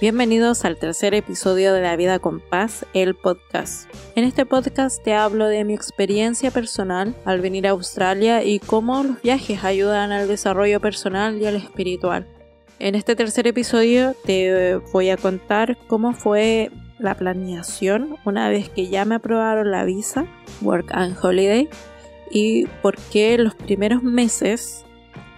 Bienvenidos 0.00 0.64
al 0.64 0.76
tercer 0.76 1.12
episodio 1.12 1.72
de 1.72 1.80
La 1.80 1.96
Vida 1.96 2.20
con 2.20 2.38
Paz, 2.38 2.86
el 2.94 3.16
podcast. 3.16 3.90
En 4.14 4.22
este 4.22 4.46
podcast 4.46 5.02
te 5.02 5.12
hablo 5.12 5.48
de 5.48 5.64
mi 5.64 5.74
experiencia 5.74 6.52
personal 6.52 7.16
al 7.24 7.40
venir 7.40 7.66
a 7.66 7.70
Australia 7.70 8.44
y 8.44 8.60
cómo 8.60 9.02
los 9.02 9.20
viajes 9.20 9.64
ayudan 9.64 10.12
al 10.12 10.28
desarrollo 10.28 10.78
personal 10.78 11.42
y 11.42 11.46
al 11.46 11.56
espiritual. 11.56 12.28
En 12.78 12.94
este 12.94 13.16
tercer 13.16 13.48
episodio 13.48 14.14
te 14.24 14.76
voy 14.92 15.10
a 15.10 15.16
contar 15.16 15.76
cómo 15.88 16.12
fue 16.12 16.70
la 17.00 17.16
planeación 17.16 18.18
una 18.24 18.48
vez 18.48 18.68
que 18.68 18.86
ya 18.86 19.04
me 19.04 19.16
aprobaron 19.16 19.72
la 19.72 19.82
visa, 19.82 20.26
Work 20.62 20.92
and 20.92 21.16
Holiday, 21.20 21.68
y 22.30 22.66
por 22.82 22.96
qué 23.10 23.36
los 23.36 23.56
primeros 23.56 24.04
meses 24.04 24.84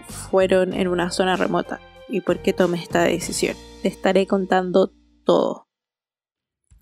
fueron 0.07 0.75
en 0.75 0.87
una 0.87 1.11
zona 1.11 1.37
remota 1.37 1.81
y 2.11 2.21
por 2.21 2.41
qué 2.41 2.53
tomé 2.53 2.77
esta 2.83 3.05
decisión. 3.05 3.57
Te 3.82 3.89
estaré 3.89 4.26
contando 4.26 4.93
todo. 5.25 5.66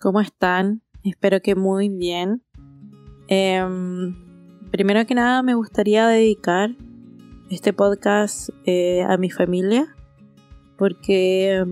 ¿Cómo 0.00 0.20
están? 0.20 0.82
Espero 1.04 1.40
que 1.40 1.54
muy 1.54 1.88
bien. 1.88 2.42
Em, 3.28 4.16
primero 4.72 5.06
que 5.06 5.14
nada 5.14 5.44
me 5.44 5.54
gustaría 5.54 6.08
dedicar 6.08 6.70
este 7.50 7.72
podcast 7.72 8.48
eh, 8.64 9.04
a 9.04 9.16
mi 9.16 9.30
familia 9.30 9.94
porque 10.76 11.64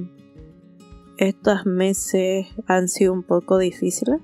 estos 1.16 1.66
meses 1.66 2.46
han 2.68 2.86
sido 2.86 3.12
un 3.12 3.24
poco 3.24 3.58
difíciles 3.58 4.20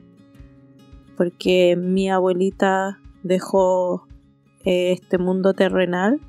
porque 1.17 1.75
mi 1.77 2.11
abuelita 2.11 3.01
dejó 3.25 4.07
eh, 4.65 4.93
este 4.93 5.19
mundo 5.19 5.53
terrenal 5.53 6.21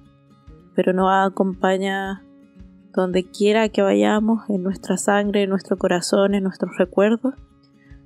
pero 0.73 0.93
nos 0.93 1.09
acompaña 1.11 2.23
donde 2.93 3.23
quiera 3.23 3.69
que 3.69 3.81
vayamos, 3.81 4.49
en 4.49 4.63
nuestra 4.63 4.97
sangre, 4.97 5.43
en 5.43 5.49
nuestro 5.49 5.77
corazón, 5.77 6.35
en 6.35 6.43
nuestros 6.43 6.77
recuerdos. 6.77 7.33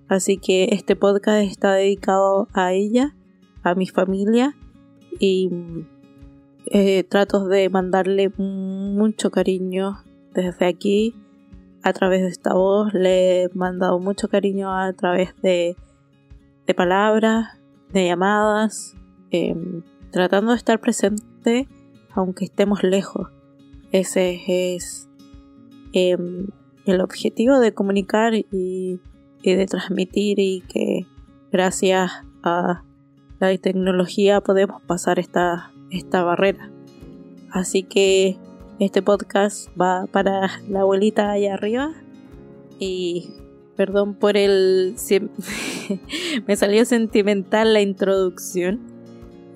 Así 0.07 0.37
que 0.37 0.69
este 0.71 0.95
podcast 0.95 1.43
está 1.43 1.73
dedicado 1.73 2.47
a 2.53 2.71
ella, 2.71 3.15
a 3.63 3.75
mi 3.75 3.87
familia 3.87 4.55
y 5.19 5.49
eh, 6.67 7.03
trato 7.03 7.47
de 7.47 7.69
mandarle 7.69 8.29
mucho 8.37 9.31
cariño 9.31 10.03
desde 10.33 10.65
aquí 10.65 11.15
a 11.83 11.91
través 11.93 12.21
de 12.21 12.29
esta 12.29 12.53
voz. 12.53 12.93
Le 12.93 13.43
he 13.43 13.49
mandado 13.53 13.99
mucho 13.99 14.29
cariño 14.29 14.71
a 14.71 14.93
través 14.93 15.35
de, 15.41 15.75
de 16.65 16.73
palabras, 16.73 17.59
de 17.91 18.05
llamadas, 18.05 18.95
em, 19.31 19.83
tratando 20.11 20.51
de 20.51 20.57
estar 20.57 20.79
presente 20.79 21.67
aunque 22.13 22.45
estemos 22.45 22.83
lejos. 22.83 23.29
Ese 23.91 24.41
es 24.47 25.07
em, 25.93 26.47
el 26.85 27.01
objetivo 27.01 27.59
de 27.59 27.73
comunicar 27.73 28.33
y, 28.33 28.99
de 29.43 29.65
transmitir 29.65 30.39
y 30.39 30.61
que 30.61 31.05
gracias 31.51 32.11
a 32.43 32.83
la 33.39 33.57
tecnología 33.57 34.41
podemos 34.41 34.81
pasar 34.81 35.19
esta, 35.19 35.71
esta 35.89 36.23
barrera. 36.23 36.69
Así 37.51 37.83
que 37.83 38.37
este 38.79 39.01
podcast 39.01 39.69
va 39.79 40.05
para 40.11 40.61
la 40.69 40.81
abuelita 40.81 41.31
allá 41.31 41.53
arriba 41.53 41.93
y 42.79 43.29
perdón 43.75 44.15
por 44.15 44.35
el... 44.35 44.95
me 46.47 46.55
salió 46.55 46.83
sentimental 46.83 47.73
la 47.73 47.81
introducción. 47.81 48.81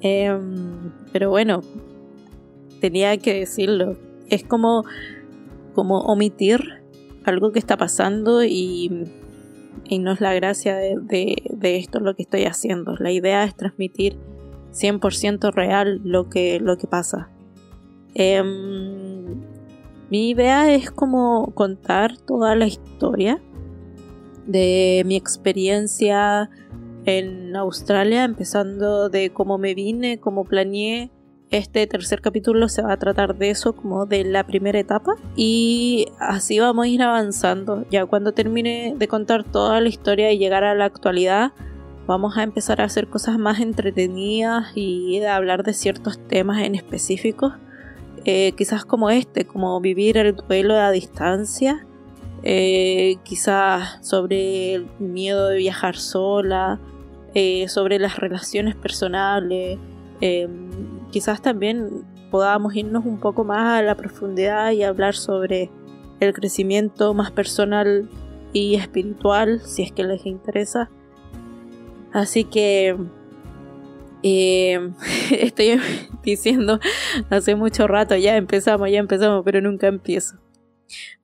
Em, 0.01 0.91
pero 1.11 1.29
bueno, 1.29 1.61
tenía 2.79 3.17
que 3.17 3.33
decirlo. 3.33 3.97
Es 4.31 4.43
como, 4.43 4.83
como 5.75 5.99
omitir 5.99 6.81
algo 7.23 7.51
que 7.51 7.59
está 7.59 7.77
pasando 7.77 8.43
y, 8.43 9.05
y 9.85 9.99
no 9.99 10.13
es 10.13 10.21
la 10.21 10.33
gracia 10.33 10.75
de, 10.75 11.35
de, 11.49 11.77
esto 11.77 11.99
lo 11.99 12.15
que 12.15 12.23
estoy 12.23 12.45
haciendo. 12.45 12.95
La 12.97 13.11
idea 13.11 13.43
es 13.43 13.55
transmitir 13.55 14.17
100% 14.73 15.53
real 15.53 16.01
lo 16.03 16.29
que, 16.29 16.59
lo 16.59 16.77
que 16.77 16.87
pasa. 16.87 17.29
Em, 18.15 19.41
mi 20.09 20.29
idea 20.29 20.73
es 20.73 20.91
como 20.91 21.51
contar 21.53 22.17
toda 22.17 22.55
la 22.55 22.65
historia 22.67 23.39
de 24.45 25.03
mi 25.05 25.15
experiencia 25.15 26.49
en 27.05 27.55
Australia, 27.55 28.23
empezando 28.23 29.09
de 29.09 29.31
cómo 29.31 29.57
me 29.57 29.73
vine, 29.73 30.19
cómo 30.19 30.43
planeé, 30.43 31.11
este 31.51 31.85
tercer 31.85 32.21
capítulo 32.21 32.69
se 32.69 32.81
va 32.81 32.93
a 32.93 32.97
tratar 32.97 33.35
de 33.35 33.49
eso 33.49 33.73
como 33.73 34.05
de 34.05 34.23
la 34.23 34.45
primera 34.45 34.79
etapa 34.79 35.15
y 35.35 36.07
así 36.17 36.59
vamos 36.59 36.85
a 36.85 36.87
ir 36.87 37.03
avanzando. 37.03 37.85
Ya 37.91 38.05
cuando 38.05 38.31
termine 38.31 38.95
de 38.97 39.07
contar 39.09 39.43
toda 39.43 39.81
la 39.81 39.89
historia 39.89 40.31
y 40.31 40.37
llegar 40.37 40.63
a 40.63 40.73
la 40.75 40.85
actualidad, 40.85 41.51
vamos 42.07 42.37
a 42.37 42.43
empezar 42.43 42.79
a 42.79 42.85
hacer 42.85 43.07
cosas 43.07 43.37
más 43.37 43.59
entretenidas 43.59 44.71
y 44.75 45.21
a 45.23 45.35
hablar 45.35 45.63
de 45.63 45.73
ciertos 45.73 46.25
temas 46.25 46.63
en 46.63 46.73
específicos. 46.73 47.53
Eh, 48.23 48.53
quizás 48.53 48.85
como 48.85 49.09
este, 49.09 49.45
como 49.45 49.81
vivir 49.81 50.17
el 50.17 50.35
duelo 50.35 50.75
a 50.75 50.89
distancia. 50.91 51.85
Eh, 52.43 53.17
quizás 53.23 53.99
sobre 54.01 54.73
el 54.73 54.87
miedo 54.99 55.49
de 55.49 55.57
viajar 55.57 55.97
sola, 55.97 56.79
eh, 57.33 57.67
sobre 57.67 57.99
las 57.99 58.17
relaciones 58.17 58.75
personales, 58.75 59.77
quizás 61.11 61.41
también 61.41 62.05
podamos 62.31 62.75
irnos 62.75 63.05
un 63.05 63.19
poco 63.19 63.43
más 63.43 63.79
a 63.79 63.81
la 63.83 63.95
profundidad 63.95 64.71
y 64.71 64.83
hablar 64.83 65.15
sobre 65.15 65.69
el 66.19 66.33
crecimiento 66.33 67.13
más 67.13 67.31
personal 67.31 68.09
y 68.53 68.75
espiritual, 68.75 69.61
si 69.61 69.83
es 69.83 69.91
que 69.91 70.03
les 70.03 70.25
interesa. 70.25 70.89
Así 72.13 72.43
que 72.43 72.97
eh, 74.23 74.91
estoy 75.31 75.79
diciendo 76.23 76.79
hace 77.29 77.55
mucho 77.55 77.87
rato, 77.87 78.15
ya 78.15 78.37
empezamos, 78.37 78.89
ya 78.89 78.99
empezamos, 78.99 79.43
pero 79.43 79.61
nunca 79.61 79.87
empiezo. 79.87 80.37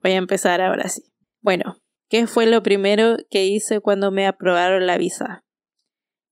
Voy 0.02 0.12
a 0.12 0.16
empezar 0.16 0.60
ahora 0.60 0.88
sí. 0.88 1.02
Bueno, 1.40 1.76
¿qué 2.08 2.26
fue 2.26 2.46
lo 2.46 2.62
primero 2.62 3.16
que 3.30 3.46
hice 3.46 3.80
cuando 3.80 4.10
me 4.10 4.26
aprobaron 4.26 4.86
la 4.86 4.98
visa? 4.98 5.44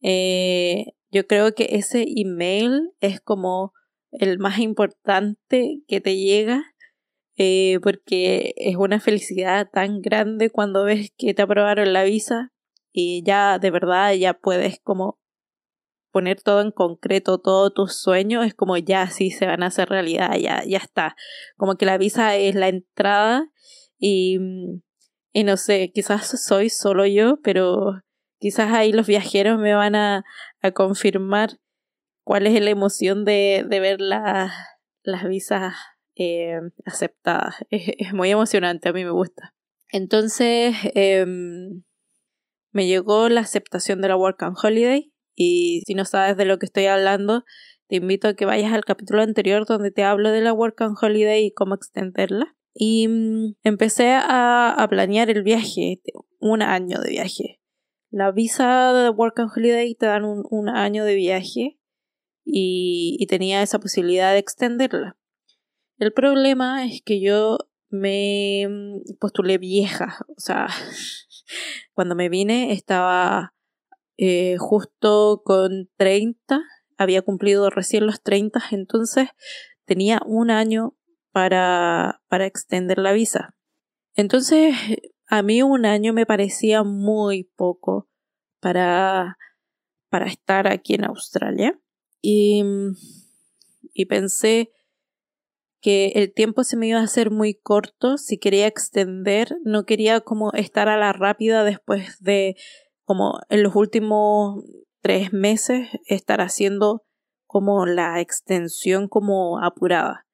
Eh, 0.03 0.95
yo 1.11 1.27
creo 1.27 1.55
que 1.55 1.69
ese 1.72 2.05
email 2.17 2.91
es 3.00 3.21
como 3.21 3.72
el 4.11 4.39
más 4.39 4.59
importante 4.59 5.83
que 5.87 6.00
te 6.00 6.17
llega 6.17 6.65
eh, 7.37 7.78
porque 7.83 8.55
es 8.56 8.77
una 8.77 8.99
felicidad 8.99 9.69
tan 9.71 10.00
grande 10.00 10.49
cuando 10.49 10.84
ves 10.84 11.12
que 11.19 11.34
te 11.34 11.43
aprobaron 11.43 11.93
la 11.93 12.05
visa 12.05 12.53
y 12.93 13.22
ya 13.25 13.59
de 13.59 13.71
verdad 13.71 14.15
ya 14.15 14.34
puedes 14.34 14.81
como 14.81 15.19
poner 16.12 16.41
todo 16.41 16.62
en 16.62 16.71
concreto, 16.71 17.37
todos 17.37 17.75
tus 17.75 18.00
sueños, 18.00 18.47
es 18.47 18.55
como 18.55 18.78
ya 18.78 19.11
sí 19.11 19.31
se 19.31 19.44
van 19.44 19.62
a 19.62 19.67
hacer 19.67 19.91
realidad, 19.91 20.34
ya, 20.38 20.65
ya 20.65 20.78
está. 20.78 21.15
Como 21.59 21.75
que 21.75 21.84
la 21.84 21.99
visa 21.99 22.37
es 22.37 22.55
la 22.55 22.69
entrada 22.69 23.50
y, 23.99 24.38
y 25.34 25.44
no 25.44 25.59
sé, 25.59 25.93
quizás 25.93 26.43
soy 26.43 26.71
solo 26.71 27.05
yo, 27.05 27.38
pero 27.43 28.00
quizás 28.38 28.72
ahí 28.72 28.92
los 28.92 29.06
viajeros 29.06 29.58
me 29.58 29.74
van 29.74 29.94
a, 29.94 30.24
confirmar 30.74 31.60
cuál 32.24 32.48
es 32.48 32.60
la 32.60 32.70
emoción 32.70 33.24
de, 33.24 33.64
ver 33.69 34.00
las 34.00 35.24
visas 35.28 35.74
eh, 36.16 36.60
aceptadas. 36.84 37.56
Es, 37.70 38.12
muy 38.12 38.30
emocionante, 38.30 38.88
a 38.88 38.92
mí 38.92 39.04
me 39.04 39.10
gusta. 39.10 39.54
Entonces, 39.91 40.75
em, 40.94 41.84
me 42.72 42.86
llegó 42.86 43.28
la 43.28 43.42
aceptación 43.42 44.00
de 44.00 44.08
la 44.08 44.16
Work 44.16 44.42
and 44.42 44.56
Holiday 44.60 45.12
y 45.36 45.82
si 45.86 45.94
no 45.94 46.04
sabes 46.04 46.36
de 46.36 46.46
lo 46.46 46.58
que 46.58 46.66
estoy 46.66 46.86
hablando, 46.86 47.44
te 47.88 47.96
invito 47.96 48.28
a 48.28 48.34
que 48.34 48.46
vayas 48.46 48.72
al 48.72 48.84
capítulo 48.84 49.22
anterior 49.22 49.64
donde 49.64 49.92
te 49.92 50.02
hablo 50.02 50.30
de 50.30 50.41
la 50.41 50.52
Work 50.52 50.80
and 50.82 50.96
Holiday 51.00 51.46
y 51.46 51.52
cómo 51.52 51.76
extenderla. 51.76 52.56
Y 52.75 53.06
mm, 53.08 53.55
empecé 53.62 54.11
a, 54.11 54.70
a 54.70 54.88
planear 54.88 55.31
el 55.31 55.43
viaje, 55.43 56.00
un 56.40 56.62
año 56.62 57.00
de 57.00 57.11
viaje. 57.11 57.61
La 58.11 58.31
visa 58.31 58.93
de 58.93 59.11
Work 59.11 59.41
and 59.41 59.50
Holiday 59.55 59.94
te 59.94 60.06
dan 60.06 60.25
un, 60.25 60.69
año 60.69 61.05
de 61.05 61.14
viaje 61.14 61.79
y, 62.44 63.25
tenía 63.29 63.62
esa 63.62 63.79
posibilidad 63.79 64.32
de 64.32 64.38
extenderla. 64.38 65.17
El 65.99 66.12
problema 66.12 66.85
es 66.85 67.03
que 67.03 67.20
yo 67.20 67.58
me 67.88 68.69
postulé 69.20 69.58
vieja, 69.58 70.19
o 70.29 70.41
sea, 70.41 70.69
cuando 71.94 72.14
me 72.14 72.29
vine 72.29 72.73
estaba 72.73 73.55
eh, 74.17 74.56
justo 74.59 75.43
con 75.44 75.91
30, 75.97 76.62
había 76.99 77.23
cumplido 77.23 77.70
recién 77.70 78.06
los 78.06 78.23
30, 78.23 78.62
entonces 78.70 79.29
tenía 79.85 80.20
un 80.25 80.50
año 80.50 80.97
para, 81.32 82.23
para 82.29 82.47
extender 82.47 82.99
la 82.99 83.12
visa. 83.12 83.55
Entonces 84.14 84.75
a 85.28 85.43
mí 85.43 85.62
un 85.62 85.87
año 85.87 86.12
me 86.12 86.26
parecía 86.26 86.82
muy 86.82 87.44
poco 87.44 88.08
para, 88.61 89.37
para 90.08 90.26
estar 90.26 90.67
aquí 90.67 90.94
en 90.94 91.05
Australia. 91.05 91.78
Y, 92.23 92.62
y 93.93 94.06
pensé, 94.06 94.70
que 95.87 96.12
el 96.17 96.32
tiempo 96.32 96.64
se 96.64 96.76
me 96.76 96.88
iba 96.88 96.99
a 96.99 97.05
hacer 97.05 97.31
muy 97.31 97.55
corto, 97.55 98.19
si 98.19 98.38
quería 98.38 98.67
extender, 98.67 99.56
no 99.62 99.84
quería 99.84 100.20
como 100.20 100.52
estar 100.52 100.88
a 100.88 100.96
la 100.96 101.12
rápida 101.12 101.62
después 101.62 102.20
de 102.20 102.56
como 103.05 103.38
en 103.50 103.62
los 103.62 103.76
últimos 103.76 104.64
tres 105.00 105.32
meses 105.32 105.88
estar 106.06 106.40
haciendo 106.40 107.05
como 107.46 107.87
la 107.87 108.20
extensión 108.20 109.06
como 109.06 109.62
apurada. 109.62 110.26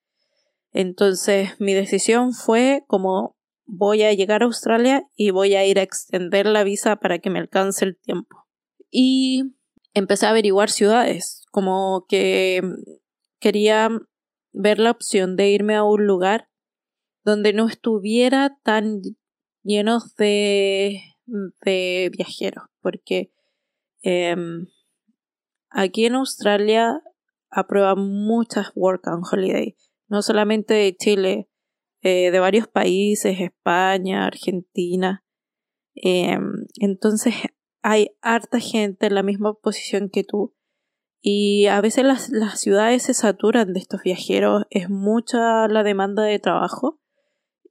Entonces 0.73 1.61
mi 1.61 1.75
decisión 1.75 2.33
fue 2.33 2.85
como 2.87 3.37
voy 3.65 4.03
a 4.03 4.13
llegar 4.13 4.43
a 4.43 4.47
Australia 4.47 5.05
y 5.17 5.31
voy 5.31 5.55
a 5.55 5.67
ir 5.67 5.79
a 5.79 5.83
extender 5.83 6.47
la 6.47 6.65
visa 6.65 6.97
para 6.97 7.19
que 7.19 7.31
me 7.31 7.39
alcance 7.39 7.85
el 7.85 7.97
tiempo. 7.97 8.47
Y 8.91 9.55
empecé 9.95 10.27
a 10.27 10.31
averiguar 10.31 10.71
ciudades, 10.71 11.45
como 11.51 12.07
que 12.09 12.63
quería 13.39 13.91
ver 14.53 14.79
la 14.79 14.91
opción 14.91 15.37
de 15.37 15.51
irme 15.51 15.75
a 15.75 15.85
un 15.85 16.07
lugar 16.07 16.49
donde 17.25 17.53
no 17.53 17.67
estuviera 17.69 18.59
tan 18.63 19.01
lleno 19.63 19.99
de, 20.19 21.01
de 21.27 22.11
viajeros, 22.13 22.65
porque 22.81 23.33
em, 24.03 24.67
aquí 25.71 26.07
en 26.07 26.17
Australia 26.17 27.01
aprueban 27.51 27.99
muchas 27.99 28.73
work 28.75 29.07
and 29.07 29.25
holiday, 29.31 29.77
no 30.09 30.23
solamente 30.23 30.75
de 30.75 30.97
Chile, 30.97 31.49
eh, 32.03 32.31
de 32.31 32.41
varios 32.41 32.67
países, 32.69 33.41
España, 33.41 34.27
Argentina. 34.27 35.25
Em, 35.95 36.67
entonces 36.81 37.35
hay 37.83 38.11
harta 38.21 38.61
gente 38.61 39.07
en 39.07 39.15
la 39.15 39.23
misma 39.23 39.55
posición 39.55 40.09
que 40.11 40.25
tú 40.25 40.55
y 41.21 41.67
a 41.67 41.81
veces 41.81 42.05
las, 42.05 42.31
las 42.31 42.59
ciudades 42.61 43.05
se 43.05 43.15
saturan 43.15 43.73
de 43.73 43.79
estos 43.79 44.03
viajeros, 44.03 44.65
es 44.71 44.91
mucha 44.91 45.69
la 45.69 45.85
demanda 45.85 46.25
de 46.25 46.41
trabajo 46.41 47.01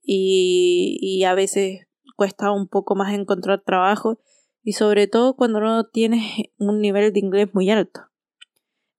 y, 0.02 0.98
y 1.02 1.26
a 1.26 1.36
veces 1.36 1.88
cuesta 2.16 2.52
un 2.52 2.70
poco 2.70 2.96
más 2.96 3.14
encontrar 3.14 3.62
trabajo 3.62 4.20
y 4.64 4.74
sobre 4.74 5.08
todo 5.08 5.36
cuando 5.36 5.60
no 5.60 5.86
tienes 5.90 6.24
un 6.58 6.80
nivel 6.80 7.12
de 7.12 7.20
inglés 7.20 7.50
muy 7.54 7.70
alto. 7.70 8.02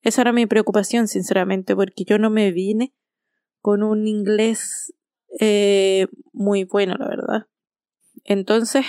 Esa 0.03 0.23
era 0.23 0.33
mi 0.33 0.47
preocupación, 0.47 1.07
sinceramente, 1.07 1.77
porque 1.77 2.05
yo 2.05 2.19
no 2.19 2.29
me 2.29 2.51
vine 2.51 2.93
con 3.61 3.83
un 3.85 4.09
inglés 4.09 4.93
eh, 5.41 6.07
muy 6.33 6.65
bueno, 6.65 6.95
la 6.99 7.09
verdad. 7.09 7.47
Entonces 8.25 8.85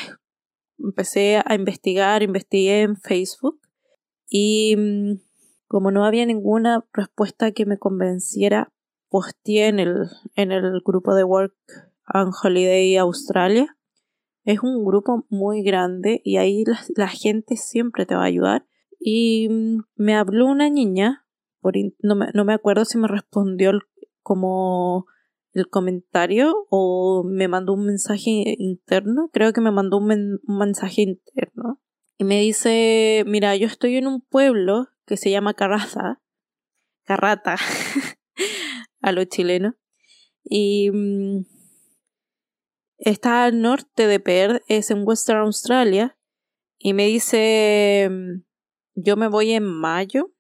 empecé 0.78 1.42
a 1.44 1.56
investigar, 1.56 2.24
investigué 2.24 2.82
en 2.82 2.98
Facebook 2.98 3.60
y 4.28 4.76
mm, 4.76 5.20
como 5.68 5.92
no 5.92 6.06
había 6.06 6.26
ninguna 6.26 6.86
respuesta 6.94 7.52
que 7.52 7.66
me 7.66 7.78
convenciera, 7.78 8.72
posteé 9.10 9.68
en 9.68 9.80
el, 9.80 10.10
en 10.36 10.52
el 10.52 10.82
grupo 10.86 11.16
de 11.16 11.24
Work 11.24 11.56
and 12.06 12.34
Holiday 12.44 12.98
Australia. 12.98 13.78
Es 14.44 14.62
un 14.62 14.84
grupo 14.84 15.26
muy 15.30 15.64
grande 15.64 16.22
y 16.26 16.38
ahí 16.38 16.64
la, 16.96 17.08
gente 17.08 17.56
siempre 17.56 18.06
te 18.06 18.16
va 18.16 18.24
a 18.24 18.28
ayudar. 18.28 18.66
Y 19.00 19.48
mm, 19.50 19.84
me 19.96 20.16
habló 20.16 20.48
una 20.48 20.70
niña, 20.70 21.26
por 21.62 21.76
no, 22.00 22.16
me, 22.16 22.28
no 22.34 22.44
me 22.44 22.54
acuerdo 22.54 22.86
si 22.86 22.98
me 22.98 23.08
respondió 23.08 23.72
como 24.22 25.08
el 25.54 25.70
comentario 25.70 26.68
o 26.70 27.24
me 27.26 27.48
mandó 27.48 27.74
un 27.74 27.86
mensaje 27.86 28.56
interno. 28.58 29.30
Creo 29.32 29.54
que 29.54 29.62
me 29.62 29.72
mandó 29.72 29.98
un 29.98 30.40
mensaje 30.48 31.02
interno. 31.04 31.80
Y 32.18 32.26
me 32.26 32.40
dice, 32.42 33.24
mira, 33.26 33.56
yo 33.56 33.68
estoy 33.68 33.98
en 33.98 34.08
un 34.08 34.22
pueblo 34.22 34.88
que 35.06 35.18
se 35.18 35.32
llama 35.32 35.54
Carraza, 35.54 36.22
Carrata, 37.04 37.58
a 39.02 39.12
los 39.12 39.28
chilenos, 39.28 39.74
y 40.44 40.90
mm, 40.92 41.46
está 42.98 43.46
al 43.46 43.62
norte 43.62 44.08
de 44.08 44.20
Perth, 44.20 44.64
es 44.68 44.92
en 44.92 45.06
Western 45.06 45.40
Australia, 45.40 46.18
y 46.78 46.94
me 46.94 47.08
dice, 47.08 48.08
mm, 48.10 48.44
yo 48.96 49.18
me 49.18 49.28
voy 49.28 49.52
en 49.52 49.66
mayo, 49.66 50.34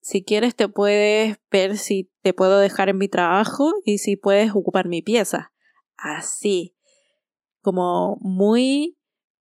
si 0.00 0.22
quieres 0.22 0.54
te 0.54 0.68
puedes 0.68 1.38
ver 1.50 1.78
si 1.78 2.12
te 2.24 2.32
puedo 2.32 2.58
dejar 2.58 2.88
en 2.88 2.96
mi 2.96 3.06
trabajo 3.06 3.74
y 3.84 3.98
si 3.98 4.16
puedes 4.16 4.52
ocupar 4.52 4.88
mi 4.88 5.02
pieza. 5.02 5.52
Así, 5.98 6.74
como 7.60 8.16
muy 8.22 8.96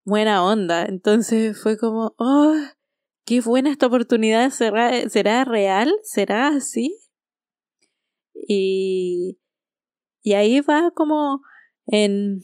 buena 0.05 0.44
onda. 0.44 0.87
Entonces 0.87 1.62
fue 1.62 1.79
como, 1.79 2.12
oh, 2.19 2.56
qué 3.25 3.40
buena 3.40 3.70
esta 3.70 3.87
oportunidad, 3.87 4.50
¿será, 4.50 5.08
será 5.08 5.44
real? 5.44 5.93
¿Será 6.02 6.49
así? 6.49 6.99
Y, 8.34 9.38
y 10.20 10.32
ahí 10.32 10.61
va 10.61 10.90
como 10.90 11.40
en 11.87 12.40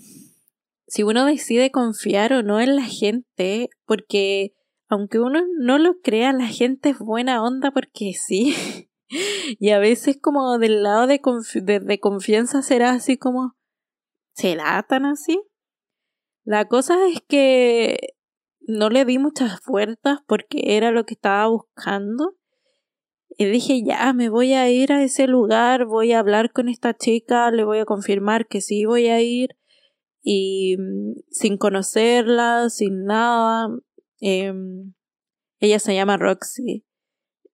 si 0.87 1.02
uno 1.02 1.26
decide 1.26 1.73
confiar 1.73 2.32
o 2.32 2.44
no 2.44 2.61
en 2.61 2.76
la 2.76 2.84
gente, 2.84 3.70
porque 3.87 4.55
aunque 4.88 5.19
uno 5.19 5.41
no 5.58 5.79
lo 5.79 6.00
crea, 6.00 6.32
la 6.32 6.46
gente 6.46 6.91
es 6.91 6.99
buena 7.00 7.43
onda 7.43 7.73
porque 7.73 8.12
sí. 8.14 8.55
y 9.58 9.70
a 9.70 9.78
veces 9.78 10.19
como 10.20 10.58
del 10.58 10.82
lado 10.82 11.06
de, 11.06 11.20
de 11.81 12.00
confianza 12.00 12.62
será 12.62 12.90
así 12.90 13.16
como, 13.16 13.56
¿será 14.34 14.82
tan 14.82 15.06
así? 15.06 15.40
La 16.44 16.66
cosa 16.66 16.96
es 17.08 17.20
que 17.28 18.14
no 18.60 18.90
le 18.90 19.05
di 19.05 19.19
muchas 19.19 19.60
vueltas 19.66 20.20
porque 20.26 20.76
era 20.76 20.90
lo 20.90 21.05
que 21.05 21.14
estaba 21.14 21.46
buscando. 21.49 22.37
Y 23.37 23.46
dije, 23.46 23.82
ya, 23.84 24.12
me 24.12 24.31
voy 24.31 24.55
a 24.55 24.70
ir 24.70 24.93
a 24.93 25.02
ese 25.02 25.26
lugar, 25.26 25.87
voy 25.87 26.12
a 26.12 26.19
hablar 26.19 26.52
con 26.52 26.69
esta 26.69 26.94
chica, 26.94 27.50
le 27.50 27.64
voy 27.64 27.78
a 27.78 27.84
confirmar 27.84 28.46
que 28.49 28.60
sí 28.60 28.84
voy 28.84 29.08
a 29.08 29.20
ir. 29.20 29.56
Y 30.22 30.76
mm, 30.78 31.20
sin 31.31 31.56
conocerla, 31.56 32.69
sin 32.70 33.05
nada. 33.05 33.69
Em, 34.20 34.94
ella 35.60 35.78
se 35.78 35.94
llama 35.94 36.16
Roxy. 36.16 36.88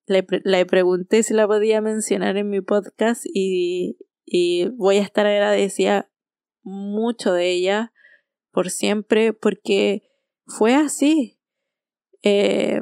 Le, 0.06 0.26
le, 0.44 0.66
pregunté 0.66 1.22
si 1.22 1.32
la 1.32 1.46
podía 1.46 1.80
mencionar 1.80 2.36
en 2.36 2.50
mi 2.50 2.60
podcast 2.60 3.24
y, 3.24 3.96
y 4.24 4.68
voy 4.76 4.98
a 4.98 5.02
estar 5.02 5.26
agradecida 5.26 6.10
mucho 6.62 7.32
de 7.32 7.50
ella 7.50 7.92
por 8.50 8.70
siempre 8.70 9.32
porque 9.32 10.02
fue 10.46 10.74
así. 10.74 11.38
Eh, 12.22 12.80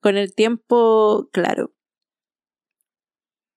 con 0.00 0.16
el 0.16 0.34
tiempo, 0.34 1.28
claro, 1.32 1.72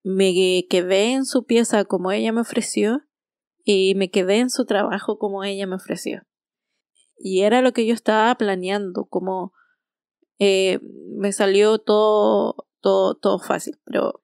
me 0.04 0.34
quedé 0.70 1.14
en 1.14 1.26
su 1.26 1.46
pieza 1.46 1.84
como 1.86 2.12
ella 2.12 2.32
me 2.32 2.42
ofreció 2.42 3.02
y 3.64 3.96
me 3.96 4.12
quedé 4.12 4.38
en 4.38 4.52
su 4.52 4.66
trabajo 4.66 5.18
como 5.18 5.44
ella 5.44 5.66
me 5.66 5.76
ofreció. 5.76 6.22
Y 7.18 7.42
era 7.42 7.62
lo 7.62 7.74
que 7.74 7.88
yo 7.88 7.94
estaba 7.96 8.36
planeando, 8.36 9.06
como 9.06 9.54
eh, 10.40 10.80
me 11.18 11.32
salió 11.32 11.80
todo, 11.80 12.68
todo, 12.82 13.16
todo 13.16 13.40
fácil, 13.40 13.80
pero 13.86 14.22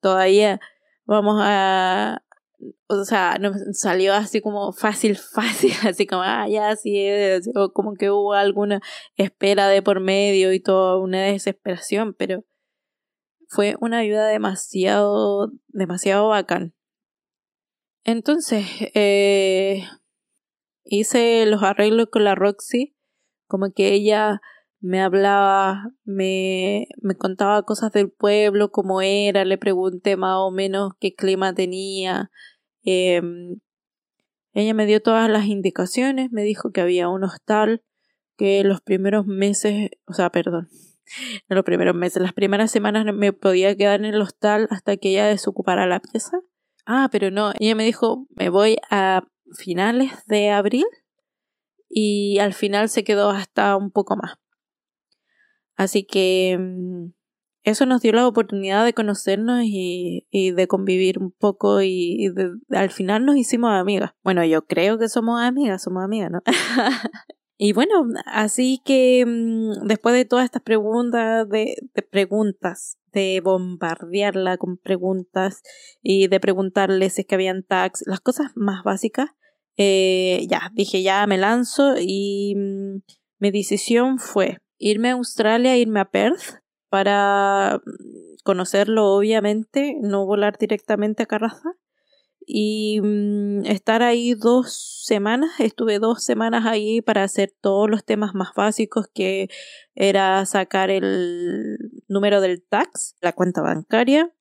todavía 0.00 0.60
vamos 1.04 1.40
a, 1.42 2.22
o 2.88 3.04
sea, 3.04 3.36
nos 3.40 3.56
salió 3.72 4.14
así 4.14 4.40
como 4.40 4.72
fácil, 4.72 5.16
fácil, 5.34 5.72
así 5.84 6.06
como, 6.06 6.22
ah, 6.22 6.48
ya, 6.48 6.74
sí, 6.76 7.06
o 7.54 7.72
como 7.72 7.94
que 7.94 8.10
hubo 8.10 8.34
alguna 8.34 8.80
espera 9.16 9.68
de 9.68 9.82
por 9.82 10.00
medio 10.00 10.52
y 10.52 10.60
toda 10.60 10.98
una 10.98 11.22
desesperación, 11.22 12.14
pero 12.14 12.44
fue 13.48 13.74
una 13.80 13.98
ayuda 13.98 14.26
demasiado, 14.28 15.50
demasiado 15.68 16.28
bacán. 16.28 16.74
Entonces, 18.04 18.64
eh, 18.94 19.84
hice 20.84 21.44
los 21.46 21.62
arreglos 21.62 22.06
con 22.10 22.24
la 22.24 22.34
Roxy, 22.34 22.96
como 23.46 23.72
que 23.72 23.92
ella 23.92 24.40
me 24.80 25.00
hablaba, 25.00 25.90
me, 26.04 26.88
me 27.02 27.14
contaba 27.14 27.62
cosas 27.62 27.92
del 27.92 28.10
pueblo, 28.10 28.70
cómo 28.70 29.02
era, 29.02 29.44
le 29.44 29.58
pregunté 29.58 30.16
más 30.16 30.36
o 30.38 30.50
menos 30.50 30.92
qué 30.98 31.14
clima 31.14 31.54
tenía, 31.54 32.30
Em, 32.82 33.60
ella 34.52 34.74
me 34.74 34.86
dio 34.86 35.02
todas 35.02 35.28
las 35.30 35.46
indicaciones, 35.46 36.32
me 36.32 36.42
dijo 36.42 36.72
que 36.72 36.80
había 36.80 37.08
un 37.08 37.24
hostal, 37.24 37.82
que 38.36 38.64
los 38.64 38.80
primeros 38.80 39.26
meses, 39.26 39.90
o 40.06 40.12
sea, 40.14 40.30
perdón, 40.30 40.68
en 41.48 41.56
los 41.56 41.64
primeros 41.64 41.94
meses, 41.94 42.22
las 42.22 42.32
primeras 42.32 42.70
semanas 42.70 43.04
me 43.14 43.32
podía 43.32 43.76
quedar 43.76 44.00
en 44.00 44.06
el 44.06 44.22
hostal 44.22 44.66
hasta 44.70 44.96
que 44.96 45.10
ella 45.10 45.26
desocupara 45.26 45.86
la 45.86 46.00
pieza. 46.00 46.40
Ah, 46.86 47.08
pero 47.12 47.30
no, 47.30 47.52
ella 47.58 47.74
me 47.74 47.84
dijo, 47.84 48.26
me 48.30 48.48
voy 48.48 48.78
a 48.90 49.22
finales 49.56 50.12
de 50.26 50.50
abril 50.50 50.86
y 51.88 52.38
al 52.38 52.54
final 52.54 52.88
se 52.88 53.04
quedó 53.04 53.30
hasta 53.30 53.76
un 53.76 53.90
poco 53.90 54.16
más. 54.16 54.38
Así 55.80 56.04
que 56.04 56.50
em, 56.50 57.14
eso 57.62 57.86
nos 57.86 58.02
dio 58.02 58.12
la 58.12 58.28
oportunidad 58.28 58.84
de 58.84 58.92
conocernos 58.92 59.62
y, 59.64 60.26
de 60.30 60.66
convivir 60.66 61.18
un 61.18 61.30
poco 61.30 61.80
y, 61.80 62.30
al 62.68 62.90
final 62.90 63.24
nos 63.24 63.38
hicimos 63.38 63.72
amigas. 63.72 64.10
Bueno, 64.22 64.44
yo 64.44 64.66
creo 64.66 64.98
que 64.98 65.08
somos 65.08 65.40
amigas, 65.40 65.82
somos 65.82 66.04
amigas, 66.04 66.30
¿no? 66.30 66.42
Y 67.62 67.74
bueno, 67.74 68.06
así 68.24 68.80
que 68.84 69.24
mm, 69.26 69.86
después 69.86 70.14
de 70.14 70.24
todas 70.24 70.46
estas 70.46 70.62
preguntas, 70.62 71.46
de, 71.48 71.76
preguntas, 72.10 72.98
de 73.12 73.42
bombardearla 73.42 74.56
con 74.56 74.78
preguntas 74.78 75.62
y 76.02 76.28
de 76.28 76.40
preguntarle 76.40 77.10
si 77.10 77.20
es 77.22 77.26
que 77.26 77.34
habían 77.34 77.62
tags, 77.62 78.02
las 78.06 78.20
cosas 78.20 78.52
más 78.54 78.82
básicas, 78.82 79.30
eh, 79.76 80.46
ya, 80.48 80.70
dije 80.72 81.02
ya 81.02 81.26
me 81.26 81.36
lanzo 81.36 81.96
y 81.98 82.54
mm, 82.56 83.02
mi 83.40 83.50
decisión 83.50 84.18
fue 84.18 84.60
irme 84.80 85.10
a 85.10 85.12
Australia, 85.12 85.76
irme 85.76 86.00
a 86.00 86.10
Perth 86.10 86.60
para 86.88 87.80
conocerlo 88.42 89.14
obviamente, 89.14 89.96
no 90.00 90.26
volar 90.26 90.58
directamente 90.58 91.22
a 91.22 91.26
Carraza 91.26 91.76
y 92.44 93.00
mm, 93.00 93.66
estar 93.66 94.02
ahí 94.02 94.34
dos 94.34 95.04
semanas. 95.04 95.50
Estuve 95.60 95.98
dos 96.00 96.24
semanas 96.24 96.66
ahí 96.66 97.00
para 97.02 97.22
hacer 97.22 97.54
todos 97.60 97.88
los 97.88 98.04
temas 98.04 98.34
más 98.34 98.48
básicos 98.56 99.06
que 99.14 99.48
era 99.94 100.44
sacar 100.46 100.90
el 100.90 101.78
número 102.08 102.40
del 102.40 102.62
tax, 102.62 103.14
la 103.20 103.32
cuenta 103.34 103.62
bancaria, 103.62 104.32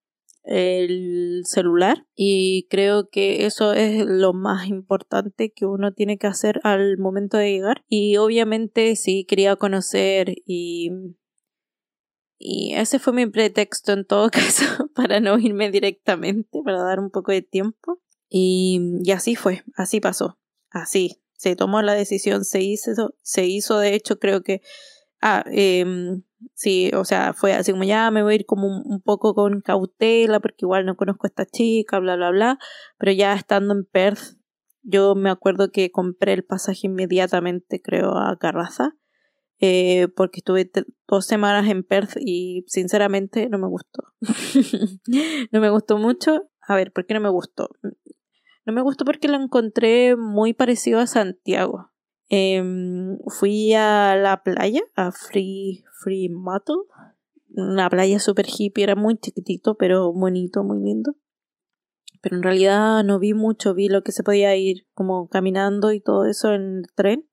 el 0.49 1.43
celular 1.45 2.07
y 2.15 2.67
creo 2.69 3.07
que 3.09 3.45
eso 3.45 3.73
es 3.73 4.03
lo 4.05 4.33
más 4.33 4.67
importante 4.67 5.51
que 5.51 5.65
uno 5.65 5.93
tiene 5.93 6.17
que 6.17 6.27
hacer 6.27 6.59
al 6.63 6.97
momento 6.97 7.37
de 7.37 7.51
llegar 7.51 7.83
y 7.87 8.17
obviamente 8.17 8.95
sí 8.95 9.25
quería 9.25 9.55
conocer 9.55 10.33
y 10.45 10.89
y 12.41 12.73
ese 12.73 12.99
fue 12.99 13.11
mi 13.11 13.27
pretexto 13.27 13.91
en 13.91 14.05
todo 14.05 14.29
caso 14.31 14.89
para 14.95 15.19
no 15.19 15.37
irme 15.37 15.69
directamente, 15.69 16.61
para 16.63 16.81
dar 16.81 16.99
un 16.99 17.11
poco 17.11 17.33
de 17.33 17.41
tiempo. 17.41 18.01
Y, 18.29 18.79
y 19.03 19.11
así 19.11 19.35
fue, 19.35 19.63
así 19.75 19.99
pasó, 19.99 20.39
así. 20.69 21.21
Se 21.37 21.55
tomó 21.55 21.81
la 21.81 21.93
decisión, 21.93 22.45
se 22.45 22.61
hizo, 22.61 23.13
se 23.21 23.45
hizo 23.45 23.77
de 23.77 23.93
hecho 23.93 24.19
creo 24.19 24.41
que... 24.41 24.61
Ah, 25.21 25.43
eh, 25.51 25.85
sí, 26.53 26.91
o 26.93 27.05
sea, 27.05 27.33
fue 27.33 27.53
así 27.53 27.71
como 27.71 27.83
ya 27.83 28.11
me 28.11 28.23
voy 28.23 28.33
a 28.33 28.35
ir 28.35 28.45
como 28.45 28.67
un, 28.67 29.01
poco 29.01 29.33
con 29.33 29.61
cautela 29.61 30.39
porque 30.39 30.65
igual 30.65 30.85
no 30.85 30.95
conozco 30.95 31.27
a 31.27 31.29
esta 31.29 31.45
chica, 31.45 31.99
bla, 31.99 32.15
bla, 32.15 32.31
bla. 32.31 32.59
Pero 32.97 33.11
ya 33.11 33.33
estando 33.33 33.73
en 33.73 33.85
Perth, 33.85 34.37
yo 34.81 35.15
me 35.15 35.29
acuerdo 35.29 35.71
que 35.71 35.91
compré 35.91 36.33
el 36.33 36.43
pasaje 36.45 36.87
inmediatamente, 36.87 37.81
creo, 37.81 38.17
a 38.17 38.37
Carraza 38.37 38.95
eh, 39.61 40.07
porque 40.15 40.39
estuve 40.39 40.71
dos 41.07 41.25
semanas 41.25 41.69
en 41.69 41.83
Perth 41.83 42.15
y 42.19 42.63
sinceramente 42.67 43.49
no 43.49 43.57
me 43.57 43.67
gustó. 43.67 44.03
no 45.51 45.59
me 45.59 45.69
gustó 45.69 45.97
mucho. 45.97 46.49
A 46.61 46.75
ver, 46.75 46.93
¿por 46.93 47.05
qué 47.05 47.13
no 47.13 47.19
me 47.19 47.29
gustó? 47.29 47.69
No 48.65 48.73
me 48.73 48.81
gustó 48.81 49.03
porque 49.03 49.27
lo 49.27 49.35
encontré 49.35 50.15
muy 50.15 50.53
parecido 50.53 50.99
a 50.99 51.07
Santiago. 51.07 51.91
Em, 52.29 53.17
fui 53.27 53.73
a 53.73 54.15
la 54.15 54.43
playa, 54.43 54.81
a 54.95 55.11
Free, 55.11 55.83
Free 56.01 56.29
Mato. 56.29 56.87
Una 57.49 57.89
playa 57.89 58.19
super 58.19 58.45
hippie, 58.47 58.83
era 58.83 58.95
muy 58.95 59.17
chiquitito, 59.17 59.75
pero 59.75 60.13
bonito, 60.13 60.63
muy 60.63 60.83
lindo. 60.83 61.15
Pero 62.21 62.35
en 62.35 62.43
realidad 62.43 63.03
no 63.03 63.19
vi 63.19 63.33
mucho, 63.33 63.73
vi 63.73 63.87
lo 63.87 64.03
que 64.03 64.11
se 64.11 64.23
podía 64.23 64.55
ir 64.55 64.87
como 64.93 65.29
caminando 65.29 65.93
y 65.93 66.01
todo 66.01 66.25
eso 66.25 66.53
en 66.53 66.79
el 66.79 66.85
tren 66.95 67.29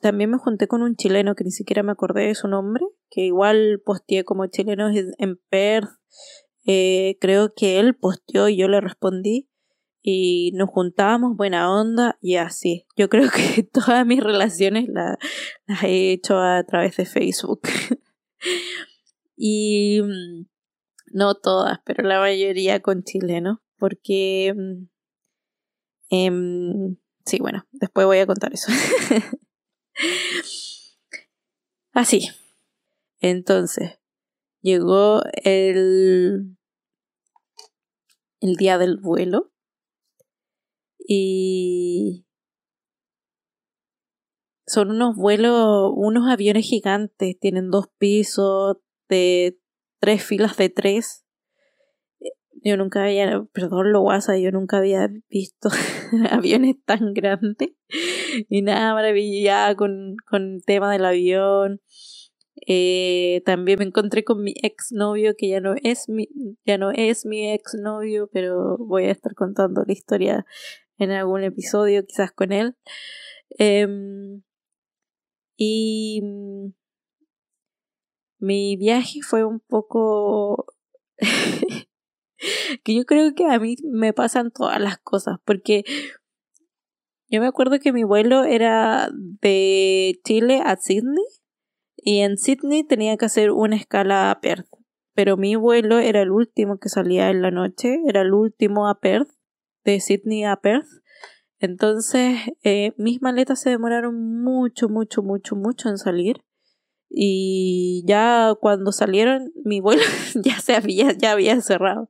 también 0.00 0.30
me 0.30 0.38
junté 0.38 0.68
con 0.68 0.82
un 0.82 0.96
chileno 0.96 1.34
que 1.34 1.44
ni 1.44 1.50
siquiera 1.50 1.82
me 1.82 1.92
acordé 1.92 2.26
de 2.28 2.34
su 2.34 2.48
nombre, 2.48 2.86
que 3.10 3.22
igual 3.22 3.82
posteé 3.84 4.24
como 4.24 4.46
chileno 4.46 4.90
en 4.90 5.40
Perth. 5.50 5.90
Eh, 6.64 7.18
creo 7.20 7.52
que 7.54 7.80
él 7.80 7.94
posteó 7.94 8.48
y 8.48 8.56
yo 8.56 8.68
le 8.68 8.80
respondí 8.80 9.48
y 10.02 10.50
nos 10.54 10.68
juntábamos 10.68 11.36
buena 11.36 11.72
onda 11.72 12.18
y 12.20 12.36
así. 12.36 12.86
Yo 12.96 13.08
creo 13.08 13.30
que 13.30 13.62
todas 13.72 14.04
mis 14.04 14.22
relaciones 14.22 14.88
las 14.88 15.16
he 15.82 16.12
hecho 16.12 16.38
a 16.38 16.64
través 16.64 16.96
de 16.96 17.06
Facebook. 17.06 17.62
y 19.36 20.00
mm, 20.02 20.46
no 21.12 21.34
todas, 21.36 21.78
pero 21.84 22.02
la 22.02 22.18
mayoría 22.18 22.80
con 22.80 23.04
chilenos, 23.04 23.58
porque... 23.78 24.54
Eh, 26.10 26.30
sí, 27.24 27.38
bueno, 27.40 27.66
después 27.70 28.06
voy 28.06 28.18
a 28.18 28.26
contar 28.26 28.52
eso. 28.52 28.70
Así. 31.92 32.28
Entonces, 33.20 33.98
llegó 34.62 35.22
el, 35.44 36.56
el 38.40 38.56
día 38.56 38.78
del 38.78 38.96
vuelo 38.96 39.51
y 41.06 42.26
son 44.66 44.90
unos 44.90 45.16
vuelos, 45.16 45.92
unos 45.94 46.30
aviones 46.30 46.66
gigantes, 46.66 47.38
tienen 47.38 47.70
dos 47.70 47.88
pisos 47.98 48.78
de 49.08 49.58
tres 50.00 50.24
filas 50.24 50.56
de 50.56 50.68
tres. 50.68 51.24
Yo 52.64 52.76
nunca 52.76 53.04
había, 53.04 53.44
perdón 53.52 53.92
lo 53.92 54.00
guasa, 54.00 54.38
yo 54.38 54.52
nunca 54.52 54.78
había 54.78 55.08
visto 55.28 55.68
aviones 56.30 56.76
tan 56.84 57.12
grandes. 57.12 57.70
y 58.48 58.62
nada, 58.62 58.94
maravillada 58.94 59.74
con, 59.74 60.16
con 60.30 60.54
el 60.54 60.64
tema 60.64 60.92
del 60.92 61.04
avión. 61.04 61.80
Eh, 62.66 63.42
también 63.44 63.80
me 63.80 63.84
encontré 63.86 64.22
con 64.22 64.42
mi 64.42 64.54
exnovio, 64.62 65.34
que 65.36 65.48
ya 65.48 65.60
no 65.60 65.74
es 65.82 66.08
mi, 66.08 66.28
ya 66.64 66.78
no 66.78 66.92
es 66.92 67.26
mi 67.26 67.50
exnovio, 67.50 68.30
pero 68.32 68.78
voy 68.78 69.04
a 69.04 69.10
estar 69.10 69.34
contando 69.34 69.82
la 69.84 69.92
historia 69.92 70.46
en 71.02 71.12
algún 71.12 71.44
episodio, 71.44 72.04
quizás 72.06 72.32
con 72.32 72.52
él. 72.52 72.76
Em, 73.50 74.42
y 75.56 76.20
mm, 76.22 76.72
mi 78.38 78.76
viaje 78.76 79.20
fue 79.22 79.44
un 79.44 79.60
poco 79.60 80.66
que 82.84 82.94
yo 82.94 83.04
creo 83.04 83.34
que 83.34 83.46
a 83.46 83.58
mí 83.58 83.76
me 83.84 84.12
pasan 84.12 84.50
todas 84.50 84.80
las 84.80 84.98
cosas, 84.98 85.38
porque 85.44 85.84
yo 87.28 87.40
me 87.40 87.46
acuerdo 87.46 87.78
que 87.78 87.92
mi 87.92 88.04
vuelo 88.04 88.44
era 88.44 89.08
de 89.40 90.20
Chile 90.24 90.60
a 90.64 90.76
Sydney 90.76 91.24
y 91.96 92.20
en 92.20 92.36
Sydney 92.36 92.84
tenía 92.84 93.16
que 93.16 93.24
hacer 93.24 93.52
una 93.52 93.76
escala 93.76 94.30
a 94.30 94.40
Perth. 94.40 94.66
Pero 95.14 95.36
mi 95.36 95.56
vuelo 95.56 95.98
era 95.98 96.22
el 96.22 96.30
último 96.30 96.78
que 96.78 96.88
salía 96.88 97.30
en 97.30 97.42
la 97.42 97.50
noche, 97.50 98.00
era 98.06 98.22
el 98.22 98.32
último 98.32 98.88
a 98.88 98.98
Perth, 98.98 99.30
de 99.84 100.00
Sydney 100.00 100.44
a 100.44 100.56
Perth. 100.56 100.88
Entonces 101.58 102.38
eh, 102.64 102.92
mis 102.96 103.22
maletas 103.22 103.60
se 103.60 103.70
demoraron 103.70 104.42
mucho, 104.42 104.88
mucho, 104.88 105.22
mucho, 105.22 105.56
mucho 105.56 105.88
en 105.88 105.98
salir. 105.98 106.42
Y 107.08 108.04
ya 108.06 108.54
cuando 108.60 108.90
salieron, 108.90 109.52
mi 109.64 109.80
vuelo 109.80 110.02
ya 110.34 110.58
se 110.60 110.74
había, 110.74 111.12
ya 111.12 111.32
había 111.32 111.60
cerrado. 111.60 112.08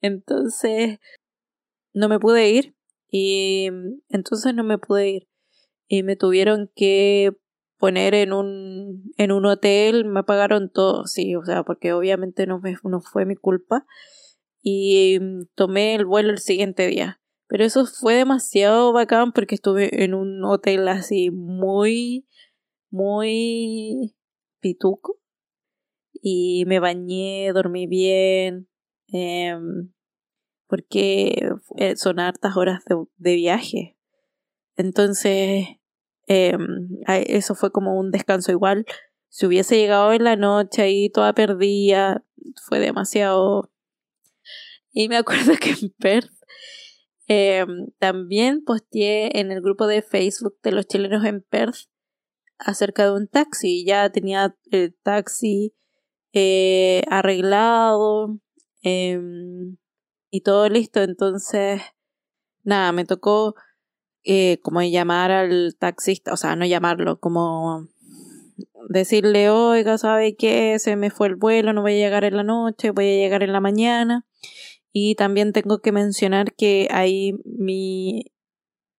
Entonces 0.00 0.98
no 1.94 2.08
me 2.08 2.18
pude 2.18 2.50
ir 2.50 2.74
y 3.10 3.68
entonces 4.08 4.54
no 4.54 4.64
me 4.64 4.78
pude 4.78 5.10
ir. 5.10 5.28
Y 5.88 6.02
me 6.02 6.16
tuvieron 6.16 6.70
que 6.74 7.36
poner 7.78 8.14
en 8.14 8.32
un, 8.32 9.12
en 9.18 9.32
un 9.32 9.44
hotel, 9.44 10.04
me 10.04 10.22
pagaron 10.22 10.70
todo, 10.70 11.06
sí, 11.06 11.34
o 11.34 11.44
sea, 11.44 11.64
porque 11.64 11.92
obviamente 11.92 12.46
no, 12.46 12.62
no 12.84 13.00
fue 13.00 13.26
mi 13.26 13.34
culpa. 13.34 13.84
Y 14.62 15.18
mm, 15.20 15.46
tomé 15.54 15.94
el 15.94 16.06
vuelo 16.06 16.30
el 16.30 16.38
siguiente 16.38 16.86
día. 16.86 17.20
Pero 17.48 17.64
eso 17.64 17.84
fue 17.84 18.14
demasiado 18.14 18.92
bacán 18.92 19.32
porque 19.32 19.56
estuve 19.56 20.04
en 20.04 20.14
un 20.14 20.44
hotel 20.44 20.88
así 20.88 21.30
muy, 21.30 22.26
muy 22.90 24.14
pituco. 24.60 25.18
Y 26.12 26.64
me 26.66 26.80
bañé, 26.80 27.52
dormí 27.52 27.86
bien. 27.86 28.68
Eh, 29.12 29.54
porque 30.72 31.50
eh, 31.76 31.96
son 31.96 32.18
hartas 32.18 32.56
horas 32.56 32.82
de, 33.18 33.34
viaje. 33.34 33.98
Entonces, 34.74 35.66
em, 36.26 36.88
eso 37.06 37.54
fue 37.54 37.70
como 37.70 38.00
un 38.00 38.10
descanso 38.10 38.52
igual. 38.52 38.86
Si 39.28 39.44
hubiese 39.44 39.76
llegado 39.76 40.14
en 40.14 40.24
la 40.24 40.36
noche 40.36 40.80
ahí 40.80 41.10
toda 41.10 41.34
perdida, 41.34 42.24
fue 42.66 42.78
demasiado... 42.78 43.70
Y 44.92 45.08
me 45.08 45.16
acuerdo 45.18 45.54
que 45.60 45.70
en 45.70 45.90
Perth 45.98 46.32
em, 47.26 47.88
también 47.98 48.64
posteé 48.64 49.38
en 49.40 49.50
el 49.52 49.60
grupo 49.60 49.86
de 49.86 50.02
Facebook 50.02 50.58
de 50.62 50.72
los 50.72 50.86
chilenos 50.86 51.24
en 51.24 51.42
Perth 51.42 51.88
acerca 52.58 53.04
de 53.04 53.12
un 53.12 53.28
taxi. 53.28 53.84
Ya 53.84 54.10
tenía 54.10 54.56
el 54.70 54.94
taxi 55.02 55.74
eh, 56.32 57.02
arreglado. 57.08 58.38
Em, 58.82 59.76
y 60.30 60.40
todo 60.40 60.68
listo. 60.68 61.02
Entonces, 61.02 61.82
nada, 62.64 62.90
me 62.92 63.04
tocó 63.04 63.54
eh, 64.24 64.58
como 64.62 64.82
llamar 64.82 65.30
al 65.30 65.76
taxista, 65.78 66.32
o 66.32 66.36
sea, 66.36 66.56
no 66.56 66.64
llamarlo, 66.64 67.20
como 67.20 67.88
decirle, 68.88 69.50
oiga, 69.50 69.98
¿sabe 69.98 70.36
qué? 70.36 70.78
Se 70.78 70.96
me 70.96 71.10
fue 71.10 71.28
el 71.28 71.36
vuelo, 71.36 71.72
no 71.72 71.82
voy 71.82 71.92
a 71.94 71.96
llegar 71.96 72.24
en 72.24 72.36
la 72.36 72.44
noche, 72.44 72.90
voy 72.90 73.06
a 73.06 73.16
llegar 73.16 73.42
en 73.42 73.52
la 73.52 73.60
mañana. 73.60 74.26
Y 74.92 75.14
también 75.14 75.52
tengo 75.52 75.78
que 75.78 75.92
mencionar 75.92 76.54
que 76.54 76.88
ahí 76.90 77.34
mi, 77.44 78.32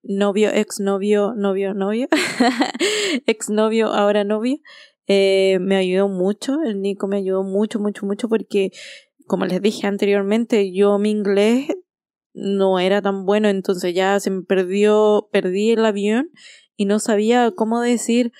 novio, 0.03 0.49
exnovio, 0.49 1.33
novio, 1.35 1.73
novio, 1.73 2.07
exnovio, 3.25 3.87
ahora 3.87 4.23
novio, 4.23 4.57
eh, 5.07 5.57
me 5.61 5.77
ayudó 5.77 6.09
mucho, 6.09 6.61
el 6.61 6.81
Nico 6.81 7.07
me 7.07 7.17
ayudó 7.17 7.43
mucho, 7.43 7.79
mucho, 7.79 8.05
mucho 8.05 8.27
porque, 8.27 8.71
como 9.27 9.45
les 9.45 9.61
dije 9.61 9.87
anteriormente, 9.87 10.71
yo 10.73 10.97
mi 10.99 11.09
inglés 11.09 11.67
no 12.33 12.79
era 12.79 13.01
tan 13.01 13.25
bueno, 13.25 13.47
entonces 13.47 13.93
ya 13.93 14.19
se 14.19 14.29
me 14.29 14.43
perdió, 14.43 15.29
perdí 15.31 15.71
el 15.71 15.85
avión 15.85 16.31
y 16.75 16.85
no 16.85 16.99
sabía 16.99 17.51
cómo 17.55 17.79
decir, 17.81 18.31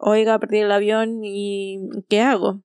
oiga, 0.00 0.38
perdí 0.38 0.58
el 0.58 0.72
avión 0.72 1.24
y 1.24 1.78
¿qué 2.08 2.20
hago? 2.20 2.62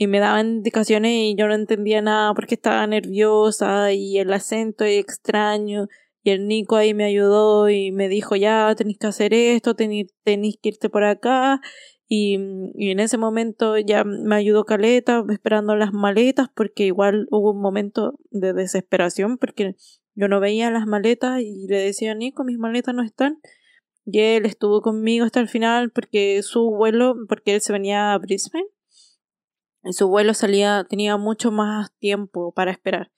Y 0.00 0.06
me 0.06 0.18
daban 0.18 0.48
indicaciones 0.48 1.12
y 1.12 1.34
yo 1.36 1.46
no 1.46 1.54
entendía 1.54 2.00
nada 2.00 2.32
porque 2.32 2.54
estaba 2.54 2.86
nerviosa 2.86 3.92
y 3.92 4.16
el 4.16 4.32
acento 4.32 4.82
es 4.84 4.98
extraño. 4.98 5.88
Y 6.22 6.30
el 6.30 6.48
Nico 6.48 6.76
ahí 6.76 6.94
me 6.94 7.04
ayudó 7.04 7.68
y 7.68 7.92
me 7.92 8.08
dijo, 8.08 8.34
ya 8.34 8.74
tenéis 8.74 8.96
que 8.96 9.08
hacer 9.08 9.34
esto, 9.34 9.74
tenéis, 9.74 10.08
que 10.24 10.70
irte 10.70 10.88
por 10.88 11.04
acá. 11.04 11.60
Y, 12.08 12.38
y, 12.76 12.92
en 12.92 12.98
ese 12.98 13.18
momento 13.18 13.76
ya 13.76 14.04
me 14.04 14.36
ayudó 14.36 14.64
Caleta 14.64 15.22
esperando 15.28 15.76
las 15.76 15.92
maletas 15.92 16.48
porque 16.54 16.86
igual 16.86 17.26
hubo 17.30 17.50
un 17.52 17.60
momento 17.60 18.18
de 18.30 18.54
desesperación 18.54 19.36
porque 19.36 19.76
yo 20.14 20.28
no 20.28 20.40
veía 20.40 20.70
las 20.70 20.86
maletas 20.86 21.42
y 21.42 21.66
le 21.68 21.76
decía, 21.76 22.14
Nico, 22.14 22.42
mis 22.42 22.56
maletas 22.56 22.94
no 22.94 23.02
están. 23.02 23.38
Y 24.06 24.18
él 24.20 24.46
estuvo 24.46 24.80
conmigo 24.80 25.26
hasta 25.26 25.40
el 25.40 25.48
final 25.48 25.90
porque 25.90 26.42
su 26.42 26.70
vuelo, 26.70 27.16
porque 27.28 27.54
él 27.54 27.60
se 27.60 27.74
venía 27.74 28.14
a 28.14 28.18
Brisbane, 28.18 28.64
y 29.84 29.92
su 29.92 30.08
vuelo 30.08 30.34
salía, 30.34 30.86
tenía 30.88 31.16
mucho 31.16 31.50
más 31.50 31.92
tiempo 31.98 32.52
para 32.52 32.70
esperar. 32.70 33.10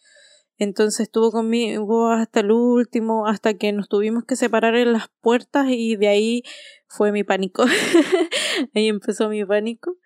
Entonces 0.58 1.00
estuvo 1.00 1.32
conmigo 1.32 2.10
hasta 2.10 2.40
el 2.40 2.52
último, 2.52 3.26
hasta 3.26 3.54
que 3.54 3.72
nos 3.72 3.88
tuvimos 3.88 4.24
que 4.24 4.36
separar 4.36 4.76
en 4.76 4.92
las 4.92 5.08
puertas 5.20 5.66
y 5.68 5.96
de 5.96 6.08
ahí 6.08 6.42
fue 6.86 7.10
mi 7.10 7.24
pánico. 7.24 7.64
ahí 8.74 8.88
empezó 8.88 9.28
mi 9.28 9.44
pánico. 9.44 9.96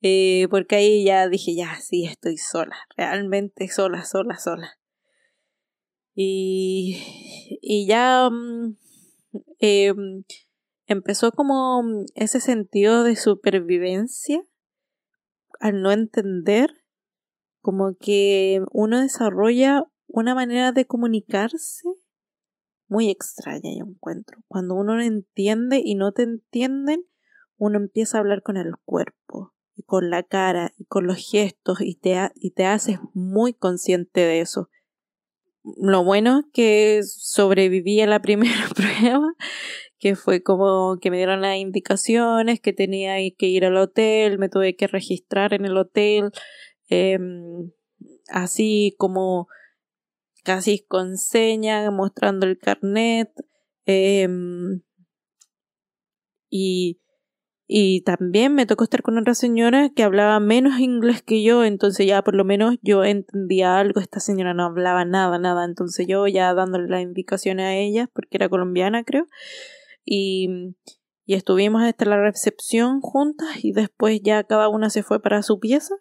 Eh, 0.00 0.46
porque 0.50 0.76
ahí 0.76 1.04
ya 1.04 1.28
dije, 1.28 1.54
ya, 1.56 1.74
sí, 1.80 2.04
estoy 2.04 2.38
sola, 2.38 2.76
realmente 2.96 3.68
sola, 3.68 4.04
sola, 4.04 4.38
sola. 4.38 4.78
Y, 6.14 7.58
y 7.60 7.86
ya 7.86 8.30
mm, 8.30 8.76
eh, 9.60 9.92
empezó 10.86 11.32
como 11.32 11.82
ese 12.14 12.40
sentido 12.40 13.02
de 13.02 13.16
supervivencia 13.16 14.42
al 15.58 15.82
no 15.82 15.90
entender, 15.92 16.70
como 17.60 17.96
que 17.98 18.62
uno 18.72 19.00
desarrolla 19.00 19.84
una 20.06 20.34
manera 20.34 20.72
de 20.72 20.86
comunicarse 20.86 21.88
muy 22.88 23.10
extraña, 23.10 23.70
yo 23.76 23.84
encuentro. 23.84 24.42
Cuando 24.48 24.74
uno 24.74 24.96
no 24.96 25.02
entiende 25.02 25.80
y 25.84 25.94
no 25.94 26.12
te 26.12 26.22
entienden, 26.22 27.04
uno 27.56 27.78
empieza 27.78 28.16
a 28.16 28.20
hablar 28.20 28.42
con 28.42 28.56
el 28.56 28.76
cuerpo 28.84 29.52
y 29.76 29.82
con 29.82 30.10
la 30.10 30.22
cara 30.22 30.72
y 30.76 30.84
con 30.86 31.06
los 31.06 31.18
gestos 31.18 31.80
y 31.80 31.96
te, 31.96 32.16
y 32.34 32.52
te 32.52 32.64
haces 32.64 32.98
muy 33.12 33.52
consciente 33.52 34.20
de 34.20 34.40
eso. 34.40 34.70
Lo 35.76 36.04
bueno 36.04 36.40
es 36.40 36.46
que 36.52 37.00
sobreviví 37.04 38.00
a 38.00 38.06
la 38.06 38.20
primera 38.22 38.68
prueba, 38.74 39.34
que 39.98 40.16
fue 40.16 40.42
como 40.42 40.98
que 41.00 41.10
me 41.10 41.16
dieron 41.16 41.40
las 41.42 41.56
indicaciones, 41.56 42.60
que 42.60 42.72
tenía 42.72 43.16
que 43.36 43.46
ir 43.46 43.64
al 43.64 43.76
hotel, 43.76 44.38
me 44.38 44.48
tuve 44.48 44.76
que 44.76 44.86
registrar 44.86 45.54
en 45.54 45.64
el 45.64 45.76
hotel, 45.76 46.30
em, 46.88 47.70
así 48.28 48.94
como 48.98 49.48
casi 50.44 50.80
con 50.80 51.16
seña, 51.18 51.90
mostrando 51.90 52.46
el 52.46 52.58
carnet. 52.58 53.30
Em, 53.86 54.82
y, 56.50 57.00
y 57.70 58.00
también 58.00 58.54
me 58.54 58.64
tocó 58.64 58.84
estar 58.84 59.02
con 59.02 59.18
otra 59.18 59.34
señora 59.34 59.90
que 59.94 60.02
hablaba 60.02 60.40
menos 60.40 60.80
inglés 60.80 61.20
que 61.20 61.42
yo, 61.42 61.64
entonces 61.64 62.06
ya 62.06 62.22
por 62.22 62.34
lo 62.34 62.42
menos 62.46 62.76
yo 62.80 63.04
entendía 63.04 63.78
algo, 63.78 64.00
esta 64.00 64.20
señora 64.20 64.54
no 64.54 64.64
hablaba 64.64 65.04
nada, 65.04 65.38
nada, 65.38 65.66
entonces 65.66 66.06
yo 66.08 66.26
ya 66.26 66.54
dándole 66.54 66.88
las 66.88 67.02
indicaciones 67.02 67.66
a 67.66 67.74
ella, 67.74 68.08
porque 68.14 68.38
era 68.38 68.48
colombiana 68.48 69.04
creo, 69.04 69.26
y, 70.02 70.48
y 71.26 71.34
estuvimos 71.34 71.82
hasta 71.82 72.06
la 72.06 72.18
recepción 72.18 73.02
juntas 73.02 73.62
y 73.62 73.72
después 73.72 74.18
ya 74.22 74.44
cada 74.44 74.70
una 74.70 74.88
se 74.88 75.02
fue 75.02 75.20
para 75.20 75.42
su 75.42 75.60
pieza. 75.60 75.94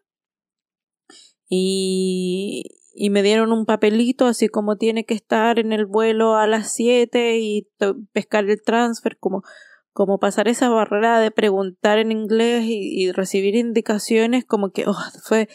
Y, 1.49 2.63
y 2.93 3.09
me 3.09 3.23
dieron 3.23 3.51
un 3.51 3.65
papelito 3.65 4.25
así 4.25 4.47
como 4.47 4.77
tiene 4.77 5.05
que 5.05 5.13
estar 5.13 5.59
en 5.59 5.73
el 5.73 5.85
vuelo 5.85 6.35
a 6.35 6.47
las 6.47 6.73
7 6.73 7.39
y 7.39 7.69
pescar 8.13 8.49
el 8.49 8.61
transfer, 8.61 9.17
como, 9.17 9.43
como 9.97 10.19
pasar 10.19 10.47
esa 10.47 10.69
barrera 10.69 11.19
de 11.19 11.31
preguntar 11.31 11.97
en 11.97 12.11
inglés 12.11 12.65
y, 12.67 13.11
recibir 13.11 13.55
indicaciones, 13.55 14.45
como 14.45 14.69
que 14.69 14.83
oh, 14.85 14.95
fue, 15.23 15.49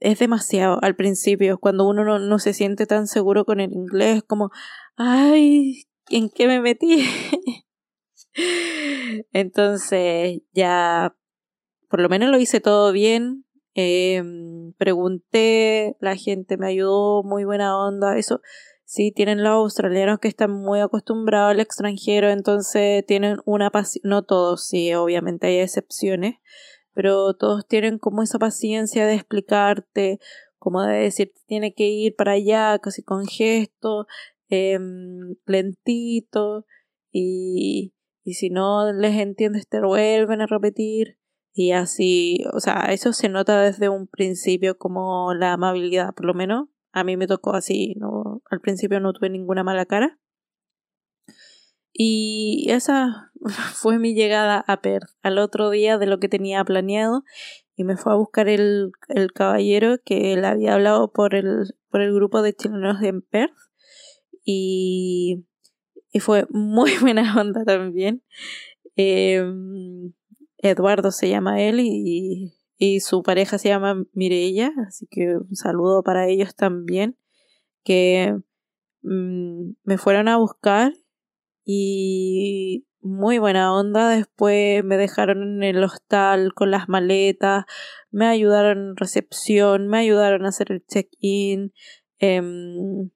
es 0.00 0.18
demasiado 0.18 0.80
al 0.82 0.96
principio, 0.96 1.58
cuando 1.58 1.86
uno 1.88 2.02
no, 2.02 2.18
no 2.18 2.40
se 2.40 2.54
siente 2.54 2.86
tan 2.86 3.06
seguro 3.06 3.44
con 3.44 3.60
el 3.60 3.72
inglés, 3.72 4.24
como, 4.26 4.50
ay, 4.96 5.84
¿en 6.10 6.28
qué 6.28 6.48
me 6.48 6.60
metí? 6.60 7.04
Entonces 9.32 10.40
ya, 10.52 11.16
por 11.88 12.00
lo 12.00 12.08
menos 12.08 12.30
lo 12.30 12.38
hice 12.40 12.58
todo 12.58 12.90
bien, 12.90 13.44
eh, 13.76 14.24
pregunté, 14.76 15.96
la 16.00 16.16
gente 16.16 16.56
me 16.56 16.66
ayudó, 16.66 17.22
muy 17.22 17.44
buena 17.44 17.78
onda, 17.78 18.18
eso. 18.18 18.40
Sí, 18.90 19.12
tienen 19.12 19.42
los 19.42 19.52
australianos 19.52 20.18
que 20.18 20.28
están 20.28 20.50
muy 20.50 20.80
acostumbrados 20.80 21.50
al 21.50 21.60
extranjero, 21.60 22.30
entonces 22.30 23.04
tienen 23.04 23.36
una 23.44 23.68
paciencia, 23.68 24.08
no 24.08 24.22
todos, 24.22 24.66
sí, 24.66 24.94
obviamente 24.94 25.48
hay 25.48 25.58
excepciones, 25.58 26.36
pero 26.94 27.34
todos 27.34 27.66
tienen 27.68 27.98
como 27.98 28.22
esa 28.22 28.38
paciencia 28.38 29.06
de 29.06 29.16
explicarte, 29.16 30.20
como 30.56 30.82
de 30.84 31.00
decir, 31.00 31.34
tiene 31.46 31.74
que 31.74 31.86
ir 31.88 32.16
para 32.16 32.32
allá, 32.32 32.78
casi 32.78 33.02
con 33.02 33.26
gesto, 33.26 34.06
eh, 34.48 34.78
lentito, 35.44 36.64
y, 37.12 37.92
y 38.24 38.34
si 38.34 38.48
no 38.48 38.90
les 38.94 39.16
entiendes 39.20 39.68
te 39.68 39.82
vuelven 39.82 40.40
a 40.40 40.46
repetir. 40.46 41.18
Y 41.52 41.72
así, 41.72 42.42
o 42.54 42.60
sea, 42.60 42.86
eso 42.90 43.12
se 43.12 43.28
nota 43.28 43.60
desde 43.60 43.90
un 43.90 44.06
principio 44.06 44.78
como 44.78 45.34
la 45.34 45.52
amabilidad, 45.52 46.14
por 46.14 46.24
lo 46.24 46.32
menos 46.32 46.68
a 46.92 47.04
mí 47.04 47.16
me 47.16 47.26
tocó 47.26 47.54
así, 47.54 47.94
no, 47.98 48.42
al 48.50 48.60
principio 48.60 49.00
no 49.00 49.12
tuve 49.12 49.30
ninguna 49.30 49.64
mala 49.64 49.86
cara. 49.86 50.18
Y 51.92 52.66
esa 52.68 53.32
fue 53.74 53.98
mi 53.98 54.14
llegada 54.14 54.64
a 54.66 54.80
Perth 54.80 55.10
al 55.22 55.38
otro 55.38 55.70
día 55.70 55.98
de 55.98 56.06
lo 56.06 56.18
que 56.18 56.28
tenía 56.28 56.64
planeado 56.64 57.24
y 57.76 57.84
me 57.84 57.96
fue 57.96 58.12
a 58.12 58.16
buscar 58.16 58.48
el, 58.48 58.92
el 59.08 59.32
caballero 59.32 59.98
que 60.04 60.32
él 60.32 60.44
había 60.44 60.74
hablado 60.74 61.12
por 61.12 61.34
el, 61.34 61.74
por 61.90 62.00
el 62.00 62.12
grupo 62.12 62.42
de 62.42 62.54
chilenos 62.54 63.02
en 63.02 63.22
Perth 63.22 63.54
y, 64.44 65.46
y 66.12 66.20
fue 66.20 66.46
muy 66.50 66.92
buena 67.00 67.40
onda 67.40 67.64
también. 67.64 68.22
Eh, 68.96 69.44
Eduardo 70.58 71.12
se 71.12 71.28
llama 71.28 71.62
él 71.62 71.80
y, 71.80 72.52
y 72.78 73.00
su 73.00 73.22
pareja 73.22 73.58
se 73.58 73.68
llama 73.68 74.04
Mireia, 74.12 74.72
así 74.86 75.06
que 75.10 75.36
un 75.36 75.56
saludo 75.56 76.02
para 76.02 76.28
ellos 76.28 76.54
también, 76.54 77.18
que 77.84 78.36
mm, 79.02 79.72
me 79.82 79.98
fueron 79.98 80.28
a 80.28 80.36
buscar 80.36 80.92
y 81.64 82.86
muy 83.00 83.38
buena 83.38 83.74
onda, 83.74 84.08
después 84.10 84.84
me 84.84 84.96
dejaron 84.96 85.42
en 85.42 85.62
el 85.64 85.82
hostal 85.82 86.54
con 86.54 86.70
las 86.70 86.88
maletas, 86.88 87.64
me 88.10 88.26
ayudaron 88.26 88.90
en 88.90 88.96
recepción, 88.96 89.88
me 89.88 89.98
ayudaron 89.98 90.46
a 90.46 90.50
hacer 90.50 90.72
el 90.72 90.84
check-in, 90.86 91.72
em, 92.18 93.10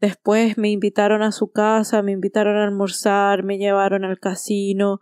después 0.00 0.56
me 0.58 0.70
invitaron 0.70 1.22
a 1.22 1.32
su 1.32 1.50
casa, 1.50 2.02
me 2.02 2.12
invitaron 2.12 2.56
a 2.56 2.64
almorzar, 2.64 3.42
me 3.42 3.58
llevaron 3.58 4.04
al 4.04 4.18
casino, 4.18 5.00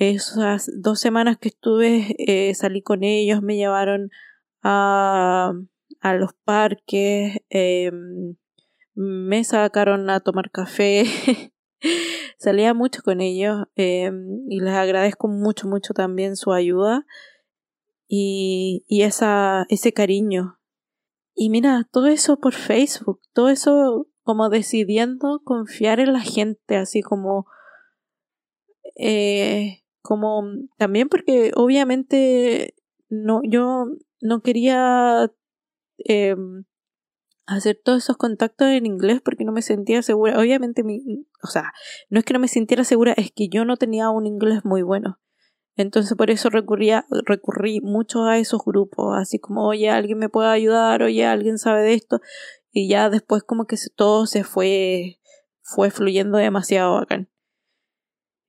esas 0.00 0.70
dos 0.80 0.98
semanas 0.98 1.36
que 1.38 1.48
estuve 1.48 2.16
eh, 2.18 2.54
salí 2.54 2.82
con 2.82 3.04
ellos, 3.04 3.42
me 3.42 3.56
llevaron 3.56 4.10
a, 4.62 5.52
a 6.00 6.14
los 6.14 6.32
parques, 6.44 7.36
em, 7.50 8.36
me 8.94 9.44
sacaron 9.44 10.08
a 10.08 10.20
tomar 10.20 10.50
café, 10.50 11.04
salía 12.38 12.72
mucho 12.72 13.02
con 13.02 13.20
ellos 13.20 13.66
em, 13.76 14.40
y 14.48 14.60
les 14.60 14.72
agradezco 14.72 15.28
mucho, 15.28 15.68
mucho 15.68 15.92
también 15.92 16.36
su 16.36 16.54
ayuda 16.54 17.04
y, 18.08 18.84
y 18.88 19.02
esa, 19.02 19.66
ese 19.68 19.92
cariño. 19.92 20.58
Y 21.34 21.50
mira, 21.50 21.86
todo 21.92 22.06
eso 22.06 22.38
por 22.38 22.54
Facebook, 22.54 23.20
todo 23.34 23.50
eso 23.50 24.06
como 24.22 24.48
decidiendo 24.48 25.42
confiar 25.44 26.00
en 26.00 26.14
la 26.14 26.20
gente, 26.20 26.76
así 26.76 27.02
como 27.02 27.46
eh, 28.96 29.82
como 30.02 30.44
también 30.78 31.08
porque 31.08 31.52
obviamente 31.54 32.74
no 33.08 33.40
yo 33.44 33.86
no 34.20 34.42
quería 34.42 35.30
eh, 36.06 36.36
hacer 37.46 37.80
todos 37.82 38.04
esos 38.04 38.16
contactos 38.16 38.68
en 38.68 38.86
inglés 38.86 39.20
porque 39.24 39.44
no 39.44 39.52
me 39.52 39.62
sentía 39.62 40.02
segura. 40.02 40.38
Obviamente, 40.38 40.84
mi, 40.84 41.26
o 41.42 41.48
sea, 41.48 41.72
no 42.08 42.20
es 42.20 42.24
que 42.24 42.32
no 42.32 42.38
me 42.38 42.48
sintiera 42.48 42.84
segura, 42.84 43.12
es 43.16 43.32
que 43.32 43.48
yo 43.48 43.64
no 43.64 43.76
tenía 43.76 44.10
un 44.10 44.26
inglés 44.26 44.64
muy 44.64 44.82
bueno. 44.82 45.18
Entonces 45.76 46.16
por 46.16 46.30
eso 46.30 46.50
recurría, 46.50 47.06
recurrí 47.24 47.80
mucho 47.80 48.24
a 48.24 48.38
esos 48.38 48.60
grupos, 48.64 49.16
así 49.16 49.38
como, 49.38 49.66
oye, 49.66 49.88
alguien 49.90 50.18
me 50.18 50.28
puede 50.28 50.48
ayudar, 50.50 51.02
oye, 51.02 51.24
alguien 51.24 51.58
sabe 51.58 51.82
de 51.82 51.94
esto. 51.94 52.20
Y 52.70 52.88
ya 52.88 53.10
después 53.10 53.42
como 53.42 53.66
que 53.66 53.76
todo 53.96 54.26
se 54.26 54.44
fue, 54.44 55.18
fue 55.62 55.90
fluyendo 55.90 56.38
demasiado 56.38 56.94
bacán. 56.94 57.29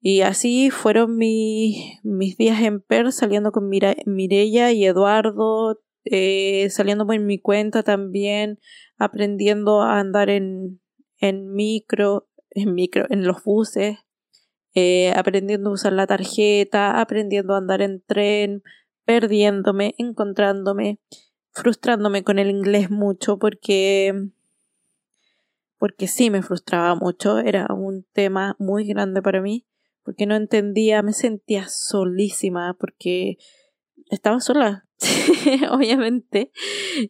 Y 0.03 0.21
así 0.21 0.71
fueron 0.71 1.15
mi, 1.15 1.99
mis 2.03 2.35
días 2.35 2.59
en 2.61 2.81
Per, 2.81 3.11
saliendo 3.11 3.51
con 3.51 3.69
Mirella 3.69 4.71
y 4.71 4.83
Eduardo, 4.83 5.79
eh, 6.05 6.69
saliendo 6.71 7.05
por 7.05 7.19
mi 7.19 7.37
cuenta 7.39 7.83
también, 7.83 8.59
aprendiendo 8.97 9.83
a 9.83 9.99
andar 9.99 10.31
en, 10.31 10.81
en 11.19 11.53
micro, 11.53 12.27
en 12.49 12.73
micro, 12.73 13.05
en 13.11 13.25
los 13.27 13.43
buses, 13.43 13.99
eh, 14.73 15.13
aprendiendo 15.15 15.69
a 15.69 15.73
usar 15.73 15.93
la 15.93 16.07
tarjeta, 16.07 16.99
aprendiendo 16.99 17.53
a 17.53 17.59
andar 17.59 17.83
en 17.83 18.01
tren, 18.01 18.63
perdiéndome, 19.05 19.93
encontrándome, 19.99 20.99
frustrándome 21.51 22.23
con 22.23 22.39
el 22.39 22.49
inglés 22.49 22.89
mucho 22.89 23.37
porque 23.37 24.29
porque 25.77 26.07
sí 26.07 26.29
me 26.29 26.43
frustraba 26.43 26.95
mucho, 26.95 27.39
era 27.39 27.67
un 27.73 28.05
tema 28.13 28.55
muy 28.59 28.85
grande 28.87 29.21
para 29.21 29.41
mí 29.41 29.65
porque 30.11 30.25
no 30.25 30.35
entendía, 30.35 31.01
me 31.03 31.13
sentía 31.13 31.69
solísima, 31.69 32.75
porque 32.77 33.37
estaba 34.09 34.41
sola, 34.41 34.85
obviamente. 35.71 36.51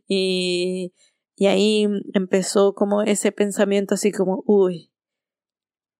Y, 0.08 0.94
y 1.36 1.48
ahí 1.48 1.88
empezó 2.14 2.76
como 2.76 3.02
ese 3.02 3.32
pensamiento 3.32 3.96
así 3.96 4.12
como, 4.12 4.44
uy, 4.46 4.94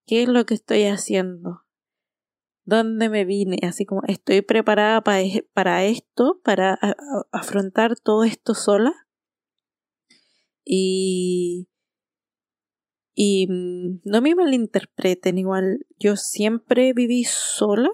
¿qué 0.06 0.22
es 0.22 0.28
lo 0.28 0.46
que 0.46 0.54
estoy 0.54 0.84
haciendo? 0.84 1.62
¿Dónde 2.64 3.08
me 3.08 3.24
vine? 3.24 3.58
Así 3.64 3.84
como, 3.84 4.02
¿estoy 4.06 4.42
preparada 4.42 5.00
para, 5.00 5.24
para 5.52 5.84
esto? 5.84 6.40
¿Para 6.44 6.78
afrontar 7.32 7.98
todo 7.98 8.22
esto 8.22 8.54
sola? 8.54 8.92
Y, 10.64 11.66
y 13.14 13.46
mm, 13.48 14.00
no 14.04 14.22
me 14.22 14.34
malinterpreten, 14.34 15.38
igual 15.38 15.86
yo 15.98 16.16
siempre 16.16 16.92
viví 16.92 17.24
sola. 17.24 17.90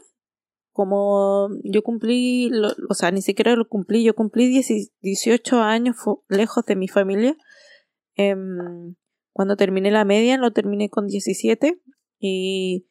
Como 0.72 1.48
yo 1.64 1.83
cumplí, 1.83 2.52
o 2.88 2.94
sea, 2.94 3.11
ni 3.11 3.20
siquiera 3.20 3.57
lo 3.57 3.68
cumplí, 3.68 4.04
yo 4.04 4.14
cumplí 4.14 4.62
18 5.00 5.61
años 5.61 5.96
lejos 6.28 6.64
de 6.66 6.76
mi 6.76 6.87
familia. 6.87 7.37
Em, 8.14 8.94
cuando 9.33 9.57
terminé 9.57 9.90
la 9.90 10.04
media, 10.04 10.38
lo 10.38 10.52
terminé 10.52 10.88
con 10.88 11.09
17 11.09 11.81
y, 12.20 12.87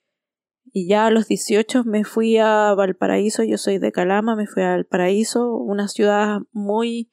y 0.73 0.89
ya 0.89 1.07
a 1.07 1.11
los 1.11 1.27
18 1.27 1.85
me 1.85 2.03
fui 2.03 2.37
a 2.37 2.73
Valparaíso, 2.75 3.43
yo 3.43 3.57
soy 3.57 3.77
de 3.77 3.93
Calama, 3.93 4.35
me 4.35 4.47
fui 4.47 4.63
a 4.63 4.71
Valparaíso, 4.71 5.55
una 5.55 5.87
ciudad 5.87 6.39
muy 6.51 7.09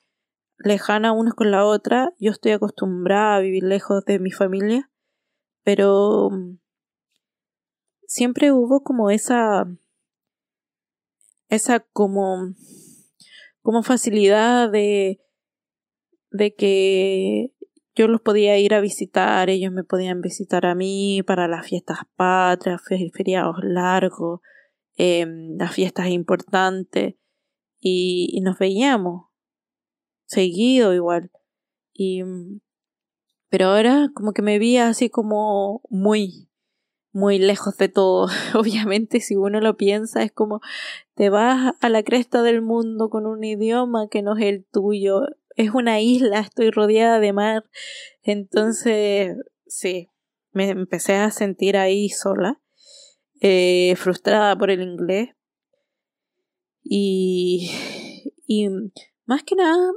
lejana 0.59 1.13
una 1.13 1.33
con 1.33 1.53
la 1.53 1.65
otra. 1.65 2.13
Yo 2.19 2.33
estoy 2.33 2.53
acostumbrada 2.53 3.37
a 3.37 3.41
vivir 3.41 3.63
lejos 3.63 4.05
de 4.05 4.19
mi 4.19 4.33
familia 4.33 4.91
pero 5.65 6.31
mm, 6.31 6.59
siempre 8.07 8.53
hubo 8.53 8.85
como 8.85 9.11
esa 9.11 9.67
esa 11.49 11.81
como 11.81 12.55
como 13.63 13.83
facilidad 13.83 14.71
de 14.71 15.21
de 16.31 16.55
que 16.55 17.53
yo 17.97 18.09
los 18.09 18.21
podía 18.21 18.59
ir 18.59 18.75
a 18.75 18.81
visitar, 18.81 19.49
ellos 19.49 19.73
me 19.73 19.85
podían 19.85 20.21
visitar 20.21 20.67
a 20.67 20.75
mí 20.75 21.23
para 21.25 21.47
las 21.47 21.67
fiestas 21.67 21.99
patrias, 22.17 22.83
feriados 23.13 23.57
largos, 23.63 24.41
em, 24.97 25.57
las 25.57 25.73
fiestas 25.73 26.09
importantes 26.09 27.15
y, 27.81 28.31
y 28.33 28.41
nos 28.41 28.59
veíamos 28.59 29.27
seguido 30.27 30.93
igual 30.93 31.31
y 31.93 32.25
mm, 32.25 32.61
pero 33.55 33.67
ahora 33.67 34.11
como 34.15 34.33
que 34.33 34.43
me 34.43 34.59
vi 34.59 34.79
así 34.79 35.11
como 35.11 35.81
muy, 35.89 36.49
muy 37.13 37.39
lejos 37.39 37.77
de 37.77 37.89
todo. 37.89 38.27
Obviamente 38.57 39.21
si 39.21 39.37
uno 39.37 39.61
lo 39.61 39.77
piensa 39.77 40.25
es 40.25 40.33
como 40.33 40.61
te 41.15 41.31
vas 41.31 41.77
a 41.81 41.89
la 41.89 42.03
cresta 42.03 42.43
del 42.43 42.63
mundo 42.63 43.11
con 43.11 43.27
un 43.27 43.45
idioma 43.45 44.09
que 44.11 44.23
no 44.23 44.37
es 44.37 44.45
el 44.47 44.65
tuyo. 44.65 45.29
Es 45.55 45.71
una 45.73 46.01
isla, 46.01 46.41
estoy 46.41 46.73
rodeada 46.73 47.21
de 47.21 47.33
mar. 47.33 47.63
Entonces, 48.25 49.37
sí, 49.69 50.09
me 50.51 50.69
empecé 50.71 51.15
a 51.15 51.31
sentir 51.31 51.77
ahí 51.77 52.09
sola, 52.09 52.61
eh, 53.41 53.95
frustrada 53.95 54.59
por 54.59 54.73
el 54.73 54.83
inglés. 54.83 55.29
Y, 56.83 57.71
y 58.49 58.69
más 59.27 59.45
que 59.45 59.55
nada 59.55 59.93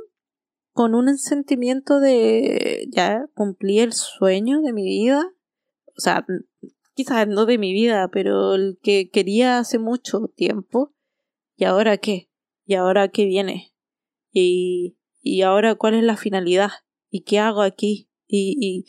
con 0.77 0.93
un 0.93 1.17
sentimiento 1.17 1.99
de 1.99 2.87
ya 2.91 3.25
cumplí 3.33 3.79
el 3.79 3.93
sueño 3.93 4.61
de 4.61 4.73
mi 4.73 4.83
vida. 4.83 5.27
O 5.87 5.99
sea, 5.99 6.23
quizás 6.93 7.27
no 7.27 7.47
de 7.47 7.57
mi 7.57 7.73
vida, 7.73 8.11
pero 8.13 8.53
el 8.53 8.77
que 8.83 9.09
quería 9.09 9.57
hace 9.57 9.79
mucho 9.79 10.31
tiempo. 10.35 10.93
¿Y 11.55 11.65
ahora 11.65 11.97
qué? 11.97 12.29
¿Y 12.63 12.75
ahora 12.75 13.07
qué 13.07 13.25
viene? 13.25 13.73
¿Y, 14.31 14.99
y 15.19 15.41
ahora 15.41 15.73
cuál 15.73 15.95
es 15.95 16.03
la 16.03 16.15
finalidad? 16.15 16.69
¿Y 17.09 17.21
qué 17.21 17.39
hago 17.39 17.63
aquí? 17.63 18.11
Y, 18.27 18.85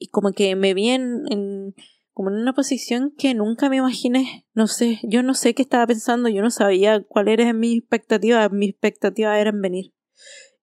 y, 0.00 0.08
como 0.08 0.32
que 0.32 0.56
me 0.56 0.74
vi 0.74 0.88
en, 0.88 1.72
como 2.14 2.30
en 2.30 2.36
una 2.38 2.52
posición 2.52 3.14
que 3.16 3.32
nunca 3.34 3.68
me 3.70 3.76
imaginé. 3.76 4.44
No 4.54 4.66
sé, 4.66 4.98
yo 5.04 5.22
no 5.22 5.34
sé 5.34 5.54
qué 5.54 5.62
estaba 5.62 5.86
pensando, 5.86 6.28
yo 6.28 6.42
no 6.42 6.50
sabía 6.50 7.00
cuál 7.04 7.28
era 7.28 7.52
mi 7.52 7.76
expectativa. 7.76 8.48
Mi 8.48 8.70
expectativa 8.70 9.38
era 9.38 9.52
venir. 9.54 9.92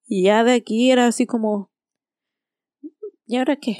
Y 0.06 0.24
ya 0.24 0.43
de 0.43 0.54
aquí 0.54 0.91
era 0.91 1.08
así 1.08 1.26
como, 1.26 1.72
¿y 3.26 3.38
ahora 3.38 3.58
qué? 3.58 3.78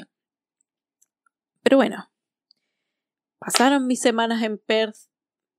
Pero 1.62 1.76
bueno, 1.76 2.10
pasaron 3.38 3.86
mis 3.86 4.00
semanas 4.00 4.42
en 4.42 4.58
Perth, 4.58 4.96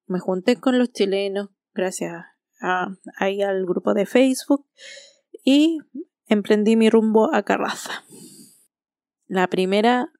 me 0.07 0.19
junté 0.19 0.59
con 0.59 0.77
los 0.79 0.91
chilenos, 0.91 1.49
gracias 1.73 2.13
a, 2.61 2.87
ahí 3.17 3.41
al 3.41 3.65
grupo 3.65 3.93
de 3.93 4.05
Facebook, 4.05 4.67
y 5.43 5.79
emprendí 6.27 6.75
mi 6.75 6.89
rumbo 6.89 7.33
a 7.33 7.43
Carraza. 7.43 8.03
La 9.27 9.47
primera 9.47 10.11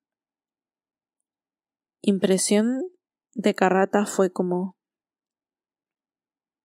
impresión 2.02 2.82
de 3.34 3.56
Carrata 3.56 4.06
fue 4.06 4.32
como 4.32 4.78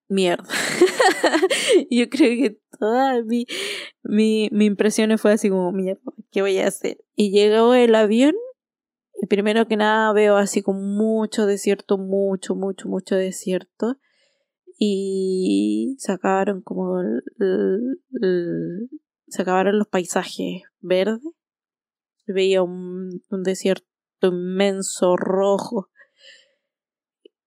mierda. 0.09 0.49
Yo 1.91 2.09
creo 2.09 2.31
que 2.31 2.61
mi, 3.25 4.49
mi 4.53 4.65
impresión 4.65 5.17
fue 5.19 5.33
así 5.33 5.49
como, 5.49 5.73
mierda, 5.73 6.01
¿qué 6.31 6.43
voy 6.43 6.59
a 6.59 6.69
hacer? 6.69 6.99
Y 7.15 7.31
llegó 7.31 7.75
el 7.75 7.95
avión 7.95 8.35
y 9.21 9.27
primero 9.27 9.67
que 9.67 9.77
nada 9.77 10.13
veo 10.13 10.37
así 10.37 10.63
como 10.63 10.81
mucho 10.81 11.47
desierto, 11.47 11.97
mucho, 11.97 12.55
mucho, 12.55 12.89
mucho 12.89 13.17
desierto. 13.17 13.97
Y 14.79 15.97
se 15.99 16.13
acabaron 16.13 16.61
como 16.61 17.01
se 19.29 19.43
acabaron 19.43 19.79
los 19.79 19.89
paisajes 19.89 20.63
verdes. 20.81 21.23
Veía 22.27 22.63
un, 22.63 23.23
un 23.31 23.43
desierto 23.43 23.87
inmenso 24.21 25.17
rojo. 25.17 25.89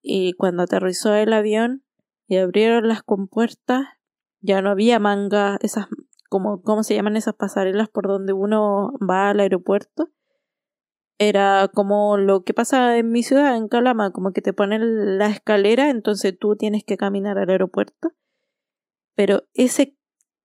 Y 0.01 0.33
cuando 0.33 0.63
aterrizó 0.63 1.13
el 1.13 1.33
avión, 1.33 1.83
y 2.29 2.37
abrieron 2.37 2.87
las 2.87 3.01
compuertas, 3.01 3.87
ya 4.41 4.61
no 4.61 4.69
había 4.71 4.99
manga, 4.99 5.57
esas, 5.61 5.87
como, 6.29 6.61
¿cómo 6.61 6.83
se 6.83 6.95
llaman 6.95 7.17
esas 7.17 7.35
pasarelas 7.35 7.89
por 7.89 8.07
donde 8.07 8.33
uno 8.33 8.93
va 8.99 9.29
al 9.29 9.39
aeropuerto? 9.39 10.09
Era 11.17 11.69
como 11.73 12.17
lo 12.17 12.43
que 12.43 12.53
pasa 12.53 12.97
en 12.97 13.11
mi 13.11 13.23
ciudad, 13.23 13.57
en 13.57 13.67
Calama, 13.67 14.11
como 14.11 14.31
que 14.31 14.41
te 14.41 14.53
ponen 14.53 15.17
la 15.17 15.27
escalera, 15.27 15.89
entonces 15.89 16.37
tú 16.39 16.55
tienes 16.55 16.85
que 16.85 16.95
caminar 16.95 17.37
al 17.37 17.49
aeropuerto. 17.49 18.13
Pero 19.15 19.43
ese 19.53 19.97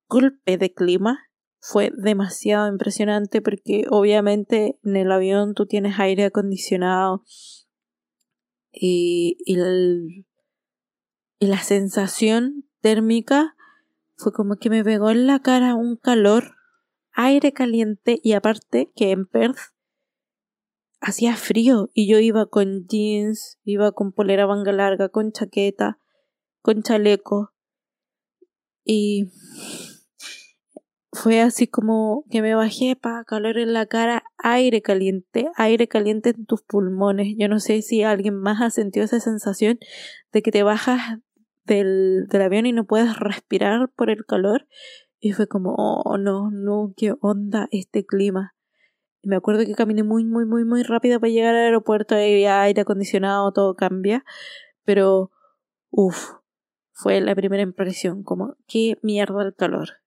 golpe 0.09 0.59
de 0.59 0.75
clima 0.75 1.31
fue 1.61 1.93
demasiado 1.97 2.69
impresionante 2.69 3.41
porque 3.41 3.87
obviamente 3.89 4.79
en 4.83 4.97
el 4.97 5.13
avión 5.13 5.55
tú 5.55 5.67
tienes 5.67 5.99
aire 5.99 6.25
acondicionado 6.25 7.23
y, 8.73 9.39
y 9.47 9.57
la 11.47 11.63
sensación 11.63 12.69
térmica 12.81 13.54
fue 14.17 14.33
como 14.33 14.57
que 14.57 14.71
me 14.71 14.85
pegó 14.85 15.11
en 15.11 15.27
la 15.27 15.41
cara 15.41 15.75
un 15.75 15.97
calor, 15.97 16.55
aire 17.13 17.53
caliente 17.53 18.21
y 18.23 18.33
aparte 18.33 18.93
que 18.95 19.11
en 19.11 19.27
Perth 19.27 19.59
hacía 21.01 21.37
frío 21.37 21.91
y 21.93 22.09
yo 22.09 22.19
iba 22.19 22.47
con 22.47 22.87
jeans, 22.87 23.59
iba 23.65 23.93
con 23.93 24.13
polera 24.13 24.47
manga 24.47 24.73
larga, 24.73 25.09
con 25.09 25.33
chaqueta, 25.33 25.99
con 26.63 26.83
chaleco 26.83 27.53
y 28.85 29.31
fue 31.13 31.41
así 31.41 31.67
como 31.67 32.25
que 32.31 32.43
me 32.43 32.55
bajé 32.55 32.97
para 32.97 33.25
calor 33.25 33.59
en 33.59 33.73
la 33.73 33.87
cara, 33.87 34.25
aire 34.37 34.83
caliente, 34.83 35.49
aire 35.57 35.89
caliente 35.89 36.31
en 36.31 36.45
tus 36.45 36.63
pulmones. 36.63 37.35
Yo 37.39 37.49
no 37.49 37.61
sé 37.61 37.83
si 37.83 38.03
alguien 38.03 38.35
más 38.35 38.61
ha 38.61 38.71
sentido 38.71 39.05
esa 39.05 39.21
sensación 39.21 39.79
de 40.33 40.43
que 40.43 40.51
te 40.51 40.63
bajas 40.63 41.21
del, 41.65 42.27
del 42.29 42.43
avión 42.43 42.67
y 42.67 42.73
no 42.73 42.87
puedes 42.87 43.19
respirar 43.19 43.91
por 43.95 44.11
el 44.11 44.25
calor. 44.27 44.67
Y 45.21 45.33
fue 45.33 45.49
como, 45.49 45.75
oh 45.75 46.19
no, 46.19 46.51
no, 46.51 46.93
qué 46.97 47.15
onda 47.21 47.69
este 47.71 48.05
clima. 48.05 48.55
Y 49.23 49.29
me 49.29 49.37
acuerdo 49.37 49.65
que 49.65 49.75
caminé 49.75 50.03
muy, 50.03 50.25
muy, 50.25 50.45
muy, 50.45 50.65
muy 50.65 50.83
rápido 50.83 51.21
para 51.21 51.33
llegar 51.33 51.55
al 51.55 51.63
aeropuerto, 51.63 52.15
había 52.15 52.63
aire 52.63 52.83
acondicionado, 52.83 53.53
todo 53.53 53.75
cambia. 53.75 54.25
Pero, 54.85 55.31
uff, 55.91 56.33
fue 56.93 57.21
la 57.21 57.35
primera 57.35 57.63
impresión, 57.63 58.23
como, 58.23 58.57
qué 58.67 58.99
mierda 59.03 59.43
el 59.43 59.55
calor 59.55 60.05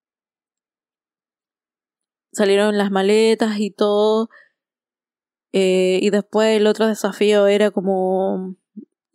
salieron 2.37 2.77
las 2.77 2.91
maletas 2.91 3.59
y 3.59 3.71
todo. 3.71 4.29
Eh, 5.51 5.99
y 6.01 6.09
después 6.11 6.55
el 6.57 6.67
otro 6.67 6.87
desafío 6.87 7.47
era 7.47 7.71
como 7.71 8.55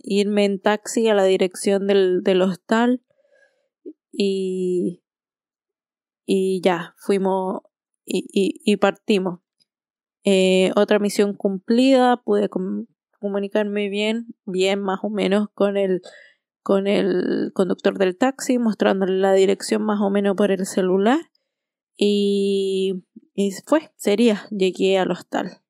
irme 0.02 0.44
en 0.44 0.60
taxi 0.60 1.08
a 1.08 1.14
la 1.14 1.24
dirección 1.24 1.86
del, 1.86 2.22
del 2.22 2.42
hostal. 2.42 3.02
Y, 4.12 5.02
y 6.26 6.60
ya, 6.62 6.94
fuimos 6.98 7.62
y, 8.04 8.60
y, 8.64 8.76
partimos. 8.76 9.40
Eh, 10.24 10.70
otra 10.76 10.98
misión 10.98 11.34
cumplida, 11.34 12.22
pude 12.22 12.48
comunicarme 13.20 13.88
bien, 13.88 14.34
bien 14.44 14.80
más 14.80 15.00
o 15.02 15.10
menos 15.10 15.48
con 15.54 15.76
el, 15.76 16.02
con 16.62 16.86
el 16.86 17.52
conductor 17.54 17.98
del 17.98 18.16
taxi, 18.16 18.58
mostrándole 18.58 19.18
la 19.18 19.32
dirección 19.32 19.82
más 19.82 20.00
o 20.00 20.10
menos 20.10 20.36
por 20.36 20.50
el 20.50 20.66
celular. 20.66 21.20
Y, 21.96 23.04
y 23.34 23.52
fue, 23.66 23.92
sería, 23.96 24.46
llegué 24.50 24.98
al 24.98 25.10
hostal. 25.10 25.61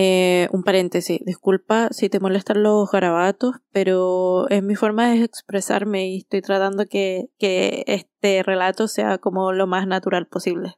Eh, 0.00 0.46
un 0.52 0.62
paréntesis, 0.62 1.18
disculpa 1.24 1.88
si 1.90 2.08
te 2.08 2.20
molestan 2.20 2.62
los 2.62 2.88
garabatos, 2.88 3.56
pero 3.72 4.48
es 4.48 4.62
mi 4.62 4.76
forma 4.76 5.10
de 5.10 5.24
expresarme 5.24 6.08
y 6.08 6.18
estoy 6.18 6.40
tratando 6.40 6.86
que, 6.86 7.30
que 7.36 7.82
este 7.88 8.44
relato 8.44 8.86
sea 8.86 9.18
como 9.18 9.50
lo 9.50 9.66
más 9.66 9.88
natural 9.88 10.28
posible. 10.28 10.76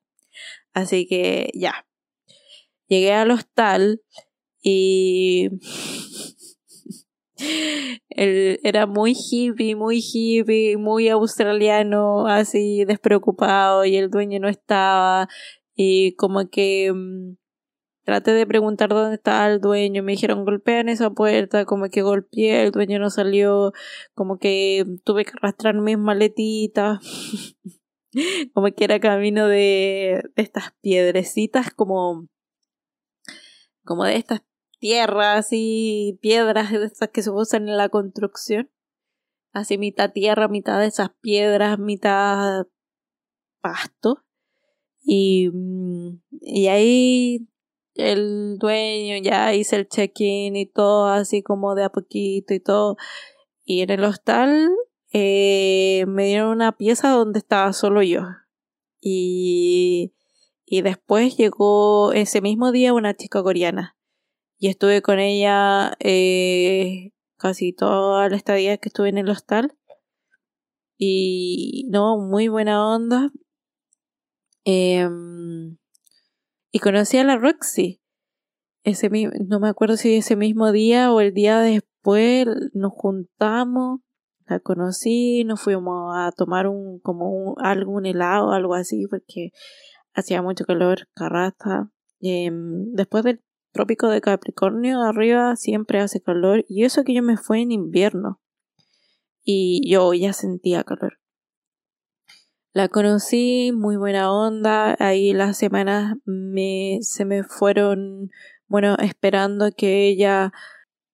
Así 0.73 1.07
que 1.07 1.51
ya. 1.53 1.87
Llegué 2.89 3.13
al 3.13 3.31
hostal 3.31 4.01
y 4.63 5.51
él 8.09 8.59
era 8.63 8.87
muy 8.87 9.13
hippie, 9.15 9.77
muy 9.77 10.01
hippie, 10.03 10.79
muy 10.79 11.11
australiano, 11.11 12.27
así 12.27 12.87
despreocupado 12.87 13.85
y 13.85 13.97
el 13.97 14.09
dueño 14.09 14.41
no 14.41 14.49
estaba 14.49 15.29
y 15.75 16.15
como 16.17 16.49
que 16.49 16.91
mm, 16.91 17.40
traté 18.05 18.33
de 18.33 18.47
preguntar 18.47 18.91
dónde 18.91 19.17
estaba 19.17 19.47
el 19.49 19.61
dueño, 19.61 20.03
me 20.03 20.13
dijeron 20.13 20.45
golpean 20.45 20.89
esa 20.89 21.11
puerta, 21.11 21.65
como 21.65 21.89
que 21.89 22.03
golpeé, 22.03 22.63
el 22.63 22.73
dueño 22.73 22.99
no 22.99 23.11
salió, 23.11 23.73
como 24.15 24.39
que 24.39 24.85
tuve 25.05 25.25
que 25.25 25.33
arrastrar 25.37 25.75
mis 25.75 25.99
maletitas, 25.99 26.99
como 28.55 28.69
que 28.69 28.85
era 28.85 29.01
camino 29.01 29.47
de, 29.49 30.23
de 30.35 30.43
estas 30.43 30.73
piedrecitas 30.81 31.71
como 31.71 32.27
como 33.85 34.05
de 34.05 34.17
estas 34.17 34.43
tierras 34.79 35.49
y 35.51 36.19
piedras 36.23 36.73
esas 36.73 37.09
que 37.09 37.23
se 37.23 37.31
usan 37.31 37.69
en 37.69 37.77
la 37.77 37.89
construcción. 37.89 38.71
Así 39.53 39.79
mitad 39.79 40.13
tierra, 40.13 40.49
mitad 40.49 40.79
de 40.79 40.87
esas 40.87 41.11
piedras, 41.21 41.79
mitad 41.79 42.67
pasto. 43.61 44.25
Y, 45.03 45.51
mm, 45.53 46.21
y 46.41 46.69
ahí 46.69 47.50
el 48.01 48.59
dueño 48.59 49.17
ya 49.23 49.55
hice 49.55 49.77
el 49.77 49.89
check-in 49.89 50.57
y 50.57 50.67
todo, 50.67 51.07
así 51.07 51.43
como 51.43 51.75
de 51.75 51.85
a 51.85 51.91
poquito 51.91 52.55
y 52.55 52.61
todo. 52.61 52.97
Y 53.65 53.83
en 53.83 53.91
el 53.91 54.05
hostal 54.05 54.71
eh, 55.13 56.05
me 56.09 56.27
dieron 56.27 56.49
una 56.51 56.73
pieza 56.77 57.11
donde 57.11 57.39
estaba 57.39 57.73
solo 57.73 58.03
yo. 58.03 58.23
Y, 59.01 60.15
y 60.67 60.83
después 60.83 61.37
llegó 61.37 62.13
ese 62.13 62.41
mismo 62.41 62.73
día 62.73 62.93
una 62.93 63.17
chica 63.17 63.43
coreana 63.43 63.97
y 64.61 64.69
estuve 64.69 65.01
con 65.01 65.19
ella 65.19 65.97
eh, 66.01 67.13
casi 67.39 67.73
toda 67.73 68.29
la 68.29 68.37
estadía 68.37 68.77
que 68.77 68.91
estuve 68.91 69.09
en 69.09 69.17
el 69.17 69.31
hostal. 69.31 69.75
Y 70.99 71.89
no, 71.89 72.19
muy 72.19 72.49
buena 72.49 72.87
onda. 72.87 73.33
Em, 74.65 75.79
y 76.73 76.79
conocí 76.79 77.19
a 77.19 77.25
la 77.25 77.37
Roxy. 77.37 78.01
Ese, 78.83 79.11
no 79.11 79.61
me 79.61 79.69
acuerdo 79.69 79.97
si 79.97 80.17
ese 80.17 80.37
mismo 80.37 80.73
día 80.73 81.13
o 81.13 81.21
el 81.21 81.35
día 81.35 81.61
después 81.61 82.47
nos 82.73 82.93
juntamos, 82.93 84.01
la 84.47 84.59
conocí, 84.59 85.45
nos 85.45 85.61
fuimos 85.61 86.15
a 86.17 86.33
tomar 86.33 86.67
un, 86.67 86.99
como 87.01 87.57
algún 87.59 88.07
helado, 88.07 88.53
algo 88.53 88.75
así, 88.75 89.07
porque 89.09 89.51
hacía 90.15 90.43
mucho 90.43 90.65
calor, 90.65 91.09
carrasta. 91.15 91.91
Em, 92.21 92.93
después 92.93 93.25
del 93.25 93.43
trópico 93.73 94.09
de 94.09 94.21
Capricornio, 94.21 95.03
arriba 95.03 95.57
siempre 95.57 96.01
hace 96.01 96.21
calor 96.21 96.65
y 96.69 96.85
eso 96.85 97.05
que 97.05 97.15
yo 97.15 97.23
me 97.23 97.37
fui 97.37 97.63
en 97.63 97.73
invierno 97.73 98.41
y 99.45 99.89
yo 99.91 100.13
ya 100.15 100.33
sentía 100.33 100.85
calor. 100.85 101.20
La 102.73 102.87
conocí, 102.89 103.73
muy 103.75 103.97
buena 103.97 104.33
onda, 104.33 104.95
ahí 105.01 105.33
las 105.33 105.59
semanas 105.59 106.15
me, 106.25 106.99
se 107.03 107.25
me 107.25 107.43
fueron, 107.43 108.31
bueno, 108.69 108.95
esperando 109.03 109.73
que 109.77 110.07
ella, 110.07 110.53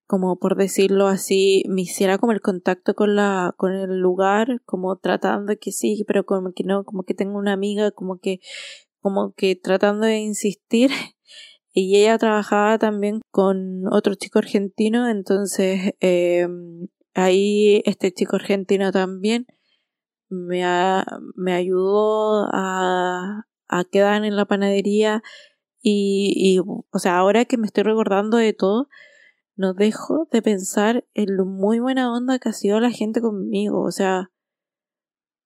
como 0.06 0.38
por 0.38 0.56
decirlo 0.56 1.06
así, 1.06 1.64
me 1.68 1.80
hiciera 1.82 2.18
como 2.18 2.32
el 2.32 2.42
contacto 2.42 2.94
con 2.94 3.16
la, 3.16 3.54
con 3.56 3.72
el 3.72 4.00
lugar, 4.00 4.60
como 4.66 4.96
tratando 4.98 5.54
que 5.58 5.72
sí, 5.72 6.04
pero 6.06 6.26
como 6.26 6.52
que 6.52 6.62
no, 6.64 6.84
como 6.84 7.04
que 7.04 7.14
tengo 7.14 7.38
una 7.38 7.54
amiga, 7.54 7.90
como 7.90 8.18
que, 8.18 8.40
como 9.00 9.32
que 9.32 9.56
tratando 9.56 10.06
de 10.06 10.18
insistir. 10.18 10.90
Y 11.78 11.96
ella 11.98 12.16
trabajaba 12.18 12.78
también 12.78 13.20
con 13.30 13.86
otro 13.92 14.14
chico 14.14 14.38
argentino, 14.38 15.10
entonces 15.10 15.92
eh, 16.00 16.48
ahí 17.14 17.82
este 17.84 18.12
chico 18.12 18.36
argentino 18.36 18.92
también 18.92 19.46
me, 20.28 20.62
me 21.34 21.52
ayudó 21.52 22.48
a, 22.52 23.46
a 23.68 23.84
quedar 23.84 24.24
en 24.24 24.36
la 24.36 24.44
panadería 24.44 25.22
y, 25.80 26.32
y, 26.36 26.58
o 26.60 26.98
sea, 26.98 27.18
ahora 27.18 27.44
que 27.44 27.58
me 27.58 27.66
estoy 27.66 27.84
recordando 27.84 28.38
de 28.38 28.52
todo, 28.52 28.88
no 29.56 29.74
dejo 29.74 30.28
de 30.32 30.42
pensar 30.42 31.06
en 31.14 31.36
lo 31.36 31.46
muy 31.46 31.78
buena 31.78 32.12
onda 32.12 32.38
que 32.38 32.48
ha 32.48 32.52
sido 32.52 32.80
la 32.80 32.90
gente 32.90 33.20
conmigo, 33.20 33.82
o 33.82 33.90
sea, 33.90 34.30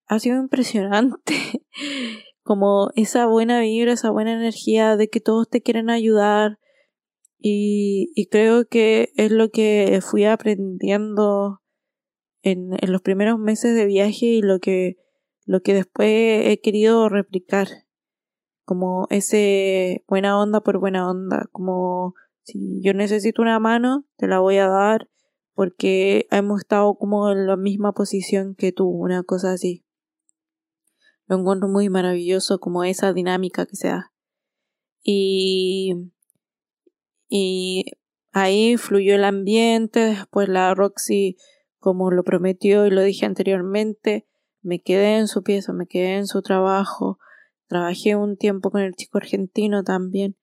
ha 0.07 0.19
sido 0.19 0.39
impresionante. 0.39 1.35
como 2.51 2.91
esa 2.97 3.27
buena 3.27 3.61
vibra, 3.61 3.93
esa 3.93 4.11
buena 4.11 4.33
energía 4.33 4.97
de 4.97 5.09
que 5.09 5.21
todos 5.21 5.49
te 5.49 5.63
quieren 5.63 5.89
ayudar. 5.89 6.59
Y, 7.39 8.11
y 8.17 8.27
creo 8.27 8.67
que 8.67 9.13
es 9.15 9.31
lo 9.31 9.51
que 9.51 10.01
fui 10.03 10.25
aprendiendo 10.25 11.63
en, 12.43 12.77
los 12.91 13.03
primeros 13.03 13.39
meses 13.39 13.75
de 13.75 13.87
viaje 13.87 14.27
y 14.27 14.43
lo 14.43 14.59
que, 14.61 14.97
lo 15.45 15.63
que 15.63 15.75
después 15.75 16.47
he 16.47 16.61
querido 16.61 17.09
replicar. 17.09 17.69
Como 18.65 19.07
ese 19.11 20.05
buena 20.07 20.41
onda 20.41 20.61
por 20.61 20.79
buena 20.79 21.11
onda. 21.11 21.49
Como 21.51 22.15
si 22.43 22.81
yo 22.83 22.95
necesito 22.95 23.43
una 23.43 23.59
mano, 23.59 24.07
te 24.17 24.29
la 24.29 24.39
voy 24.39 24.59
a 24.59 24.69
dar 24.69 25.09
porque 25.55 26.27
hemos 26.31 26.61
estado 26.61 26.95
como 26.95 27.31
en 27.31 27.47
la 27.47 27.57
misma 27.57 27.93
posición 27.93 28.55
que 28.55 28.73
tú, 28.73 28.89
una 28.89 29.23
cosa 29.25 29.53
así. 29.53 29.85
Lo 31.27 31.39
encuentro 31.39 31.69
muy 31.69 31.89
maravilloso 31.89 32.61
como 32.61 32.85
esa 32.85 33.13
dinámica 33.13 33.67
que 33.67 33.77
se 33.77 33.89
da. 33.89 34.13
Y, 35.03 36.11
y 37.29 37.85
ahí 38.33 38.77
fluyó 38.77 39.15
el 39.15 39.25
ambiente, 39.25 40.01
después 40.01 40.49
la 40.49 40.75
Roxy, 40.75 41.37
como 41.81 42.11
lo 42.11 42.23
prometió 42.23 42.87
y 42.87 42.91
lo 42.91 43.03
dije 43.03 43.27
anteriormente, 43.27 44.27
me 44.63 44.81
quedé 44.81 45.17
en 45.17 45.27
su 45.27 45.43
pieza, 45.43 45.73
me 45.73 45.87
quedé 45.87 46.19
en 46.19 46.27
su 46.27 46.43
trabajo, 46.43 47.19
trabajé 47.67 48.15
un 48.15 48.37
tiempo 48.37 48.71
con 48.71 48.83
el 48.83 48.95
chico 48.95 49.19
argentino 49.19 49.83
también, 49.83 50.37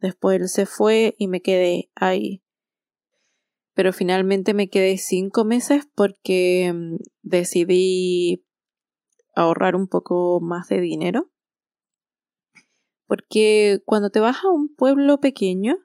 después 0.00 0.40
él 0.40 0.48
se 0.48 0.66
fue 0.66 1.14
y 1.18 1.28
me 1.28 1.40
quedé 1.40 1.90
ahí. 1.94 2.42
Pero 3.74 3.92
finalmente 3.94 4.52
me 4.52 4.68
quedé 4.68 4.98
cinco 4.98 5.44
meses 5.44 5.88
porque 5.94 6.72
mm, 6.74 6.96
decidí 7.22 8.44
ahorrar 9.34 9.76
un 9.76 9.88
poco 9.88 10.40
más 10.40 10.68
de 10.68 10.80
dinero. 10.80 11.30
Porque 13.06 13.80
cuando 13.86 14.10
te 14.10 14.20
vas 14.20 14.44
a 14.44 14.50
un 14.50 14.74
pueblo 14.74 15.20
pequeño, 15.20 15.76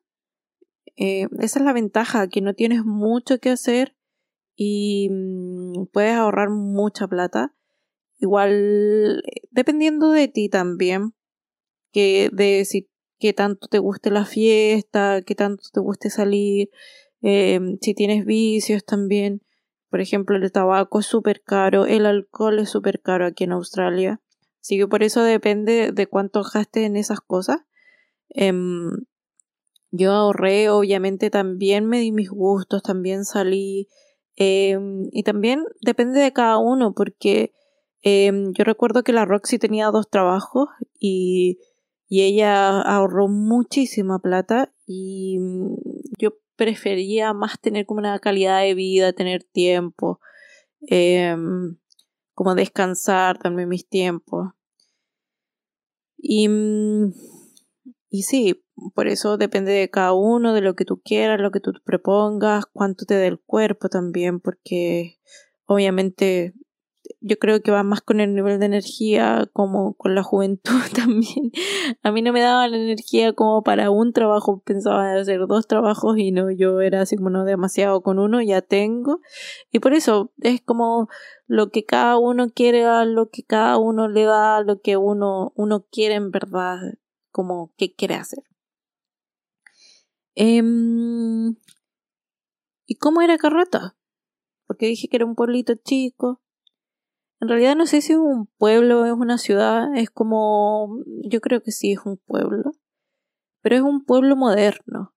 eh, 0.98 1.28
esa 1.40 1.60
es 1.60 1.66
la 1.66 1.74
ventaja, 1.74 2.28
que 2.28 2.42
no 2.42 2.54
tienes 2.54 2.84
mucho 2.84 3.40
que 3.40 3.50
hacer 3.50 3.97
y 4.58 5.10
mm, 5.12 5.86
puedes 5.94 6.16
ahorrar 6.16 6.50
mucha 6.50 7.08
plata. 7.08 7.54
igual 8.20 9.24
dependiendo 9.52 10.12
de 10.12 10.28
ti 10.28 10.50
también, 10.50 11.14
que 11.94 12.30
de 12.34 12.66
si 12.66 12.90
qué 13.20 13.34
tanto 13.34 13.68
te 13.68 13.80
guste 13.80 14.12
la 14.12 14.26
fiesta, 14.26 15.22
qué 15.24 15.36
tanto 15.36 15.64
te 15.74 15.80
guste 15.82 16.10
salir, 16.10 16.70
em, 17.22 17.78
si 17.82 17.94
tienes 17.96 18.26
vicios 18.26 18.86
también. 18.86 19.42
Por 19.90 20.02
ejemplo, 20.02 20.38
el 20.38 20.52
tabaco 20.52 21.00
es 21.00 21.06
súper 21.08 21.44
caro, 21.44 21.86
el 21.86 22.06
alcohol 22.06 22.60
es 22.60 22.70
súper 22.70 23.02
caro 23.02 23.26
aquí 23.28 23.46
en 23.46 23.54
Australia. 23.54 24.22
Así 24.62 24.78
que 24.78 24.88
por 24.88 25.04
eso 25.04 25.24
depende 25.24 25.92
de 25.94 26.08
cuánto 26.08 26.44
gastes 26.44 26.84
en 26.86 26.96
esas 26.98 27.22
cosas. 27.22 27.62
Em, 28.30 28.92
yo 29.92 30.12
ahorré, 30.12 30.70
obviamente 30.70 31.30
también 31.30 31.86
me 31.88 32.00
di 32.00 32.12
mis 32.12 32.30
gustos, 32.30 32.84
también 32.84 33.26
salí. 33.26 33.88
Em, 34.38 35.10
y 35.12 35.24
también 35.24 35.66
depende 35.82 36.20
de 36.22 36.32
cada 36.34 36.58
uno, 36.58 36.94
porque 36.94 37.54
yo 38.04 38.64
recuerdo 38.64 39.04
que 39.04 39.12
la 39.12 39.26
Roxy 39.26 39.60
tenía 39.60 39.88
dos 39.88 40.10
trabajos 40.10 40.70
y 40.98 41.60
y 42.10 42.22
ella 42.22 42.82
ahorró 42.82 43.28
muchísima 43.28 44.20
plata 44.20 44.74
y 44.86 45.38
mm, 45.40 45.76
yo 46.18 46.32
prefería 46.56 47.34
más 47.34 47.60
tener 47.60 47.86
como 47.86 48.00
una 48.00 48.18
calidad 48.20 48.62
de 48.62 48.74
vida, 48.74 49.14
tener 49.14 49.44
tiempo, 49.44 50.20
em, 50.82 51.78
como 52.34 52.56
descansar, 52.56 53.40
darme 53.40 53.66
mis 53.68 53.88
tiempos. 53.88 54.50
Y, 56.18 56.48
mm, 56.48 57.14
y 58.10 58.24
sí, 58.24 58.64
por 58.96 59.08
eso 59.08 59.38
depende 59.38 59.72
de 59.72 59.90
cada 59.90 60.14
uno, 60.14 60.54
de 60.54 60.62
lo 60.62 60.76
que 60.76 60.86
tú 60.86 61.02
quieras, 61.04 61.40
lo 61.40 61.52
que 61.52 61.60
tú 61.60 61.74
propongas, 61.84 62.66
cuánto 62.66 63.06
te 63.06 63.16
dé 63.16 63.28
el 63.28 63.40
cuerpo 63.40 63.90
también, 63.90 64.40
porque 64.40 65.18
obviamente 65.66 66.54
yo 67.22 67.38
creo 67.38 67.62
que 67.62 67.72
va 67.72 67.84
más 67.84 68.02
con 68.02 68.20
el 68.20 68.36
nivel 68.36 68.60
de 68.60 68.66
energía 68.66 69.50
como 69.54 69.94
con 69.96 70.16
la 70.16 70.24
juventud 70.24 70.80
también. 70.96 71.52
A 72.04 72.12
mí 72.12 72.22
no 72.22 72.34
me 72.34 72.42
daba 72.42 72.68
la 72.68 72.78
energía 72.78 73.34
como 73.34 73.64
para 73.64 73.90
un 73.90 74.14
trabajo, 74.14 74.62
pensaba 74.66 75.14
hacer 75.14 75.46
dos 75.48 75.68
trabajos 75.68 76.18
y 76.18 76.32
no, 76.32 76.52
yo 76.52 76.82
era 76.82 77.02
así 77.02 77.18
como 77.18 77.30
no 77.30 77.46
demasiado 77.46 78.02
con 78.02 78.20
uno, 78.20 78.42
ya 78.42 78.62
tengo. 78.62 79.20
Y 79.72 79.80
por 79.80 79.94
eso 79.94 80.32
es 80.42 80.62
como 80.62 81.10
lo 81.48 81.70
que 81.72 81.86
cada 81.86 82.18
uno 82.18 82.50
quiere, 82.54 82.84
lo 83.06 83.30
que 83.30 83.44
cada 83.44 83.78
uno 83.78 84.08
le 84.08 84.24
da, 84.24 84.62
lo 84.62 84.82
que 84.82 84.98
uno, 84.98 85.54
uno 85.56 85.86
quiere 85.92 86.16
en 86.16 86.32
verdad, 86.32 86.78
como 87.38 87.72
que 87.78 87.94
quiere 87.94 88.16
hacer. 88.16 88.44
Em, 90.34 91.56
¿Y 92.88 92.96
cómo 92.96 93.22
era 93.22 93.38
Carrata? 93.38 93.96
Porque 94.66 94.88
dije 94.88 95.08
que 95.08 95.18
era 95.18 95.26
un 95.28 95.36
pueblito 95.36 95.76
chico. 95.76 96.42
En 97.40 97.48
realidad 97.48 97.76
no 97.76 97.86
sé 97.86 98.02
si 98.02 98.14
es 98.14 98.18
un 98.18 98.48
pueblo 98.58 99.06
es 99.06 99.12
una 99.12 99.38
ciudad, 99.38 99.96
es 99.96 100.10
como, 100.10 101.04
yo 101.30 101.40
creo 101.40 101.62
que 101.62 101.72
sí 101.72 101.92
es 101.92 102.00
un 102.06 102.18
pueblo, 102.18 102.72
pero 103.62 103.76
es 103.76 103.84
un 103.84 104.04
pueblo 104.04 104.36
moderno. 104.36 105.14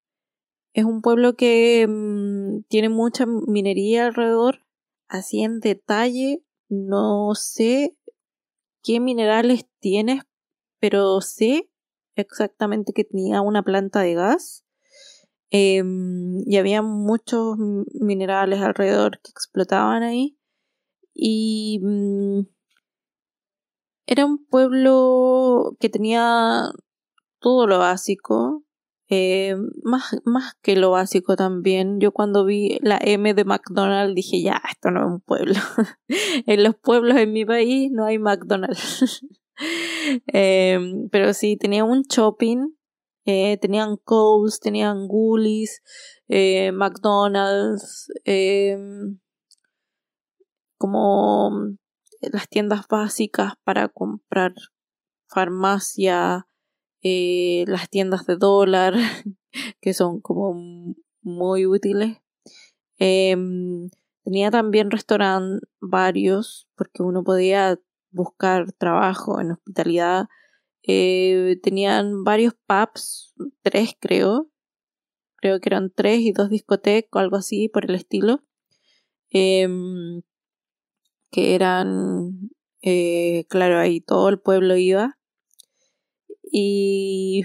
Es 0.74 0.84
un 0.84 1.00
pueblo 1.00 1.36
que 1.36 1.86
mm, 1.88 2.64
tiene 2.68 2.90
mucha 2.90 3.24
minería 3.24 4.08
alrededor, 4.08 4.66
así 5.08 5.42
en 5.42 5.60
detalle, 5.60 6.44
no 6.68 7.34
sé 7.34 7.96
qué 8.82 9.00
minerales 9.00 9.66
tiene, 9.80 10.20
pero 10.80 11.22
sé 11.22 11.69
exactamente 12.16 12.92
que 12.92 13.04
tenía 13.04 13.40
una 13.40 13.62
planta 13.62 14.00
de 14.00 14.14
gas 14.14 14.64
em, 15.50 16.42
y 16.46 16.56
había 16.56 16.82
muchos 16.82 17.56
minerales 17.94 18.60
alrededor 18.60 19.20
que 19.20 19.30
explotaban 19.30 20.02
ahí 20.02 20.38
y 21.14 21.80
mm, 21.82 22.40
era 24.06 24.26
un 24.26 24.44
pueblo 24.44 25.76
que 25.78 25.88
tenía 25.88 26.70
todo 27.38 27.66
lo 27.66 27.78
básico, 27.78 28.64
eh, 29.08 29.56
más, 29.82 30.16
más 30.24 30.54
que 30.62 30.76
lo 30.76 30.90
básico 30.90 31.36
también. 31.36 32.00
Yo 32.00 32.12
cuando 32.12 32.44
vi 32.44 32.78
la 32.82 32.98
M 33.00 33.34
de 33.34 33.44
McDonald's 33.44 34.14
dije, 34.14 34.42
ya, 34.42 34.60
esto 34.68 34.90
no 34.90 35.00
es 35.00 35.06
un 35.06 35.20
pueblo. 35.20 35.54
en 36.46 36.62
los 36.62 36.76
pueblos 36.76 37.18
en 37.18 37.32
mi 37.32 37.44
país 37.44 37.90
no 37.92 38.04
hay 38.04 38.18
McDonald's. 38.18 39.24
Em, 40.26 41.08
pero 41.10 41.34
sí, 41.34 41.56
tenía 41.56 41.84
un 41.84 42.02
shopping, 42.02 42.74
eh, 43.26 43.58
tenían 43.58 43.96
Coles, 43.96 44.60
tenían 44.60 45.06
Woolies, 45.08 45.82
eh, 46.28 46.72
McDonald's, 46.72 48.10
em, 48.24 49.18
como 50.78 51.50
mm, 51.50 51.76
las 52.32 52.48
tiendas 52.48 52.86
básicas 52.88 53.54
para 53.64 53.88
comprar 53.88 54.54
farmacia, 55.28 56.46
eh, 57.02 57.64
las 57.68 57.88
tiendas 57.90 58.26
de 58.26 58.36
dólar, 58.36 58.94
que 59.80 59.94
son 59.94 60.20
como 60.20 60.54
muy 61.22 61.66
útiles. 61.66 62.18
Em, 62.98 63.90
tenía 64.24 64.50
también 64.50 64.90
restaurantes 64.90 65.68
varios, 65.80 66.68
porque 66.76 67.02
uno 67.02 67.24
podía 67.24 67.78
buscar 68.10 68.72
trabajo 68.72 69.40
en 69.40 69.52
hospitalidad. 69.52 70.26
Eh, 70.82 71.58
tenían 71.62 72.24
varios 72.24 72.54
pubs, 72.66 73.34
tres 73.62 73.94
creo. 73.98 74.50
Creo 75.36 75.60
que 75.60 75.68
eran 75.68 75.92
tres 75.94 76.20
y 76.20 76.32
dos 76.32 76.50
discotecas 76.50 77.10
o 77.12 77.18
algo 77.18 77.36
así 77.36 77.68
por 77.68 77.84
el 77.86 77.94
estilo. 77.94 78.42
Em, 79.30 80.22
que 81.30 81.54
eran, 81.54 82.50
eh, 82.82 83.44
claro, 83.48 83.78
ahí 83.78 84.00
todo 84.00 84.28
el 84.28 84.40
pueblo 84.40 84.76
iba. 84.76 85.18
Y, 86.52 87.44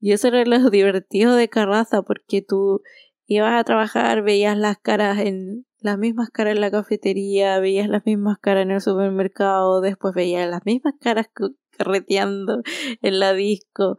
y 0.00 0.12
eso 0.12 0.28
era 0.28 0.44
lo 0.44 0.70
divertido 0.70 1.34
de 1.34 1.48
Carraza, 1.48 2.02
porque 2.02 2.42
tú 2.42 2.82
ibas 3.26 3.58
a 3.60 3.64
trabajar, 3.64 4.22
veías 4.22 4.56
las 4.56 4.78
caras 4.78 5.18
en 5.18 5.66
las 5.86 5.98
mismas 5.98 6.30
caras 6.30 6.54
en 6.54 6.60
la 6.60 6.70
cafetería, 6.70 7.58
veías 7.58 7.88
las 7.88 8.04
mismas 8.04 8.38
caras 8.38 8.64
en 8.64 8.72
el 8.72 8.80
supermercado, 8.80 9.80
después 9.80 10.14
veías 10.14 10.48
las 10.48 10.64
mismas 10.66 10.94
caras 11.00 11.28
carreteando 11.76 12.62
en 13.02 13.18
la 13.18 13.32
disco 13.32 13.96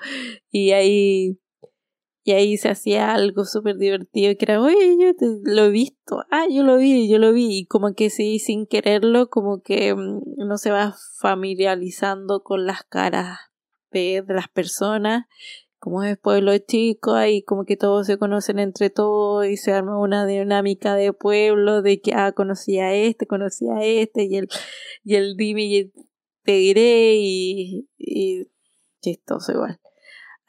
y 0.52 0.72
ahí 0.72 1.40
y 2.28 2.34
ahí 2.34 2.58
se 2.58 2.68
hacía 2.68 3.14
algo 3.14 3.46
súper 3.46 3.78
divertido 3.78 4.34
que 4.38 4.44
era, 4.44 4.62
oye, 4.62 4.98
yo 5.00 5.14
lo 5.46 5.64
he 5.64 5.70
visto, 5.70 6.26
ah, 6.30 6.46
yo 6.52 6.62
lo 6.64 6.76
vi, 6.76 7.08
yo 7.10 7.20
lo 7.20 7.32
vi, 7.32 7.60
y 7.60 7.66
como 7.68 7.94
que 7.94 8.10
sí, 8.10 8.40
sin 8.40 8.68
quererlo, 8.68 9.30
como 9.30 9.62
que 9.62 9.96
mm, 9.96 10.24
uno 10.36 10.58
se 10.58 10.72
va 10.72 10.94
familiarizando 11.22 12.44
con 12.44 12.66
las 12.66 12.84
caras 12.84 13.40
de, 13.92 14.26
las 14.28 14.50
personas, 14.50 15.24
como 15.88 16.04
es 16.04 16.18
pueblo 16.18 16.52
chico, 16.58 17.14
ahí 17.14 17.44
como 17.44 17.64
que 17.64 17.78
todos 17.78 18.08
se 18.08 18.18
conocen 18.18 18.60
entre 18.60 18.90
todos 18.90 19.46
y 19.48 19.56
se 19.56 19.72
arma 19.72 19.98
una 19.98 20.26
dinámica 20.26 20.96
de 20.96 21.14
pueblo, 21.14 21.82
de 21.82 22.02
que, 22.02 22.14
ah, 22.14 22.34
conocía 22.34 22.88
a 22.88 22.94
este, 22.94 23.26
conocía 23.26 23.74
a 23.78 23.86
este, 23.86 24.26
y 24.26 24.36
el, 24.36 24.50
y 25.06 25.16
el 25.16 25.38
dime 25.38 25.64
y 25.64 25.94
te 26.44 26.52
diré, 26.52 27.16
y, 27.16 27.88
y 27.98 28.48
chistoso 29.02 29.54
igual. 29.54 29.80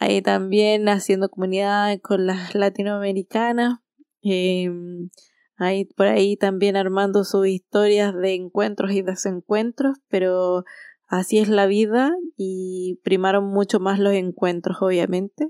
Ahí 0.00 0.22
también 0.22 0.88
haciendo 0.88 1.28
comunidad 1.28 1.96
con 2.00 2.26
las 2.26 2.56
latinoamericanas, 2.56 3.78
em, 4.22 5.08
ahí 5.56 5.84
por 5.84 6.08
ahí 6.08 6.36
también 6.36 6.74
armando 6.74 7.22
sus 7.22 7.46
historias 7.46 8.12
de 8.12 8.34
encuentros 8.34 8.90
y 8.90 9.02
desencuentros, 9.02 9.98
pero 10.08 10.64
así 11.08 11.38
es 11.38 11.48
la 11.48 11.66
vida 11.66 12.12
y 12.36 13.00
primaron 13.02 13.44
mucho 13.48 13.80
más 13.80 13.98
los 13.98 14.14
encuentros, 14.14 14.78
obviamente. 14.80 15.48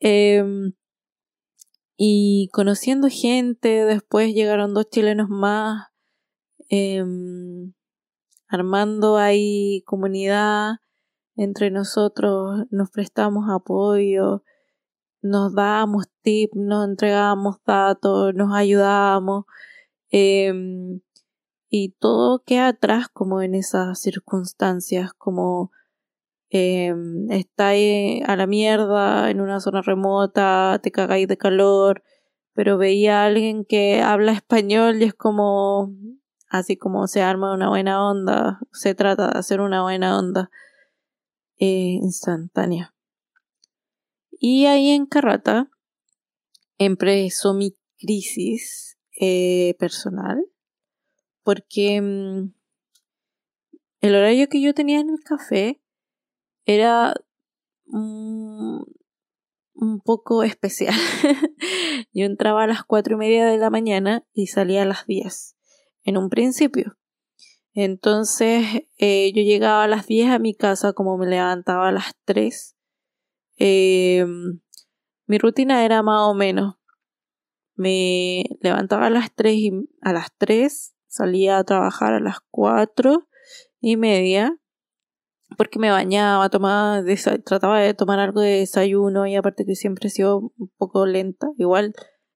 Em, 0.00 0.72
y 1.96 2.48
conociendo 2.52 3.08
gente, 3.10 3.84
después 3.84 4.34
llegaron 4.34 4.74
dos 4.74 4.90
chilenos 4.90 5.28
más, 5.28 5.88
em, 6.68 7.72
armando 8.48 9.16
ahí 9.16 9.82
comunidad 9.86 10.76
entre 11.36 11.70
nosotros 11.70 12.66
nos 12.70 12.90
prestamos 12.90 13.50
apoyo, 13.50 14.42
nos 15.22 15.54
dábamos 15.54 16.06
tips, 16.22 16.56
nos 16.56 16.88
entregábamos 16.88 17.56
datos, 17.64 18.34
nos 18.34 18.54
ayudábamos 18.54 19.44
em, 20.10 21.00
y 21.78 21.90
todo 21.98 22.42
queda 22.42 22.68
atrás 22.68 23.08
como 23.12 23.42
en 23.42 23.54
esas 23.54 24.00
circunstancias, 24.00 25.12
como 25.12 25.70
eh, 26.48 26.94
estáis 27.28 28.24
a 28.26 28.34
la 28.36 28.46
mierda 28.46 29.30
en 29.30 29.42
una 29.42 29.60
zona 29.60 29.82
remota, 29.82 30.80
te 30.82 30.90
cagáis 30.90 31.28
de 31.28 31.36
calor, 31.36 32.02
pero 32.54 32.78
veía 32.78 33.22
a 33.22 33.26
alguien 33.26 33.66
que 33.66 34.00
habla 34.00 34.32
español 34.32 35.02
y 35.02 35.04
es 35.04 35.14
como 35.14 35.92
así 36.48 36.78
como 36.78 37.06
se 37.08 37.20
arma 37.20 37.52
una 37.52 37.68
buena 37.68 38.08
onda, 38.08 38.60
se 38.72 38.94
trata 38.94 39.32
de 39.32 39.38
hacer 39.38 39.60
una 39.60 39.82
buena 39.82 40.18
onda. 40.18 40.50
Eh, 41.58 41.98
instantánea. 42.02 42.94
Y 44.30 44.66
ahí 44.66 44.90
en 44.90 45.06
Carrata 45.06 45.70
empezó 46.76 47.54
mi 47.54 47.74
crisis 47.96 48.98
eh, 49.18 49.74
personal 49.78 50.44
porque 51.46 52.00
mm, 52.02 52.52
el 54.00 54.16
horario 54.16 54.48
que 54.48 54.60
yo 54.60 54.74
tenía 54.74 54.98
en 54.98 55.10
el 55.10 55.20
café 55.20 55.80
era 56.64 57.14
un 57.86 58.84
poco 60.04 60.42
especial. 60.42 60.92
yo 62.12 62.24
entraba 62.24 62.64
a 62.64 62.66
las 62.66 62.82
cuatro 62.82 63.14
y 63.14 63.18
media 63.18 63.46
de 63.46 63.58
la 63.58 63.70
mañana 63.70 64.26
y 64.34 64.48
salía 64.48 64.82
a 64.82 64.86
las 64.86 65.06
diez 65.06 65.56
en 66.02 66.16
un 66.16 66.30
principio. 66.30 66.98
Entonces 67.74 68.66
eh, 68.98 69.32
yo 69.32 69.42
llegaba 69.42 69.84
a 69.84 69.88
las 69.88 70.08
diez 70.08 70.28
a 70.28 70.40
mi 70.40 70.52
casa 70.52 70.94
como 70.94 71.16
me 71.16 71.28
levantaba 71.28 71.90
a 71.90 71.92
las 71.92 72.16
tres. 72.24 72.76
Em, 73.54 74.58
mi 75.28 75.38
rutina 75.38 75.84
era 75.84 76.02
más 76.02 76.22
o 76.22 76.34
menos. 76.34 76.74
Me 77.76 78.42
levantaba 78.60 79.06
a 79.06 79.10
las 79.10 79.32
tres 79.32 79.54
y 79.54 79.70
a 80.00 80.12
las 80.12 80.36
tres 80.36 80.95
salía 81.08 81.58
a 81.58 81.64
trabajar 81.64 82.14
a 82.14 82.20
las 82.20 82.38
cuatro 82.50 83.28
y 83.80 83.96
media 83.96 84.58
porque 85.56 85.78
me 85.78 85.90
bañaba, 85.90 86.48
tomaba, 86.50 87.02
trataba 87.44 87.80
de 87.80 87.94
tomar 87.94 88.18
algo 88.18 88.40
de 88.40 88.58
desayuno 88.58 89.26
y 89.26 89.36
aparte 89.36 89.64
que 89.64 89.74
siempre 89.74 90.08
he 90.08 90.10
sido 90.10 90.52
un 90.56 90.70
poco 90.76 91.06
lenta, 91.06 91.48
igual 91.56 91.94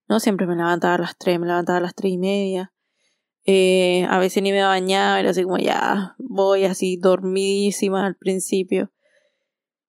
no 0.08 0.20
siempre 0.20 0.46
me 0.46 0.56
levantaba 0.56 0.94
a 0.94 0.98
las 0.98 1.16
3, 1.18 1.38
me 1.40 1.46
levantaba 1.46 1.78
a 1.78 1.82
las 1.82 1.94
3 1.94 2.12
y 2.12 2.18
media. 2.18 2.72
Eh, 3.44 4.06
a 4.08 4.18
veces 4.18 4.42
ni 4.42 4.52
me 4.52 4.62
bañaba, 4.62 5.18
era 5.18 5.30
así 5.30 5.42
como 5.42 5.58
ya 5.58 6.14
voy 6.18 6.64
así 6.64 6.96
dormidísima 6.96 8.06
al 8.06 8.16
principio. 8.16 8.92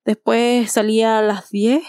Después 0.05 0.71
salía 0.71 1.19
a 1.19 1.21
las 1.21 1.49
10 1.49 1.83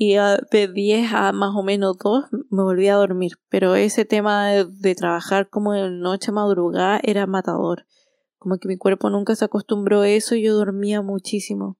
y 0.00 0.14
de 0.14 0.68
10 0.72 1.12
a 1.12 1.32
más 1.32 1.56
o 1.56 1.64
menos 1.64 1.98
2 1.98 2.26
me 2.50 2.62
volví 2.62 2.86
a 2.86 2.94
dormir. 2.94 3.32
Pero 3.48 3.74
ese 3.74 4.04
tema 4.04 4.46
de, 4.46 4.94
trabajar 4.94 5.50
como 5.50 5.72
de 5.72 5.90
noche 5.90 6.30
madrugada 6.30 7.00
era 7.02 7.26
matador. 7.26 7.84
Como 8.38 8.58
que 8.58 8.68
mi 8.68 8.78
cuerpo 8.78 9.10
nunca 9.10 9.34
se 9.34 9.44
acostumbró 9.44 10.02
a 10.02 10.08
eso 10.08 10.36
y 10.36 10.44
yo 10.44 10.54
dormía 10.54 11.02
muchísimo. 11.02 11.78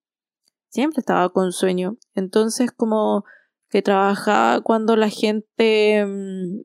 Siempre 0.69 0.99
estaba 0.99 1.29
con 1.29 1.53
sueño. 1.53 1.97
Entonces 2.17 2.73
como 2.73 3.25
que 3.71 3.83
trabajaba 3.83 4.63
cuando 4.63 4.97
la 4.97 5.11
gente... 5.11 6.05
Mm, 6.05 6.63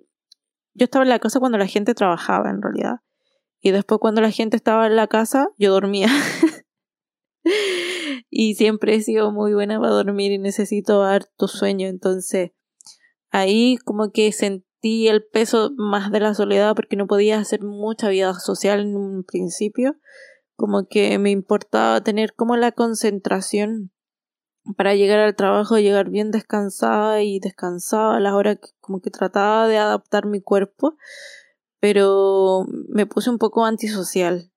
yo 0.73 0.85
estaba 0.85 1.03
en 1.03 1.09
la 1.09 1.19
casa 1.19 1.39
cuando 1.39 1.59
la 1.59 1.67
gente 1.67 1.93
trabajaba 1.93 2.49
en 2.49 2.63
realidad. 2.63 3.01
Y 3.61 3.69
después 3.69 3.99
cuando 3.99 4.21
la 4.21 4.31
gente 4.31 4.57
estaba 4.57 4.87
en 4.87 4.95
la 4.95 5.05
casa, 5.05 5.49
yo 5.59 5.71
dormía. 5.71 6.07
y 8.29 8.55
siempre 8.55 8.95
he 8.95 9.01
sido 9.01 9.31
muy 9.31 9.53
buena 9.53 9.79
para 9.79 9.91
dormir 9.91 10.31
y 10.31 10.37
necesito 10.37 11.03
harto 11.03 11.47
sueño. 11.47 11.87
Entonces 11.87 12.51
ahí 13.31 13.77
como 13.83 14.11
que 14.11 14.31
sentí 14.31 15.07
el 15.07 15.25
peso 15.25 15.71
más 15.75 16.11
de 16.11 16.19
la 16.19 16.33
soledad 16.33 16.75
porque 16.75 16.95
no 16.95 17.07
podía 17.07 17.39
hacer 17.39 17.63
mucha 17.63 18.09
vida 18.09 18.33
social 18.39 18.81
en 18.81 18.95
un 18.95 19.23
principio. 19.23 19.97
Como 20.55 20.87
que 20.87 21.17
me 21.17 21.31
importaba 21.31 22.01
tener 22.01 22.33
como 22.35 22.55
la 22.57 22.71
concentración 22.71 23.91
para 24.77 24.95
llegar 24.95 25.19
al 25.19 25.35
trabajo, 25.35 25.77
llegar 25.77 26.09
bien 26.09 26.31
descansada 26.31 27.21
y 27.21 27.39
descansaba 27.39 28.15
a 28.15 28.19
las 28.19 28.33
horas 28.33 28.59
que 28.61 28.69
como 28.79 29.01
que 29.01 29.09
trataba 29.09 29.67
de 29.67 29.77
adaptar 29.77 30.25
mi 30.25 30.41
cuerpo, 30.41 30.95
pero 31.79 32.65
me 32.87 33.05
puse 33.05 33.29
un 33.29 33.39
poco 33.39 33.65
antisocial. 33.65 34.52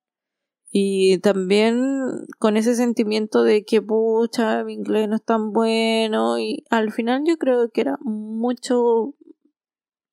Y 0.79 1.21
también 1.21 2.27
con 2.39 2.59
ese 2.59 2.75
sentimiento 2.75 3.45
de 3.45 3.65
que 3.65 3.81
pucha, 3.81 4.63
mi 4.63 4.75
inglés 4.75 5.09
no 5.09 5.17
es 5.17 5.25
tan 5.25 5.55
bueno 5.55 6.39
y 6.39 6.65
al 6.69 6.93
final 6.93 7.23
yo 7.27 7.39
creo 7.39 7.71
que 7.71 7.81
era 7.81 7.97
mucho 8.03 9.15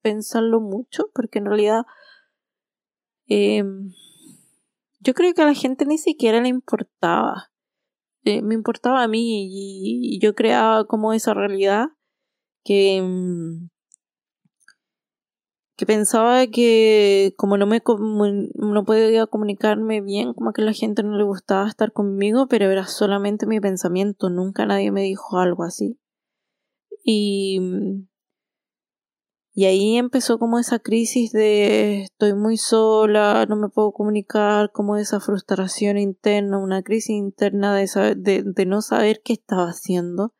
pensarlo 0.01 0.61
mucho, 0.61 1.11
porque 1.14 1.39
en 1.39 1.47
realidad 1.47 1.82
em, 3.28 3.89
yo 5.01 5.14
creo 5.14 5.34
que 5.34 5.41
a 5.41 5.47
la 5.47 5.53
gente 5.53 5.86
ni 5.86 5.97
siquiera 5.97 6.39
le 6.39 6.47
importaba. 6.47 7.51
Eh, 8.24 8.41
me 8.41 8.55
importaba 8.55 9.03
a 9.03 9.09
mí 9.09 9.49
y, 9.51 10.20
yo 10.22 10.34
creaba 10.34 10.86
como 10.86 11.11
esa 11.11 11.34
realidad 11.34 11.88
que, 12.64 12.95
em, 12.95 13.70
que 15.76 15.86
pensaba 15.86 16.45
que 16.47 17.34
como 17.38 17.57
no 17.57 17.65
me 17.65 17.82
no 18.55 18.86
podía 18.86 19.28
comunicarme 19.28 20.01
bien, 20.01 20.34
como 20.34 20.53
que 20.53 20.61
la 20.61 20.74
gente 20.74 21.03
no 21.03 21.17
le 21.17 21.24
gustaba 21.24 21.67
estar 21.67 21.91
conmigo, 21.91 22.47
pero 22.47 22.69
era 22.71 22.88
solamente 22.88 23.47
mi 23.47 23.59
pensamiento, 23.59 24.30
nunca 24.30 24.65
nadie 24.65 24.91
me 24.91 25.01
dijo 25.01 25.39
algo 25.39 25.63
así. 25.63 25.99
Y 27.03 27.59
y 29.55 29.65
ahí 29.65 29.97
empezó 29.97 30.39
como 30.39 30.57
esa 30.57 30.80
crisis 30.80 31.32
de 31.32 32.01
estoy 32.01 32.34
muy 32.34 32.57
sola, 32.57 33.45
no 33.47 33.55
me 33.55 33.69
puedo 33.69 33.91
comunicar, 33.91 34.71
como 34.71 34.97
esa 34.97 35.19
frustración 35.19 35.99
interna, 35.99 36.57
una 36.57 36.82
crisis 36.82 37.11
interna 37.11 37.76
de, 37.76 38.15
de, 38.15 38.65
no 38.65 38.82
saber 38.82 39.21
qué 39.24 39.34
estaba 39.34 39.65
haciendo, 39.69 40.34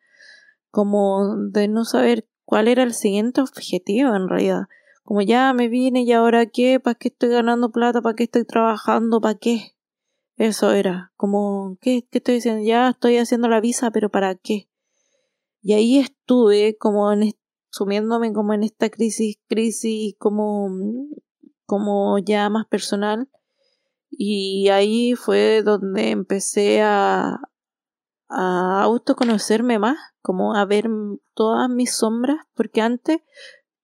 como 0.72 1.36
de 1.52 1.68
no 1.68 1.86
saber 1.86 2.28
cuál 2.44 2.68
era 2.68 2.82
el 2.82 2.96
siguiente 2.96 3.42
objetivo 3.42 4.16
en 4.16 4.28
realidad. 4.28 4.64
Como 5.04 5.22
ya 5.22 5.54
me 5.54 5.68
vine 5.68 6.04
y 6.04 6.12
ahora 6.14 6.46
qué, 6.46 6.80
¿para 6.80 6.96
qué 6.96 7.10
estoy 7.10 7.30
ganando 7.30 7.72
plata? 7.72 8.02
¿Para 8.02 8.16
qué 8.16 8.24
estoy 8.24 8.46
trabajando? 8.46 9.22
¿Para 9.22 9.38
qué? 9.38 9.76
Eso 10.38 10.72
era, 10.72 11.14
como, 11.16 11.78
¿qué, 11.80 12.08
qué 12.10 12.18
estoy 12.18 12.36
diciendo? 12.36 12.66
Ya 12.66 12.90
estoy 12.90 13.18
haciendo 13.18 13.50
la 13.50 13.62
visa, 13.62 13.92
pero 13.92 14.10
¿para 14.10 14.36
qué? 14.36 14.68
Y 15.62 15.74
ahí 15.74 16.00
estuve 16.00 16.76
como 16.78 17.12
en 17.14 17.34
sumiéndome 17.74 18.34
como 18.34 18.54
en 18.54 18.64
esta 18.64 18.90
crisis, 18.90 19.38
crisis 19.48 20.16
como, 20.20 20.70
como 21.66 22.20
ya 22.20 22.50
más 22.50 22.68
personal. 22.68 23.30
Y 24.12 24.70
ahí 24.70 25.16
fue 25.16 25.64
donde 25.64 26.12
empecé 26.12 26.82
a, 26.84 27.40
a 28.30 28.82
autoconocerme 28.84 29.80
más, 29.80 29.98
como 30.22 30.56
a 30.56 30.66
ver 30.66 30.88
todas 31.34 31.68
mis 31.68 31.96
sombras, 31.96 32.46
porque 32.54 32.82
antes 32.82 33.22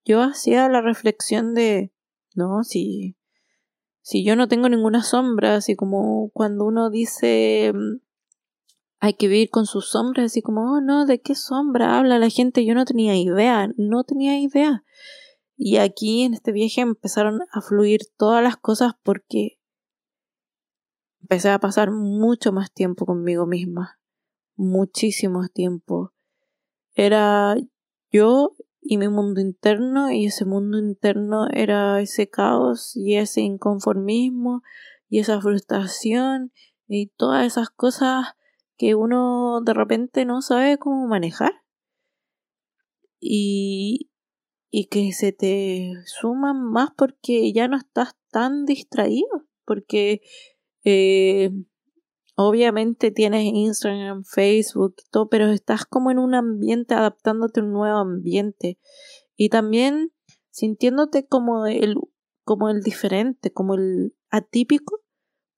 yo 0.10 0.24
hacía 0.24 0.68
la 0.70 0.82
reflexión 0.82 1.53
de, 1.53 1.93
no, 2.34 2.64
si, 2.64 3.16
si 4.01 4.26
yo 4.26 4.36
no 4.36 4.47
tengo 4.47 4.68
ninguna 4.68 5.03
sombra, 5.03 5.55
así 5.55 5.76
como 5.76 6.32
cuando 6.32 6.66
uno 6.66 6.89
dice, 6.89 7.72
hay 8.99 9.14
que 9.14 9.28
vivir 9.28 9.51
con 9.51 9.68
sus 9.68 9.91
sombras, 9.91 10.26
así 10.26 10.41
como, 10.41 10.62
oh 10.74 10.82
no, 10.82 11.05
¿de 11.05 11.22
qué 11.22 11.36
sombra 11.36 11.99
habla 11.99 12.18
la 12.18 12.30
gente? 12.30 12.66
Yo 12.66 12.74
no 12.74 12.86
tenía 12.86 13.16
idea, 13.16 13.70
no 13.78 14.03
tenía 14.03 14.39
idea. 14.39 14.84
Y 15.55 15.78
aquí 15.78 16.24
en 16.24 16.34
este 16.34 16.53
viaje 16.53 16.82
empezaron 16.82 17.41
a 17.51 17.62
fluir 17.62 18.01
todas 18.18 18.41
las 18.41 18.57
cosas 18.57 18.93
porque 19.03 19.60
empecé 21.22 21.49
a 21.49 21.60
pasar 21.60 21.91
mucho 21.91 22.51
más 22.51 22.74
tiempo 22.74 23.05
conmigo 23.05 23.45
misma, 23.45 23.99
muchísimo 24.55 25.47
tiempo. 25.49 26.14
Era 26.95 27.57
yo 28.12 28.55
y 28.92 28.98
mi 28.98 29.08
mundo 29.08 29.40
interno 29.40 30.10
y 30.10 30.26
ese 30.26 30.46
mundo 30.46 30.80
interno 30.80 31.48
era 31.54 32.02
ese 32.02 32.28
caos 32.28 32.98
y 32.98 33.18
ese 33.18 33.42
inconformismo 33.42 34.64
y 35.08 35.20
esa 35.20 35.40
frustración 35.40 36.52
y 36.88 37.12
todas 37.16 37.46
esas 37.46 37.70
cosas 37.70 38.34
que 38.78 38.96
uno 38.96 39.62
de 39.62 39.76
repente 39.76 40.26
no 40.26 40.42
sabe 40.42 40.80
cómo 40.80 41.06
manejar. 41.06 41.52
Y, 43.20 44.10
y 44.72 44.86
que 44.86 45.14
se 45.14 45.34
te 45.34 45.92
suman 46.06 46.60
más 46.60 46.90
porque 46.98 47.54
ya 47.54 47.68
no 47.68 47.78
estás 47.78 48.16
tan 48.32 48.66
distraído, 48.66 49.46
porque 49.66 50.22
eh, 50.84 51.52
obviamente 52.42 53.12
tienes 53.12 53.44
Instagram, 53.44 54.24
Facebook, 54.24 54.96
todo, 55.12 55.28
pero 55.28 55.48
estás 55.48 55.86
como 55.86 56.10
en 56.10 56.20
un 56.20 56.36
ambiente 56.36 56.94
adaptándote 56.94 57.60
a 57.60 57.64
un 57.64 57.74
nuevo 57.74 57.98
ambiente. 57.98 58.80
Y 59.36 59.50
también 59.50 60.14
sintiéndote 60.50 61.28
como 61.28 61.66
el 61.66 61.96
como 62.46 62.70
el 62.70 62.82
diferente, 62.82 63.52
como 63.52 63.76
el 63.76 64.16
atípico, 64.32 65.02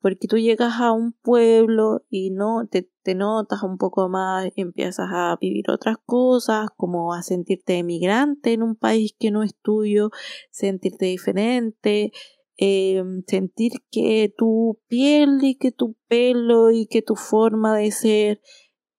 porque 0.01 0.27
tú 0.27 0.37
llegas 0.37 0.81
a 0.81 0.91
un 0.91 1.13
pueblo 1.13 2.03
y 2.09 2.31
no 2.31 2.67
te, 2.67 2.89
te 3.03 3.15
notas 3.15 3.63
un 3.63 3.77
poco 3.77 4.09
más, 4.09 4.51
empiezas 4.55 5.07
a 5.11 5.37
vivir 5.39 5.69
otras 5.69 5.97
cosas, 6.05 6.67
como 6.75 7.13
a 7.13 7.21
sentirte 7.21 7.77
emigrante 7.77 8.53
en 8.53 8.63
un 8.63 8.75
país 8.75 9.15
que 9.17 9.31
no 9.31 9.43
es 9.43 9.55
tuyo, 9.61 10.09
sentirte 10.49 11.05
diferente, 11.05 12.11
em, 12.57 13.23
sentir 13.27 13.71
que 13.91 14.33
tu 14.37 14.79
piel 14.87 15.39
y 15.43 15.55
que 15.55 15.71
tu 15.71 15.95
pelo 16.07 16.71
y 16.71 16.87
que 16.87 17.01
tu 17.01 17.15
forma 17.15 17.75
de 17.77 17.91
ser 17.91 18.41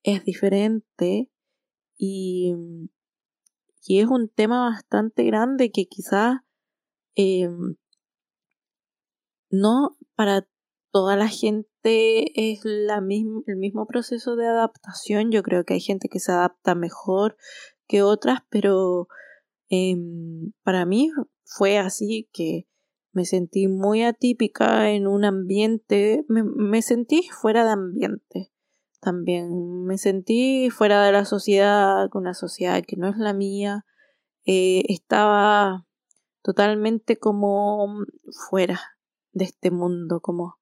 es 0.02 0.24
diferente 0.24 1.30
y, 1.96 2.54
y 3.86 4.00
es 4.00 4.06
un 4.06 4.28
tema 4.28 4.70
bastante 4.70 5.24
grande 5.24 5.70
que 5.70 5.86
quizás 5.86 6.40
em, 7.14 7.76
no 9.50 9.96
para 10.14 10.46
toda 10.92 11.16
la 11.16 11.28
gente 11.28 12.50
es 12.50 12.60
la 12.64 12.98
el 12.98 13.56
mismo 13.56 13.86
proceso 13.86 14.36
de 14.36 14.46
adaptación. 14.46 15.30
Yo 15.30 15.42
creo 15.42 15.64
que 15.64 15.74
hay 15.74 15.80
gente 15.80 16.08
que 16.08 16.20
se 16.20 16.32
adapta 16.32 16.74
mejor 16.74 17.36
que 17.88 18.02
otras, 18.02 18.40
pero 18.50 19.08
em, 19.68 20.52
para 20.62 20.86
mí 20.86 21.10
fue 21.44 21.78
así 21.78 22.28
que 22.32 22.66
me 23.12 23.24
sentí 23.24 23.68
muy 23.68 24.02
atípica 24.02 24.90
en 24.90 25.06
un 25.06 25.24
ambiente, 25.24 26.24
me, 26.28 26.82
sentí 26.82 27.28
fuera 27.30 27.64
de 27.64 27.72
ambiente 27.72 28.52
también, 29.00 29.84
me 29.84 29.98
sentí 29.98 30.70
fuera 30.70 31.04
de 31.04 31.12
la 31.12 31.24
sociedad, 31.24 32.08
una 32.14 32.34
sociedad 32.34 32.82
que 32.86 32.96
no 32.96 33.08
es 33.08 33.16
la 33.16 33.34
mía, 33.34 33.84
eh, 34.46 34.84
estaba 34.88 35.86
totalmente 36.42 37.18
como 37.18 38.04
fuera 38.48 38.80
de 39.32 39.44
este 39.44 39.70
mundo, 39.70 40.20
como, 40.20 40.58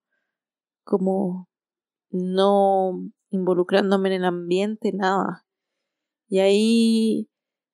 como 0.85 1.49
no 2.11 3.11
involucrándome 3.31 4.09
en 4.09 4.15
el 4.17 4.25
ambiente, 4.25 4.93
nada. 4.93 5.47
Y 6.29 6.41
ahí 6.41 7.30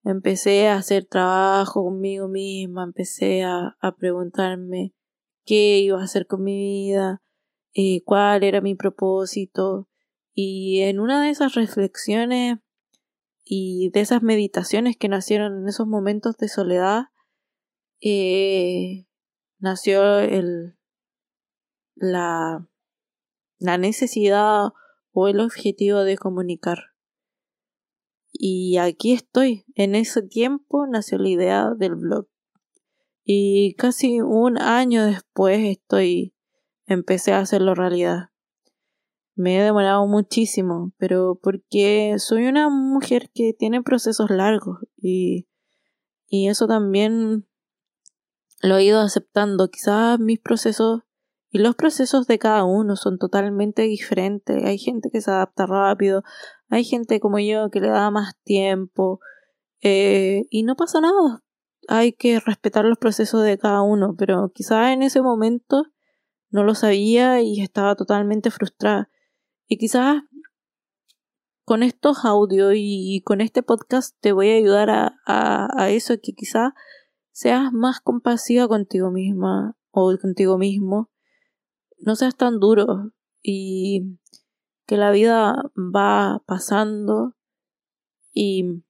empecé 0.07 0.69
a 0.69 0.77
hacer 0.77 1.05
trabajo 1.05 1.85
conmigo 1.85 2.29
misma, 2.29 2.85
empecé 2.85 3.43
a, 3.43 3.77
preguntarme 3.99 4.95
qué 5.45 5.81
iba 5.81 6.01
a 6.01 6.05
hacer 6.05 6.27
con 6.27 6.45
mi 6.45 6.57
vida, 6.57 7.23
eh, 7.75 8.03
cuál 8.05 8.45
era 8.45 8.61
mi 8.61 8.77
propósito. 8.77 9.89
Y 10.33 10.83
en 10.83 11.01
una 11.01 11.23
de 11.23 11.31
esas 11.31 11.55
reflexiones 11.55 12.59
y 13.45 13.91
de 13.91 14.01
esas 14.01 14.23
meditaciones 14.23 14.97
que 14.97 15.09
nacieron 15.09 15.63
en 15.63 15.69
esos 15.69 15.89
momentos 15.89 16.37
de 16.37 16.49
soledad, 16.49 17.07
eh, 18.01 19.07
nació 19.59 20.03
la, 21.97 22.69
la 23.59 23.79
necesidad 23.79 24.69
o 25.11 25.29
el 25.29 25.41
objetivo 25.41 26.05
de 26.05 26.17
comunicar. 26.17 26.96
Y 28.33 28.77
aquí 28.77 29.13
estoy. 29.13 29.65
En 29.75 29.95
ese 29.95 30.23
tiempo 30.23 30.87
nació 30.87 31.19
la 31.19 31.29
idea 31.29 31.71
del 31.77 31.95
blog. 31.95 32.29
Y 33.25 33.75
casi 33.75 34.21
un 34.21 34.59
año 34.59 35.05
después 35.05 35.59
estoy 35.65 36.35
empecé 36.87 37.33
a 37.33 37.41
hacerlo 37.41 37.75
realidad. 37.75 38.31
Me 39.35 39.59
he 39.59 39.63
demorado 39.63 40.07
muchísimo, 40.07 40.93
pero 40.97 41.39
porque 41.43 42.15
soy 42.19 42.47
una 42.47 42.71
mujer 42.71 43.31
que 43.35 43.53
tiene 43.53 43.83
procesos 43.83 44.31
largos 44.31 44.79
y, 44.97 45.49
y 46.29 46.49
eso 46.49 46.67
también 46.67 47.47
lo 48.63 48.77
he 48.77 48.85
ido 48.85 49.01
aceptando. 49.01 49.69
Quizás 49.69 50.19
mis 50.19 50.39
procesos 50.39 51.03
y 51.51 51.59
los 51.59 51.75
procesos 51.75 52.27
de 52.27 52.39
cada 52.39 52.65
uno 52.65 52.97
son 52.97 53.19
totalmente 53.19 53.83
diferentes. 53.83 54.65
Hay 54.65 54.79
gente 54.79 55.11
que 55.11 55.21
se 55.21 55.31
adapta 55.31 55.67
rápido, 55.67 56.23
hay 56.69 56.85
gente 56.85 57.21
como 57.21 57.39
yo 57.39 57.71
que 57.71 57.81
le 57.81 57.89
da 57.89 58.11
más 58.11 58.37
tiempo 58.43 59.21
eh, 59.83 60.45
y 60.51 60.63
no 60.63 60.77
pasa 60.77 61.01
nada. 61.01 61.43
Hay 61.89 62.13
que 62.13 62.41
respetar 62.41 62.85
los 62.85 62.99
procesos 62.99 63.45
de 63.45 63.59
cada 63.59 63.83
uno, 63.83 64.17
pero 64.17 64.51
quizás 64.53 64.93
en 64.93 65.03
ese 65.03 65.23
momento 65.23 65.85
no 66.51 66.65
lo 66.65 66.75
sabía 66.75 67.41
y 67.41 67.61
estaba 67.61 67.95
totalmente 67.95 68.51
frustrada. 68.51 69.09
Y 69.69 69.79
quizás 69.79 70.23
con 71.65 71.83
estos 71.83 72.25
audios 72.25 72.73
y 72.77 73.23
con 73.25 73.41
este 73.41 73.63
podcast 73.63 74.17
te 74.21 74.33
voy 74.33 74.51
a 74.51 74.57
ayudar 74.57 74.91
a, 74.91 75.19
a 75.27 75.91
eso, 75.91 76.15
que 76.23 76.33
quizás 76.33 76.73
seas 77.33 77.73
más 77.73 78.01
compasiva 78.01 78.67
contigo 78.69 79.11
misma 79.11 79.77
o 79.91 80.17
contigo 80.21 80.59
mismo. 80.59 81.11
No 81.99 82.17
seas 82.17 82.37
tan 82.37 82.59
duro 82.59 83.13
y 83.43 84.19
que 84.87 84.97
la 84.97 85.11
vida 85.11 85.71
va 85.77 86.43
pasando 86.47 87.37
y, 88.33 88.85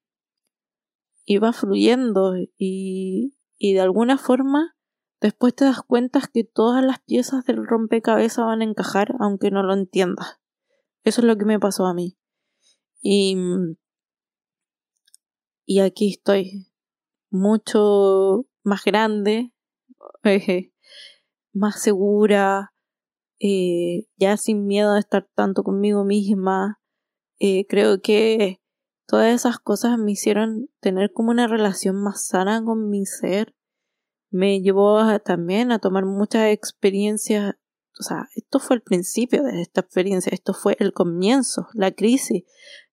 y 1.25 1.39
va 1.39 1.53
fluyendo 1.53 2.35
y, 2.59 3.37
y 3.59 3.73
de 3.73 3.81
alguna 3.81 4.19
forma 4.19 4.77
después 5.21 5.55
te 5.55 5.65
das 5.65 5.83
cuenta 5.83 6.21
que 6.33 6.45
todas 6.45 6.85
las 6.85 7.01
piezas 7.01 7.45
del 7.45 7.67
rompecabezas 7.67 8.45
van 8.45 8.61
a 8.61 8.65
encajar 8.65 9.15
aunque 9.19 9.51
no 9.51 9.63
lo 9.63 9.75
entiendas. 9.75 10.41
Eso 11.05 11.21
es 11.21 11.27
lo 11.27 11.37
que 11.37 11.45
me 11.45 11.61
pasó 11.61 11.87
a 11.87 11.95
mí. 11.95 12.19
Y, 13.01 13.37
y 15.65 15.81
aquí 15.81 16.11
estoy, 16.11 16.69
mucho 17.31 18.47
más 18.63 18.85
grande, 18.85 19.53
más 21.53 21.81
segura, 21.81 22.75
ya 23.39 24.37
sin 24.37 24.67
miedo 24.67 24.95
de 24.95 25.01
estar 25.01 25.29
tanto 25.35 25.63
conmigo 25.63 26.05
misma. 26.05 26.81
Eh, 27.39 27.67
creo 27.69 28.01
que 28.01 28.61
todas 29.07 29.35
esas 29.35 29.59
cosas 29.59 29.99
me 29.99 30.13
hicieron 30.13 30.69
tener 30.81 31.13
como 31.13 31.31
una 31.31 31.47
relación 31.47 31.97
más 31.97 32.27
sana 32.27 32.63
con 32.65 32.89
mi 32.89 33.07
ser. 33.07 33.55
Me 34.31 34.61
llevó 34.61 35.19
también 35.21 35.71
a 35.71 35.79
tomar 35.79 36.05
muchas 36.05 36.51
experiencias. 36.51 37.55
O 37.99 38.03
sea, 38.03 38.29
esto 38.35 38.59
fue 38.59 38.77
el 38.77 38.83
principio 38.83 39.43
de 39.43 39.63
esta 39.63 39.81
experiencia, 39.81 40.31
esto 40.33 40.53
fue 40.53 40.77
el 40.81 40.93
comienzo, 40.93 41.69
la 41.73 41.93
crisis, 41.93 42.45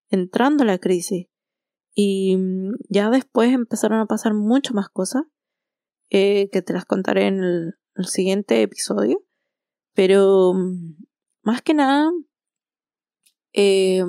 entrando 0.10 0.64
la 0.64 0.78
crisis. 0.78 1.28
Y 1.94 2.38
mm, 2.38 2.76
ya 2.90 3.10
después 3.10 3.52
empezaron 3.52 4.00
a 4.00 4.06
pasar 4.06 4.34
mucho 4.34 4.74
más 4.74 4.90
cosas 4.90 5.24
eh, 6.10 6.50
que 6.52 6.62
te 6.62 6.74
las 6.74 6.86
contaré 6.86 7.28
en 7.28 7.44
el 7.44 8.06
siguiente 8.06 8.62
episodio. 8.62 9.26
Pero 9.94 10.54
mm, 10.54 10.96
más 11.44 11.62
que 11.62 11.74
nada, 11.74 12.12
eh, 13.54 14.04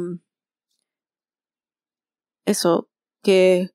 eso, 2.46 2.88
que, 3.22 3.70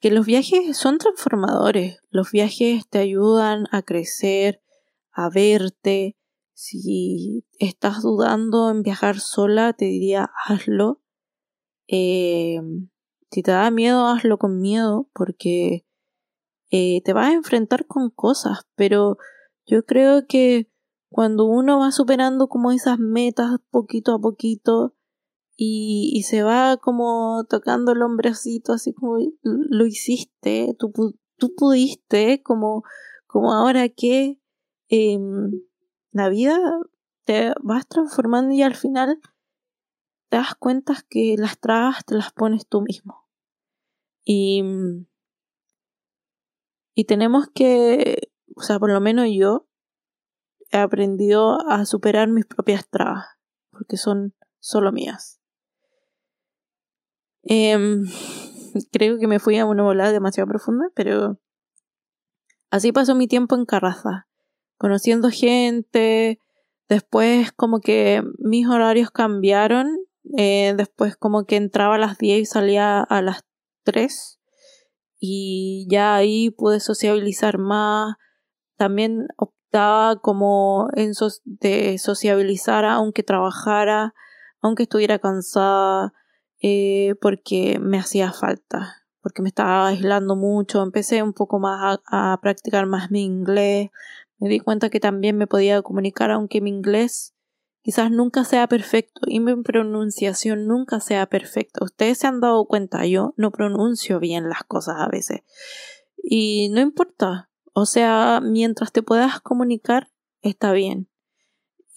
que 0.00 0.10
los 0.10 0.26
viajes 0.26 0.76
son 0.76 0.98
transformadores. 0.98 1.98
Los 2.10 2.30
viajes 2.30 2.88
te 2.88 2.98
ayudan 2.98 3.66
a 3.70 3.82
crecer, 3.82 4.62
a 5.12 5.30
verte. 5.30 6.16
Si 6.52 7.44
estás 7.58 8.02
dudando 8.02 8.70
en 8.70 8.82
viajar 8.82 9.18
sola, 9.18 9.72
te 9.72 9.86
diría 9.86 10.30
hazlo. 10.46 11.00
Eh, 11.88 12.60
si 13.30 13.42
te 13.42 13.50
da 13.50 13.70
miedo, 13.70 14.06
hazlo 14.06 14.38
con 14.38 14.60
miedo, 14.60 15.08
porque 15.12 15.84
eh, 16.70 17.02
te 17.02 17.12
vas 17.12 17.30
a 17.30 17.34
enfrentar 17.34 17.86
con 17.86 18.10
cosas, 18.10 18.66
pero 18.76 19.18
yo 19.66 19.84
creo 19.84 20.26
que 20.26 20.70
cuando 21.14 21.44
uno 21.44 21.78
va 21.78 21.92
superando 21.92 22.48
como 22.48 22.72
esas 22.72 22.98
metas 22.98 23.60
poquito 23.70 24.14
a 24.14 24.18
poquito 24.18 24.96
y, 25.56 26.24
se 26.26 26.42
va 26.42 26.76
como 26.76 27.44
tocando 27.48 27.92
el 27.92 28.02
hombrecito 28.02 28.72
así 28.72 28.92
como 28.92 29.18
lo 29.44 29.86
hiciste, 29.86 30.74
tú, 30.76 30.92
tú 31.36 31.54
pudiste, 31.54 32.42
como, 32.42 32.82
como 33.28 33.52
ahora 33.52 33.88
que 33.90 34.40
em, 34.88 35.52
la 36.10 36.28
vida 36.30 36.58
te 37.22 37.52
vas 37.62 37.86
transformando 37.86 38.52
y 38.52 38.62
al 38.62 38.74
final 38.74 39.20
te 40.30 40.36
das 40.38 40.56
cuenta 40.56 40.96
que 41.08 41.36
las 41.38 41.60
trabas 41.60 42.04
te 42.04 42.16
las 42.16 42.32
pones 42.32 42.66
tú 42.66 42.80
mismo. 42.80 43.28
Y, 44.24 44.64
y 46.92 47.04
tenemos 47.04 47.46
que, 47.54 48.32
o 48.56 48.62
sea, 48.62 48.80
por 48.80 48.90
lo 48.90 49.00
menos 49.00 49.28
yo, 49.32 49.68
he 50.74 50.78
aprendido 50.78 51.60
a 51.68 51.86
superar 51.86 52.28
mis 52.28 52.46
propias 52.46 52.88
trabas, 52.88 53.26
porque 53.70 53.96
son 53.96 54.34
solo 54.58 54.90
mías. 54.90 55.40
Em, 57.44 58.04
creo 58.92 59.18
que 59.18 59.28
me 59.28 59.38
fui 59.38 59.56
a 59.58 59.66
una 59.66 59.84
volada 59.84 60.10
demasiado 60.10 60.48
profunda, 60.48 60.86
pero 60.94 61.38
así 62.70 62.90
pasó 62.90 63.14
mi 63.14 63.28
tiempo 63.28 63.54
en 63.54 63.66
Carraza, 63.66 64.26
conociendo 64.76 65.30
gente, 65.30 66.40
después 66.88 67.52
como 67.52 67.78
que 67.78 68.22
mis 68.38 68.66
horarios 68.66 69.12
cambiaron, 69.12 69.96
eh, 70.36 70.74
después 70.76 71.16
como 71.16 71.44
que 71.44 71.54
entraba 71.54 71.94
a 71.94 71.98
las 71.98 72.18
10 72.18 72.40
y 72.40 72.46
salía 72.46 73.00
a 73.00 73.22
las 73.22 73.44
3 73.84 74.40
y 75.20 75.86
ya 75.88 76.16
ahí 76.16 76.50
pude 76.50 76.80
sociabilizar 76.80 77.58
más, 77.58 78.16
también 78.76 79.28
como 80.22 80.88
en 80.94 81.12
de 81.44 81.98
sociabilizar 81.98 82.84
aunque 82.84 83.22
trabajara, 83.22 84.14
aunque 84.60 84.84
estuviera 84.84 85.18
cansada, 85.18 86.12
eh, 86.62 87.14
porque 87.20 87.78
me 87.80 87.98
hacía 87.98 88.32
falta, 88.32 89.04
porque 89.20 89.42
me 89.42 89.48
estaba 89.48 89.88
aislando 89.88 90.36
mucho, 90.36 90.82
empecé 90.82 91.22
un 91.22 91.32
poco 91.32 91.58
más 91.58 91.98
a, 92.06 92.38
practicar 92.40 92.86
más 92.86 93.10
mi 93.10 93.24
inglés, 93.24 93.90
me 94.38 94.48
di 94.48 94.60
cuenta 94.60 94.90
que 94.90 95.00
también 95.00 95.36
me 95.36 95.46
podía 95.46 95.82
comunicar 95.82 96.30
aunque 96.30 96.60
mi 96.60 96.70
inglés 96.70 97.34
quizás 97.82 98.10
nunca 98.10 98.44
sea 98.44 98.66
perfecto 98.66 99.22
y 99.26 99.40
mi 99.40 99.62
pronunciación 99.62 100.66
nunca 100.66 101.00
sea 101.00 101.26
perfecta. 101.26 101.84
Ustedes 101.84 102.18
se 102.18 102.26
han 102.26 102.40
dado 102.40 102.64
cuenta, 102.64 103.04
yo 103.06 103.34
no 103.36 103.50
pronuncio 103.50 104.20
bien 104.20 104.48
las 104.48 104.64
cosas 104.64 104.96
a 104.98 105.08
veces. 105.08 105.40
Y 106.16 106.70
no 106.70 106.80
importa, 106.80 107.50
o 107.74 107.86
sea, 107.86 108.40
mientras 108.40 108.92
te 108.92 109.02
puedas 109.02 109.40
comunicar, 109.40 110.10
está 110.42 110.72
bien. 110.72 111.08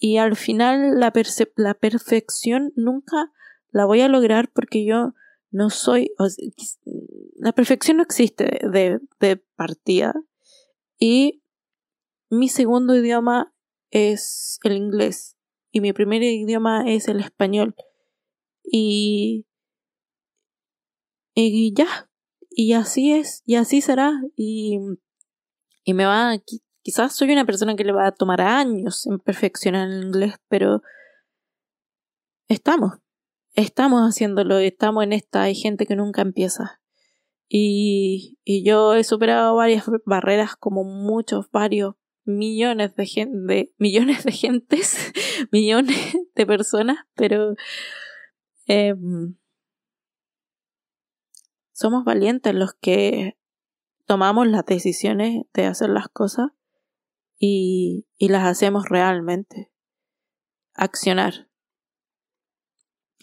Y 0.00 0.18
al 0.18 0.36
final 0.36 0.98
la, 0.98 1.12
la 1.56 1.74
perfección 1.74 2.72
nunca 2.74 3.32
la 3.70 3.84
voy 3.84 4.00
a 4.00 4.08
lograr 4.08 4.50
porque 4.52 4.84
yo 4.84 5.14
no 5.50 5.70
soy... 5.70 6.10
la 7.36 7.52
perfección 7.52 7.98
no 7.98 8.02
existe 8.02 8.58
de, 8.70 8.98
de 9.20 9.36
partida. 9.56 10.14
Y 10.98 11.42
mi 12.28 12.48
segundo 12.48 12.96
idioma 12.96 13.54
es 13.90 14.58
el 14.64 14.72
inglés 14.72 15.36
y 15.70 15.80
mi 15.80 15.92
primer 15.92 16.24
idioma 16.24 16.90
es 16.90 17.06
el 17.06 17.20
español. 17.20 17.76
Y, 18.64 19.46
y 21.34 21.72
ya, 21.72 22.10
y 22.50 22.72
así 22.72 23.12
es, 23.12 23.44
y 23.46 23.54
así 23.54 23.80
será. 23.80 24.20
Y, 24.34 24.80
y 25.88 25.94
me 25.94 26.04
va, 26.04 26.36
quizás 26.82 27.16
soy 27.16 27.32
una 27.32 27.46
persona 27.46 27.74
que 27.74 27.82
le 27.82 27.92
va 27.92 28.08
a 28.08 28.12
tomar 28.12 28.42
años 28.42 29.06
en 29.06 29.18
perfeccionar 29.20 29.88
el 29.88 30.04
inglés, 30.04 30.34
pero 30.46 30.82
estamos, 32.46 32.98
estamos 33.54 34.02
haciéndolo, 34.02 34.58
estamos 34.58 35.02
en 35.04 35.14
esta, 35.14 35.44
hay 35.44 35.54
gente 35.54 35.86
que 35.86 35.96
nunca 35.96 36.20
empieza. 36.20 36.82
Y, 37.48 38.36
yo 38.44 38.92
he 38.96 39.02
superado 39.02 39.56
varias 39.56 39.86
barreras 40.04 40.56
como 40.56 40.84
muchos, 40.84 41.50
varios 41.50 41.94
millones 42.26 42.94
de, 42.94 43.06
gente, 43.06 43.72
millones 43.78 44.24
de 44.24 44.32
gentes, 44.32 45.14
millones 45.50 46.18
de 46.34 46.44
personas, 46.44 46.98
pero 47.14 47.54
em, 48.66 49.36
somos 51.72 52.04
valientes 52.04 52.54
los 52.54 52.74
que 52.74 53.37
tomamos 54.08 54.48
las 54.48 54.64
decisiones 54.64 55.44
de 55.52 55.66
hacer 55.66 55.90
las 55.90 56.08
cosas 56.08 56.48
y, 57.38 58.06
las 58.18 58.44
hacemos 58.44 58.88
realmente. 58.88 59.70
Accionar. 60.74 61.50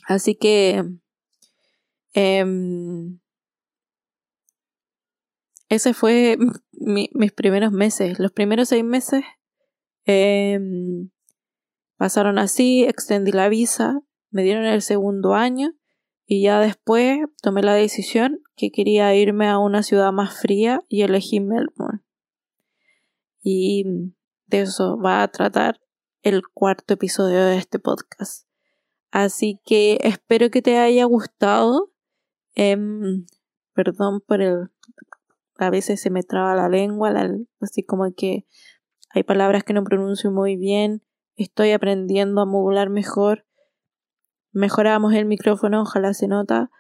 Así 0.08 0.36
que 0.36 0.84
eh, 2.14 2.46
ese 5.70 5.94
fue 5.96 6.38
mis 6.72 7.32
primeros 7.32 7.72
meses. 7.72 8.20
Los 8.20 8.32
primeros 8.32 8.70
seis 8.70 8.84
meses 8.84 9.24
em, 10.06 11.10
pasaron 11.98 12.38
así, 12.38 12.84
extendí 12.84 13.32
la 13.32 13.50
visa, 13.50 14.02
me 14.30 14.44
dieron 14.44 14.66
el 14.66 14.84
segundo 14.84 15.34
año 15.34 15.74
y 16.26 16.44
ya 16.44 16.60
después 16.60 17.20
tomé 17.42 17.62
la 17.62 17.74
decisión 17.74 18.42
que 18.56 18.72
quería 18.72 19.14
irme 19.16 19.48
a 19.48 19.60
una 19.60 19.84
ciudad 19.84 20.12
más 20.12 20.40
fría 20.40 20.82
y 20.90 21.04
elegí 21.04 21.40
Melbourne. 21.40 22.02
Y 23.42 23.84
de 24.48 24.62
eso 24.62 24.98
va 24.98 25.22
a 25.22 25.28
tratar 25.28 25.80
el 26.24 26.42
cuarto 26.48 26.96
episodio 26.96 27.46
de 27.46 27.58
este 27.58 27.78
podcast. 27.78 28.48
Así 29.12 29.62
que 29.64 30.00
espero 30.02 30.50
que 30.50 30.62
te 30.62 30.78
haya 30.80 31.06
gustado. 31.06 31.92
Em, 32.56 33.26
perdón 33.74 34.22
por 34.26 34.42
el 34.42 34.70
a 35.58 35.70
veces 35.70 36.02
se 36.02 36.10
me 36.10 36.24
traba 36.24 36.56
la 36.56 36.70
lengua, 36.70 37.14
así 37.62 37.84
como 37.84 38.14
que 38.14 38.46
hay 39.14 39.24
palabras 39.24 39.64
que 39.64 39.74
no 39.74 39.84
pronuncio 39.84 40.32
muy 40.32 40.58
bien, 40.58 41.02
estoy 41.38 41.72
aprendiendo 41.72 42.42
a 42.42 42.46
modular 42.46 42.90
mejor, 42.90 43.46
mejoramos 44.56 45.14
el 45.14 45.26
micrófono, 45.26 45.82
ojalá 45.82 46.14
se 46.14 46.28
nota. 46.28 46.72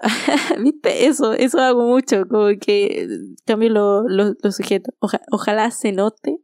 ¿Viste? 0.62 1.06
Eso, 1.06 1.32
eso 1.32 1.60
hago 1.60 1.84
mucho, 1.84 2.26
como 2.28 2.48
que 2.60 3.08
cambio 3.46 3.70
los 3.70 4.04
lo, 4.08 4.52
sujetos, 4.52 4.94
ojalá 5.30 5.70
se 5.70 5.92
note 5.92 6.38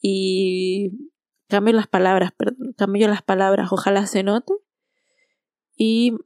y 0.00 1.10
cambio 1.48 1.74
las 1.74 1.86
palabras, 1.86 2.32
perdón, 2.36 2.74
cambio 2.76 3.06
las 3.08 3.22
palabras, 3.22 3.70
ojalá 3.70 4.06
se 4.06 4.22
note 4.22 4.54
y 5.76 6.16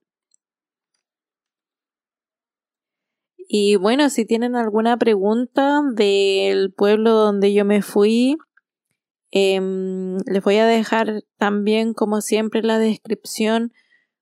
Y 3.48 3.76
bueno, 3.76 4.10
si 4.10 4.24
tienen 4.24 4.56
alguna 4.56 4.96
pregunta 4.96 5.80
del 5.94 6.72
pueblo 6.72 7.12
donde 7.12 7.52
yo 7.52 7.64
me 7.64 7.80
fui, 7.80 8.36
em, 9.38 10.18
les 10.26 10.42
voy 10.42 10.56
a 10.56 10.66
dejar 10.66 11.24
también, 11.36 11.92
como 11.92 12.22
siempre, 12.22 12.62
la 12.62 12.78
descripción, 12.78 13.72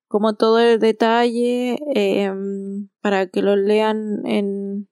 como 0.08 0.34
todo 0.34 0.58
el 0.58 0.80
detalle, 0.80 1.78
em, 1.94 2.88
para 3.00 3.28
que 3.28 3.42
lo 3.42 3.54
lean 3.54 4.26
en, 4.26 4.88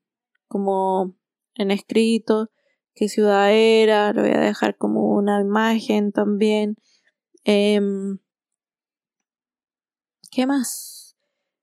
como 0.47 1.16
en 1.57 1.73
escrito, 1.73 2.51
qué 2.95 3.09
ciudad 3.09 3.53
era, 3.53 4.12
lo 4.12 4.23
voy 4.23 4.31
a 4.31 4.41
dejar 4.41 4.77
como 4.77 5.09
una 5.16 5.41
imagen 5.41 6.12
también. 6.12 6.77
Em, 7.45 8.18
¿Qué 10.31 10.47
más? 10.47 11.16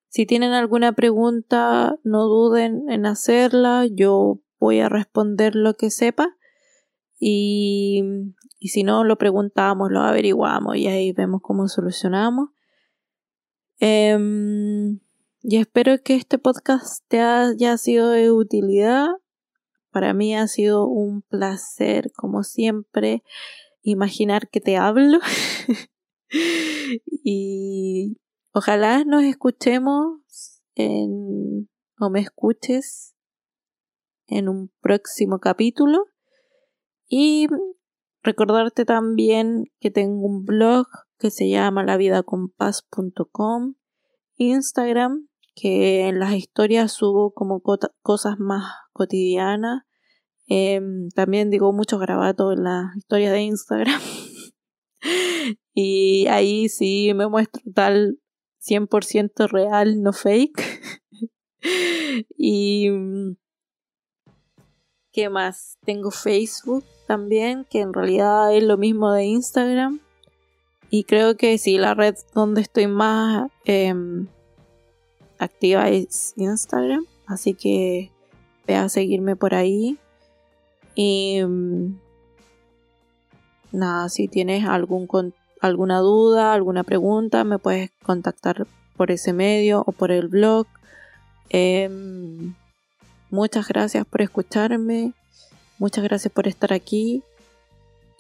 Si 0.10 0.26
tienen 0.26 0.52
alguna 0.52 0.94
pregunta, 0.94 1.98
no 2.04 2.26
duden 2.26 2.90
en 2.90 3.06
hacerla. 3.06 3.88
Yo 3.90 4.42
voy 4.60 4.80
a 4.80 4.90
responder 4.90 5.56
lo 5.56 5.76
que 5.76 5.90
sepa. 5.92 6.36
Y, 7.20 8.04
y 8.60 8.70
si 8.70 8.84
no, 8.84 9.04
lo 9.04 9.18
preguntamos, 9.18 9.90
lo 9.92 10.02
averiguamos 10.02 10.76
y 10.76 10.88
ahí 10.88 11.12
vemos 11.14 11.42
cómo 11.42 11.68
solucionamos. 11.68 12.50
Em, 13.80 15.00
y 15.42 15.58
espero 15.58 16.02
que 16.04 16.16
este 16.16 16.38
podcast 16.38 17.04
te 17.08 17.22
haya 17.22 17.78
sido 17.78 18.10
de 18.10 18.32
utilidad. 18.32 19.08
Para 19.92 20.14
mí 20.14 20.36
ha 20.36 20.48
sido 20.48 20.86
un 20.86 21.22
placer, 21.22 22.12
como 22.12 22.44
siempre, 22.44 23.24
imaginar 23.82 24.50
que 24.50 24.60
te 24.60 24.78
hablo. 24.78 25.20
y 27.24 28.18
Ojalá 28.52 29.04
nos 29.06 29.24
escuchemos 29.24 30.64
en, 30.74 31.70
o 32.00 32.10
me 32.10 32.20
escuches 32.20 33.16
en 34.26 34.50
un 34.50 34.72
próximo 34.82 35.40
capítulo. 35.40 36.08
Y 37.08 37.48
recordarte 38.24 38.86
también 38.86 39.66
que 39.80 39.92
tengo 39.92 40.26
un 40.26 40.46
blog 40.46 40.88
que 41.18 41.32
se 41.32 41.50
llama 41.50 41.84
lavidacompaz.com, 41.84 43.76
Instagram, 44.38 45.28
que 45.56 46.08
en 46.08 46.20
las 46.20 46.34
historias 46.34 46.92
subo 46.94 47.34
como 47.34 47.62
cosas 48.02 48.40
más 48.40 48.74
cotidianas. 48.94 49.84
Em, 50.48 51.10
también 51.10 51.50
digo 51.50 51.74
mucho 51.74 52.00
grabato 52.00 52.52
en 52.52 52.64
las 52.64 52.96
historias 52.96 53.34
de 53.34 53.42
Instagram. 53.42 54.02
y 55.74 56.28
ahí 56.28 56.70
sí 56.70 57.14
me 57.14 57.28
muestro 57.28 57.62
tal 57.74 58.20
100% 58.60 59.48
real, 59.50 60.02
no 60.02 60.14
fake. 60.14 60.82
y... 62.38 62.90
¿Qué 65.20 65.28
más? 65.28 65.78
Tengo 65.84 66.12
Facebook 66.12 66.86
también, 67.06 67.66
que 67.70 67.82
en 67.82 67.94
realidad 67.94 68.56
es 68.56 68.64
lo 68.64 68.78
mismo 68.78 69.12
de 69.12 69.26
Instagram. 69.26 70.00
Y 70.90 71.04
creo 71.04 71.36
que 71.36 71.58
sí, 71.58 71.78
la 71.78 71.94
red 71.94 72.16
donde 72.34 72.62
estoy 72.62 72.88
más 72.88 73.52
em, 73.66 74.28
activa 75.38 75.90
es 75.90 76.32
Instagram. 76.38 77.06
Así 77.28 77.54
que 77.54 78.14
ve 78.66 78.76
a 78.78 78.88
seguirme 78.88 79.36
por 79.36 79.56
ahí. 79.56 79.98
Y 80.96 81.42
mm, 81.44 82.00
nada, 83.74 84.08
si 84.08 84.30
tienes 84.30 84.64
algún 84.64 85.34
alguna 85.60 86.00
duda, 86.00 86.54
alguna 86.54 86.86
pregunta, 86.86 87.44
me 87.44 87.60
puedes 87.60 87.92
contactar 88.04 88.68
por 88.96 89.12
ese 89.12 89.34
medio 89.34 89.84
o 89.86 89.92
por 89.92 90.12
el 90.14 90.30
blog. 90.30 90.66
Em, 91.50 92.56
muchas 93.30 93.68
gracias 93.68 94.06
por 94.06 94.22
escucharme, 94.22 95.14
muchas 95.78 96.04
gracias 96.04 96.34
por 96.34 96.48
estar 96.48 96.74
aquí 96.74 97.24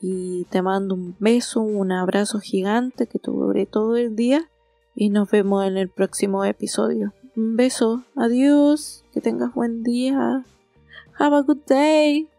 y 0.01 0.45
te 0.45 0.61
mando 0.61 0.95
un 0.95 1.15
beso, 1.19 1.61
un 1.61 1.91
abrazo 1.91 2.39
gigante 2.39 3.07
que 3.07 3.19
te 3.19 3.31
dure 3.31 3.65
todo 3.65 3.97
el 3.97 4.15
día 4.15 4.49
y 4.95 5.09
nos 5.09 5.29
vemos 5.29 5.65
en 5.65 5.77
el 5.77 5.89
próximo 5.89 6.45
episodio. 6.45 7.13
Un 7.35 7.55
beso, 7.55 8.03
adiós, 8.15 9.03
que 9.13 9.21
tengas 9.21 9.53
buen 9.53 9.83
día. 9.83 10.45
Have 11.17 11.35
a 11.35 11.41
good 11.41 11.65
day. 11.67 12.29